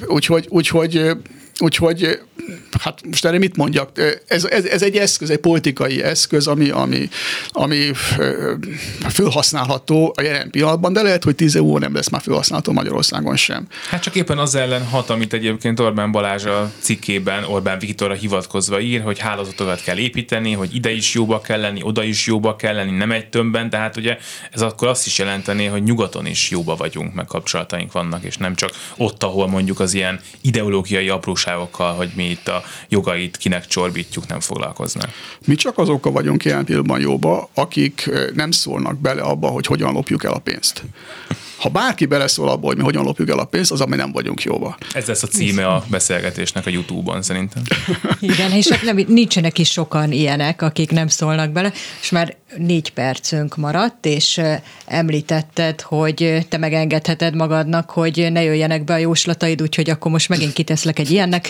Úgyhogy, 0.08 0.46
úgyhogy 0.50 1.12
Úgyhogy 1.62 2.20
hát 2.80 3.06
most 3.06 3.26
erre 3.26 3.38
mit 3.38 3.56
mondjak? 3.56 3.90
Ez, 4.28 4.44
ez, 4.46 4.66
ez 4.66 4.82
egy 4.84 4.96
eszköz, 4.96 5.30
egy 5.30 5.38
politikai 5.38 6.04
eszköz, 6.04 6.48
ami, 6.48 6.70
ami, 6.70 7.10
ami 7.50 7.92
felhasználható 9.08 10.14
a 10.18 10.22
jelen 10.22 10.50
pillanatban, 10.50 10.94
de 10.94 11.02
lehet, 11.02 11.24
hogy 11.24 11.36
tíz 11.36 11.56
év 11.56 11.64
nem 11.64 11.94
lesz 11.94 12.10
már 12.10 12.22
felhasználható 12.22 12.72
Magyarországon 12.72 13.36
sem. 13.36 13.68
Hát 13.90 14.02
csak 14.02 14.16
éppen 14.16 14.38
az 14.38 14.56
ellen 14.56 14.86
hat, 14.86 15.10
amit 15.10 15.34
egyébként 15.34 15.80
Orbán 15.80 16.12
Balázs 16.12 16.46
a 16.46 16.72
cikkében 16.80 17.44
Orbán 17.44 17.80
Viktorra 17.80 18.14
hivatkozva 18.14 18.80
ír, 18.80 19.02
hogy 19.02 19.20
hálózatokat 19.20 19.82
kell 19.82 19.98
építeni, 19.98 20.54
hogy 20.54 20.76
ide 20.76 20.92
is 20.92 21.14
jóba 21.14 21.42
kell 21.42 21.60
lenni, 21.60 21.82
oda 21.84 22.04
is 22.04 22.28
jóba 22.28 22.56
kell 22.56 22.76
lenni, 22.76 22.98
nem 22.98 23.12
egy 23.12 23.30
tömbben, 23.30 23.70
tehát 23.70 23.98
ugye 23.98 24.18
ez 24.52 24.62
akkor 24.62 24.88
azt 24.88 25.06
is 25.06 25.18
jelenteni, 25.18 25.66
hogy 25.66 25.84
nyugaton 25.84 26.26
is 26.26 26.50
jóba 26.50 26.76
vagyunk, 26.76 27.14
meg 27.14 27.26
kapcsolataink 27.26 27.92
vannak, 27.92 28.24
és 28.24 28.38
nem 28.38 28.56
csak 28.56 28.72
ott, 28.98 29.24
ahol 29.24 29.48
mondjuk 29.48 29.80
az 29.80 29.94
ilyen 29.94 30.20
ideológiai 30.42 31.10
apróság 31.10 31.49
apróságokkal, 31.50 31.94
hogy 31.94 32.12
mi 32.16 32.30
itt 32.30 32.48
a 32.48 32.64
jogait 32.90 33.38
kinek 33.38 33.68
csorbítjuk, 33.68 34.28
nem 34.28 34.40
foglalkoznak. 34.40 35.10
Mi 35.46 35.56
csak 35.56 35.78
azokkal 35.78 36.12
vagyunk 36.12 36.46
ilyen 36.46 36.66
pillanatban 36.66 37.00
jóba, 37.00 37.50
akik 37.54 38.10
nem 38.34 38.52
szólnak 38.52 38.98
bele 39.00 39.22
abba, 39.22 39.48
hogy 39.48 39.66
hogyan 39.66 39.94
lopjuk 39.94 40.24
el 40.24 40.34
a 40.34 40.40
pénzt. 40.40 40.84
Ha 41.60 41.70
bárki 41.70 42.06
beleszól 42.06 42.50
abba, 42.50 42.68
hogy 42.68 42.78
mi 42.78 42.84
hogyan 42.84 43.04
lopjuk 43.04 43.30
el 43.30 43.40
a 43.40 43.46
pénzt, 43.46 43.72
az, 43.72 43.82
ami 43.82 43.96
nem 43.96 44.12
vagyunk 44.12 44.42
jóba. 44.42 44.78
Ez 44.94 45.06
lesz 45.06 45.24
a 45.24 45.28
címe 45.28 45.68
a 45.68 45.84
beszélgetésnek 45.88 46.66
a 46.66 46.70
YouTube-on 46.70 47.22
szerintem. 47.22 47.64
Igen, 48.20 48.52
és 48.52 48.68
hát 48.68 48.82
nem, 48.82 49.04
nincsenek 49.08 49.58
is 49.58 49.72
sokan 49.72 50.12
ilyenek, 50.12 50.62
akik 50.62 50.92
nem 50.92 51.08
szólnak 51.08 51.52
bele, 51.52 51.72
és 52.02 52.10
már 52.10 52.36
négy 52.58 52.92
percünk 52.92 53.56
maradt, 53.56 54.06
és 54.06 54.42
említetted, 54.86 55.82
hogy 55.82 56.46
te 56.50 56.58
megengedheted 56.58 57.36
magadnak, 57.36 57.90
hogy 57.90 58.28
ne 58.32 58.44
jöjjenek 58.44 58.84
be 58.84 58.94
a 58.94 58.98
jóslataid, 58.98 59.62
úgyhogy 59.62 59.90
akkor 59.90 60.12
most 60.12 60.30
megint 60.30 60.54
kiteszlek 60.54 61.00
egy 61.00 61.12
ilyennek. 61.12 61.50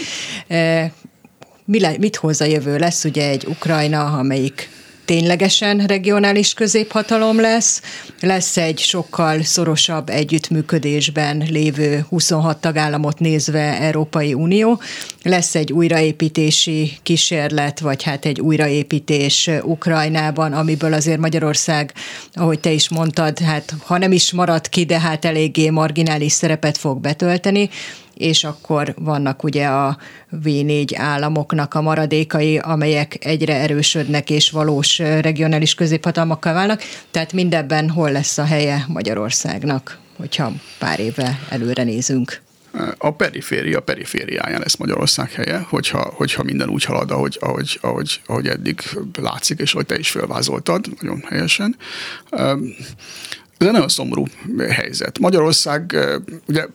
Mi 1.65 1.79
le, 1.79 1.95
mit 1.99 2.15
hoz 2.15 2.41
a 2.41 2.45
jövő? 2.45 2.77
Lesz 2.77 3.03
ugye 3.03 3.29
egy 3.29 3.45
Ukrajna, 3.45 4.05
amelyik 4.05 4.69
ténylegesen 5.09 5.77
regionális 5.77 6.53
középhatalom 6.53 7.39
lesz, 7.39 7.81
lesz 8.21 8.57
egy 8.57 8.79
sokkal 8.79 9.43
szorosabb 9.43 10.09
együttműködésben 10.09 11.43
lévő 11.49 12.05
26 12.09 12.61
tagállamot 12.61 13.19
nézve 13.19 13.79
Európai 13.79 14.33
Unió, 14.33 14.81
lesz 15.23 15.55
egy 15.55 15.71
újraépítési 15.71 16.91
kísérlet, 17.03 17.79
vagy 17.79 18.03
hát 18.03 18.25
egy 18.25 18.41
újraépítés 18.41 19.49
Ukrajnában, 19.63 20.53
amiből 20.53 20.93
azért 20.93 21.19
Magyarország, 21.19 21.93
ahogy 22.33 22.59
te 22.59 22.71
is 22.71 22.89
mondtad, 22.89 23.39
hát 23.39 23.73
ha 23.85 23.97
nem 23.97 24.11
is 24.11 24.31
marad 24.31 24.69
ki, 24.69 24.85
de 24.85 24.99
hát 24.99 25.25
eléggé 25.25 25.69
marginális 25.69 26.31
szerepet 26.31 26.77
fog 26.77 27.01
betölteni 27.01 27.69
és 28.19 28.43
akkor 28.43 28.93
vannak 28.97 29.43
ugye 29.43 29.65
a 29.65 29.97
V4 30.43 30.93
államoknak 30.95 31.73
a 31.73 31.81
maradékai, 31.81 32.57
amelyek 32.57 33.25
egyre 33.25 33.55
erősödnek 33.55 34.29
és 34.29 34.49
valós 34.49 34.99
regionális 34.99 35.75
középhatalmakkal 35.75 36.53
válnak. 36.53 36.81
Tehát 37.11 37.33
mindebben 37.33 37.89
hol 37.89 38.11
lesz 38.11 38.37
a 38.37 38.43
helye 38.43 38.85
Magyarországnak, 38.87 39.97
hogyha 40.17 40.51
pár 40.79 40.99
évre 40.99 41.39
előre 41.49 41.83
nézünk? 41.83 42.41
a 42.97 43.11
periféria 43.11 43.79
perifériáján 43.79 44.59
lesz 44.59 44.75
Magyarország 44.75 45.31
helye, 45.31 45.65
hogyha, 45.69 46.11
hogyha 46.15 46.43
minden 46.43 46.69
úgy 46.69 46.83
halad, 46.83 47.11
ahogy, 47.11 47.37
ahogy, 47.41 47.77
ahogy, 47.81 48.21
ahogy 48.25 48.47
eddig 48.47 48.81
látszik, 49.21 49.59
és 49.59 49.73
ahogy 49.73 49.85
te 49.85 49.97
is 49.97 50.09
felvázoltad, 50.09 50.85
nagyon 51.01 51.23
helyesen 51.29 51.75
Ez 53.59 53.67
egy 53.67 53.73
nagyon 53.73 53.87
szomorú 53.87 54.25
helyzet. 54.69 55.19
Magyarország, 55.19 55.97
ugye 56.47 56.65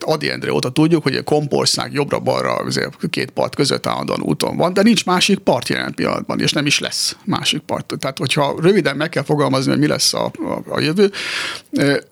Adi 0.00 0.30
Endre 0.30 0.52
óta 0.52 0.70
tudjuk, 0.70 1.02
hogy 1.02 1.14
a 1.14 1.22
Kompország 1.22 1.92
jobbra-balra 1.92 2.64
két 3.10 3.30
part 3.30 3.54
között 3.54 3.86
állandóan 3.86 4.20
úton 4.20 4.56
van, 4.56 4.72
de 4.72 4.82
nincs 4.82 5.04
másik 5.04 5.38
part 5.38 5.68
jelen 5.68 5.94
pillanatban, 5.94 6.40
és 6.40 6.52
nem 6.52 6.66
is 6.66 6.78
lesz 6.78 7.16
másik 7.24 7.60
part. 7.60 7.94
Tehát, 7.98 8.18
hogyha 8.18 8.56
röviden 8.60 8.96
meg 8.96 9.08
kell 9.08 9.22
fogalmazni, 9.22 9.70
hogy 9.70 9.80
mi 9.80 9.86
lesz 9.86 10.14
a, 10.14 10.24
a, 10.24 10.62
a 10.68 10.80
jövő, 10.80 11.10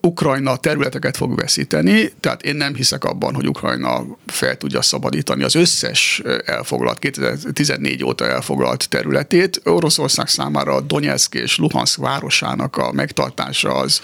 Ukrajna 0.01 0.57
területeket 0.57 1.17
fog 1.17 1.37
veszíteni, 1.37 2.13
tehát 2.21 2.43
én 2.43 2.57
nem 2.57 2.75
hiszek 2.75 3.05
abban, 3.05 3.35
hogy 3.35 3.49
Ukrajna 3.49 4.07
fel 4.27 4.57
tudja 4.57 4.83
szabadítani 4.83 5.43
az 5.43 5.55
összes 5.55 6.23
elfoglalt, 6.45 6.99
2014 6.99 8.05
óta 8.05 8.27
elfoglalt 8.27 8.89
területét. 8.89 9.61
Oroszország 9.65 10.29
számára 10.29 10.81
Donetsk 10.81 11.35
és 11.35 11.57
Luhansk 11.57 11.99
városának 11.99 12.77
a 12.77 12.93
megtartása 12.93 13.75
az, 13.75 14.01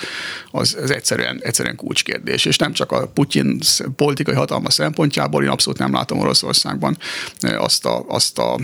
az, 0.50 0.76
az 0.82 0.90
egyszerűen, 0.90 1.40
egyszerűen 1.42 1.76
kulcskérdés. 1.76 2.44
És 2.44 2.56
nem 2.56 2.72
csak 2.72 2.92
a 2.92 3.06
Putyin 3.06 3.58
politikai 3.96 4.34
hatalma 4.34 4.70
szempontjából, 4.70 5.42
én 5.42 5.48
abszolút 5.48 5.78
nem 5.78 5.92
látom 5.92 6.18
Oroszországban 6.18 6.96
azt 7.40 7.86
a, 7.86 8.04
azt 8.08 8.38
a 8.38 8.58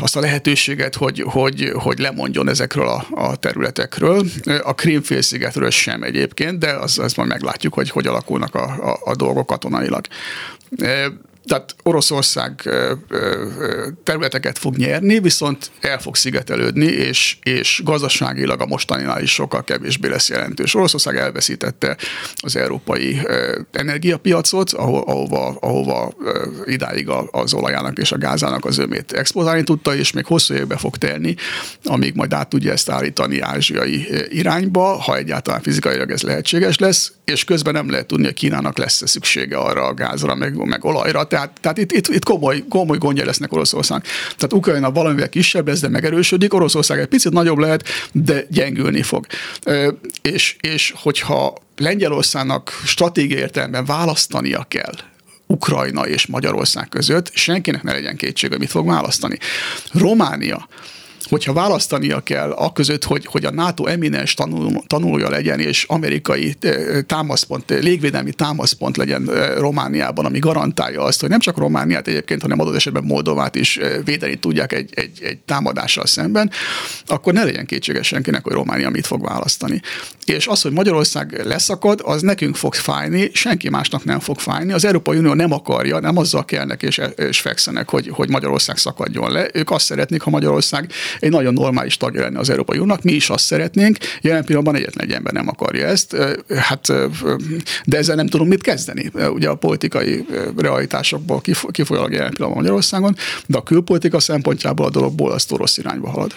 azt 0.00 0.16
a 0.16 0.20
lehetőséget, 0.20 0.94
hogy, 0.94 1.24
hogy, 1.26 1.72
hogy 1.74 1.98
lemondjon 1.98 2.48
ezekről 2.48 2.88
a, 2.88 3.06
a 3.10 3.36
területekről. 3.36 4.24
A 4.62 4.74
Krímfélszigetről 4.74 5.70
sem 5.70 6.02
egyébként, 6.02 6.58
de 6.58 6.72
azt 6.72 6.98
az 6.98 7.14
majd 7.14 7.28
meglátjuk, 7.28 7.74
hogy 7.74 7.90
hogy 7.90 8.06
alakulnak 8.06 8.54
a, 8.54 8.64
a, 8.64 8.98
a 9.04 9.16
dolgok 9.16 9.46
katonailag 9.46 10.06
tehát 11.48 11.74
Oroszország 11.82 12.68
területeket 14.02 14.58
fog 14.58 14.76
nyerni, 14.76 15.20
viszont 15.20 15.70
el 15.80 15.98
fog 15.98 16.16
szigetelődni, 16.16 16.86
és, 16.86 17.36
és 17.42 17.80
gazdaságilag 17.84 18.60
a 18.60 18.66
mostaninál 18.66 19.22
is 19.22 19.32
sokkal 19.32 19.64
kevésbé 19.64 20.08
lesz 20.08 20.28
jelentős. 20.28 20.74
Oroszország 20.74 21.16
elveszítette 21.16 21.96
az 22.36 22.56
európai 22.56 23.20
energiapiacot, 23.72 24.72
ahova, 24.72 25.56
ahova 25.60 26.14
idáig 26.64 27.08
az 27.30 27.54
olajának 27.54 27.98
és 27.98 28.12
a 28.12 28.18
gázának 28.18 28.64
az 28.64 28.78
ömét 28.78 29.12
exportálni 29.12 29.62
tudta, 29.62 29.94
és 29.94 30.12
még 30.12 30.24
hosszú 30.24 30.54
évbe 30.54 30.76
fog 30.76 30.96
telni, 30.96 31.36
amíg 31.84 32.14
majd 32.14 32.32
át 32.32 32.48
tudja 32.48 32.72
ezt 32.72 32.90
állítani 32.90 33.40
ázsiai 33.40 34.06
irányba, 34.28 34.82
ha 34.82 35.16
egyáltalán 35.16 35.62
fizikailag 35.62 36.10
ez 36.10 36.22
lehetséges 36.22 36.78
lesz, 36.78 37.12
és 37.24 37.44
közben 37.44 37.72
nem 37.72 37.90
lehet 37.90 38.06
tudni, 38.06 38.24
hogy 38.24 38.34
Kínának 38.34 38.78
lesz-e 38.78 39.06
szüksége 39.06 39.56
arra 39.56 39.84
a 39.84 39.94
gázra, 39.94 40.34
meg, 40.34 40.56
meg 40.56 40.84
olajra. 40.84 41.24
Tehát, 41.38 41.60
tehát 41.60 41.78
itt, 41.78 41.92
itt, 41.92 42.08
itt 42.08 42.24
komoly, 42.24 42.64
komoly 42.68 42.98
gondja 42.98 43.24
lesznek 43.24 43.52
Oroszország. 43.52 44.02
Tehát 44.36 44.52
Ukrajna 44.52 44.90
valamivel 44.90 45.28
kisebb 45.28 45.68
lesz, 45.68 45.80
de 45.80 45.88
megerősödik, 45.88 46.54
Oroszország 46.54 46.98
egy 46.98 47.06
picit 47.06 47.32
nagyobb 47.32 47.58
lehet, 47.58 47.88
de 48.12 48.44
gyengülni 48.50 49.02
fog. 49.02 49.26
És, 50.22 50.56
és 50.60 50.94
hogyha 50.96 51.54
Lengyelországnak 51.76 52.80
stratégiai 52.84 53.40
értelemben 53.40 53.84
választania 53.84 54.64
kell, 54.68 54.94
Ukrajna 55.46 56.06
és 56.06 56.26
Magyarország 56.26 56.88
között, 56.88 57.30
senkinek 57.34 57.82
ne 57.82 57.92
legyen 57.92 58.16
kétség, 58.16 58.50
hogy 58.50 58.58
mit 58.58 58.70
fog 58.70 58.86
választani. 58.86 59.38
Románia 59.92 60.68
hogyha 61.28 61.52
választania 61.52 62.20
kell 62.20 62.50
a 62.50 62.72
között, 62.72 63.04
hogy, 63.04 63.26
hogy 63.26 63.44
a 63.44 63.50
NATO 63.50 63.86
eminens 63.86 64.34
tanul, 64.34 64.82
tanulja 64.86 65.30
legyen, 65.30 65.60
és 65.60 65.84
amerikai 65.88 66.56
eh, 66.60 67.02
támaszpont, 67.06 67.70
eh, 67.70 67.80
légvédelmi 67.80 68.32
támaszpont 68.32 68.96
legyen 68.96 69.30
eh, 69.30 69.56
Romániában, 69.58 70.24
ami 70.24 70.38
garantálja 70.38 71.02
azt, 71.02 71.20
hogy 71.20 71.28
nem 71.28 71.38
csak 71.38 71.56
Romániát 71.56 72.08
egyébként, 72.08 72.42
hanem 72.42 72.60
adott 72.60 72.74
esetben 72.74 73.04
Moldovát 73.04 73.54
is 73.54 73.78
védeni 74.04 74.36
tudják 74.36 74.72
egy, 74.72 74.90
egy, 74.94 75.18
egy 75.22 75.38
támadással 75.38 76.06
szemben, 76.06 76.50
akkor 77.06 77.32
ne 77.32 77.44
legyen 77.44 77.66
kétséges 77.66 78.06
senkinek, 78.06 78.44
hogy 78.44 78.52
Románia 78.52 78.90
mit 78.90 79.06
fog 79.06 79.22
választani. 79.22 79.80
És 80.24 80.46
az, 80.46 80.62
hogy 80.62 80.72
Magyarország 80.72 81.40
leszakad, 81.44 82.00
az 82.04 82.22
nekünk 82.22 82.56
fog 82.56 82.74
fájni, 82.74 83.30
senki 83.32 83.68
másnak 83.68 84.04
nem 84.04 84.20
fog 84.20 84.38
fájni. 84.38 84.72
Az 84.72 84.84
Európai 84.84 85.18
Unió 85.18 85.32
nem 85.32 85.52
akarja, 85.52 85.98
nem 85.98 86.16
azzal 86.16 86.44
kelnek 86.44 86.82
és, 86.82 87.00
és 87.16 87.40
fekszenek, 87.40 87.90
hogy, 87.90 88.08
hogy 88.08 88.28
Magyarország 88.28 88.76
szakadjon 88.76 89.32
le. 89.32 89.48
Ők 89.52 89.70
azt 89.70 89.84
szeretnék, 89.84 90.20
ha 90.20 90.30
Magyarország 90.30 90.90
egy 91.20 91.30
nagyon 91.30 91.52
normális 91.52 91.96
tagja 91.96 92.20
lenne 92.20 92.38
az 92.38 92.50
Európai 92.50 92.78
Uniónak, 92.78 93.02
mi 93.02 93.12
is 93.12 93.30
azt 93.30 93.44
szeretnénk, 93.44 93.98
jelen 94.20 94.44
pillanatban 94.44 94.74
egyetlen 94.74 95.06
egy 95.06 95.12
ember 95.12 95.32
nem 95.32 95.48
akarja 95.48 95.86
ezt, 95.86 96.16
hát, 96.48 96.92
de 97.84 97.96
ezzel 97.96 98.16
nem 98.16 98.26
tudunk 98.26 98.50
mit 98.50 98.62
kezdeni. 98.62 99.10
Ugye 99.14 99.48
a 99.48 99.54
politikai 99.54 100.26
realitásokból 100.56 101.40
kifolyólag 101.70 102.12
jelen 102.12 102.30
pillanatban 102.30 102.62
Magyarországon, 102.62 103.16
de 103.46 103.58
a 103.58 103.62
külpolitika 103.62 104.20
szempontjából 104.20 104.86
a 104.86 104.90
dologból 104.90 105.30
az 105.30 105.46
rossz 105.48 105.76
irányba 105.76 106.10
halad. 106.10 106.34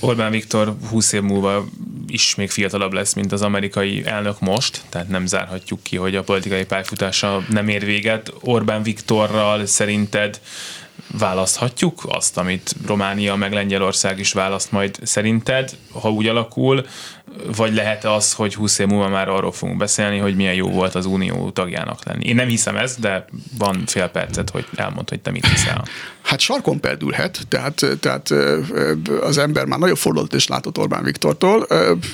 Orbán 0.00 0.30
Viktor 0.30 0.76
20 0.90 1.12
év 1.12 1.22
múlva 1.22 1.66
is 2.06 2.34
még 2.34 2.50
fiatalabb 2.50 2.92
lesz, 2.92 3.14
mint 3.14 3.32
az 3.32 3.42
amerikai 3.42 4.02
elnök 4.04 4.40
most, 4.40 4.82
tehát 4.88 5.08
nem 5.08 5.26
zárhatjuk 5.26 5.82
ki, 5.82 5.96
hogy 5.96 6.16
a 6.16 6.22
politikai 6.22 6.64
pályafutása 6.64 7.44
nem 7.48 7.68
ér 7.68 7.84
véget. 7.84 8.32
Orbán 8.40 8.82
Viktorral 8.82 9.66
szerinted 9.66 10.40
választhatjuk 11.10 12.02
azt, 12.08 12.36
amit 12.36 12.74
Románia 12.86 13.34
meg 13.34 13.52
Lengyelország 13.52 14.18
is 14.18 14.32
választ 14.32 14.72
majd 14.72 14.98
szerinted, 15.02 15.76
ha 15.92 16.10
úgy 16.10 16.26
alakul, 16.26 16.86
vagy 17.56 17.74
lehet 17.74 18.04
az, 18.04 18.32
hogy 18.32 18.54
20 18.54 18.78
év 18.78 18.86
múlva 18.86 19.08
már 19.08 19.28
arról 19.28 19.52
fogunk 19.52 19.78
beszélni, 19.78 20.18
hogy 20.18 20.36
milyen 20.36 20.54
jó 20.54 20.68
volt 20.68 20.94
az 20.94 21.06
unió 21.06 21.50
tagjának 21.50 22.04
lenni. 22.04 22.26
Én 22.26 22.34
nem 22.34 22.48
hiszem 22.48 22.76
ezt, 22.76 23.00
de 23.00 23.24
van 23.58 23.82
fél 23.86 24.06
percet, 24.06 24.50
hogy 24.50 24.66
elmond, 24.74 25.08
hogy 25.08 25.20
te 25.20 25.30
mit 25.30 25.46
hiszel. 25.46 25.84
Hát 26.22 26.40
sarkon 26.40 26.80
perdülhet, 26.80 27.40
tehát, 27.48 27.86
tehát 28.00 28.30
az 29.20 29.38
ember 29.38 29.64
már 29.64 29.78
nagyon 29.78 29.94
fordulat 29.94 30.32
is 30.32 30.46
látott 30.46 30.78
Orbán 30.78 31.04
Viktortól, 31.04 31.66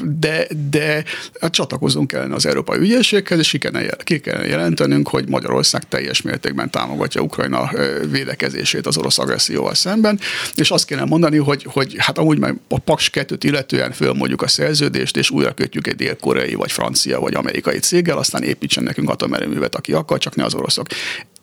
de, 0.02 0.46
de 0.70 1.04
hát 1.40 1.52
csatlakozunk 1.52 2.06
kellene 2.06 2.34
az 2.34 2.46
Európai 2.46 2.78
Ügyészséghez, 2.78 3.38
és 3.38 3.50
ki 3.50 3.58
kellene, 3.58 3.86
ki 3.96 4.20
jelentenünk, 4.24 5.08
hogy 5.08 5.28
Magyarország 5.28 5.88
teljes 5.88 6.22
mértékben 6.22 6.70
támogatja 6.70 7.20
Ukrajna 7.20 7.70
védekezését 8.10 8.86
az 8.92 8.98
orosz 8.98 9.18
agresszióval 9.18 9.74
szemben, 9.74 10.20
és 10.54 10.70
azt 10.70 10.84
kéne 10.84 11.04
mondani, 11.04 11.36
hogy, 11.36 11.66
hogy 11.68 11.94
hát 11.98 12.18
amúgy 12.18 12.38
már 12.38 12.54
a 12.68 12.78
Paks 12.78 13.10
2-t 13.12 13.38
illetően 13.40 13.92
fölmondjuk 13.92 14.42
a 14.42 14.48
szerződést, 14.48 15.16
és 15.16 15.30
újra 15.30 15.52
kötjük 15.54 15.86
egy 15.86 15.96
dél-koreai, 15.96 16.54
vagy 16.54 16.72
francia, 16.72 17.20
vagy 17.20 17.34
amerikai 17.34 17.78
céggel, 17.78 18.18
aztán 18.18 18.42
építsen 18.42 18.84
nekünk 18.84 19.10
atomerőművet, 19.10 19.74
aki 19.74 19.92
akar, 19.92 20.18
csak 20.18 20.34
ne 20.34 20.44
az 20.44 20.54
oroszok. 20.54 20.86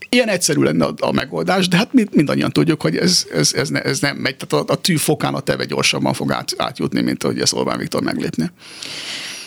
Ilyen 0.09 0.27
egyszerű 0.27 0.61
lenne 0.61 0.85
a, 0.85 0.93
a 0.99 1.11
megoldás, 1.11 1.67
de 1.67 1.77
hát 1.77 1.93
mind, 1.93 2.09
mindannyian 2.11 2.51
tudjuk, 2.51 2.81
hogy 2.81 2.97
ez, 2.97 3.25
ez, 3.33 3.53
ez, 3.53 3.69
ne, 3.69 3.81
ez 3.81 3.99
nem 3.99 4.17
megy. 4.17 4.35
Tehát 4.35 4.69
a, 4.69 4.73
a 4.73 4.75
tű 4.75 4.95
fokán 4.95 5.33
a 5.33 5.39
teve 5.39 5.65
gyorsabban 5.65 6.13
fog 6.13 6.31
át, 6.31 6.53
átjutni, 6.57 7.01
mint 7.01 7.23
ahogy 7.23 7.39
ezt 7.39 7.53
Orbán 7.53 7.77
Viktor 7.77 8.01
meglépni. 8.01 8.51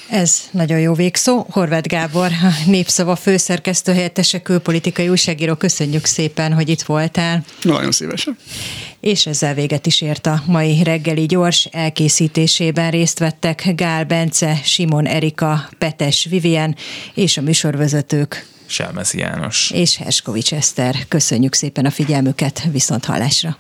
Ez 0.09 0.41
nagyon 0.51 0.79
jó 0.79 0.95
végszó. 0.95 1.47
Horváth 1.51 1.89
Gábor, 1.89 2.31
a 2.43 2.71
Népszava 2.71 3.17
főszerkesztő 3.17 3.93
helyettese 3.93 4.43
külpolitikai 4.43 5.09
újságíró, 5.09 5.55
köszönjük 5.55 6.05
szépen, 6.05 6.53
hogy 6.53 6.69
itt 6.69 6.83
voltál. 6.83 7.45
Nagyon 7.63 7.93
szívesen. 7.93 8.37
És 9.01 9.27
ezzel 9.27 9.55
véget 9.55 9.87
is 9.87 10.01
ért 10.01 10.27
a 10.27 10.43
mai 10.47 10.83
reggeli 10.83 11.27
gyors 11.27 11.65
elkészítésében 11.65 12.91
részt 12.91 13.19
vettek 13.19 13.73
Gál 13.75 14.05
Bence, 14.05 14.61
Simon 14.65 15.07
Erika, 15.07 15.69
Petes 15.79 16.27
Vivien 16.31 16.77
és 17.15 17.37
a 17.37 17.41
műsorvezetők 17.41 18.47
Selmeszi 18.67 19.19
János. 19.19 19.71
És 19.71 19.97
Herskovics 19.97 20.53
Eszter. 20.53 20.97
Köszönjük 21.09 21.55
szépen 21.55 21.85
a 21.85 21.91
figyelmüket, 21.91 22.63
viszont 22.73 23.05
hallásra. 23.05 23.57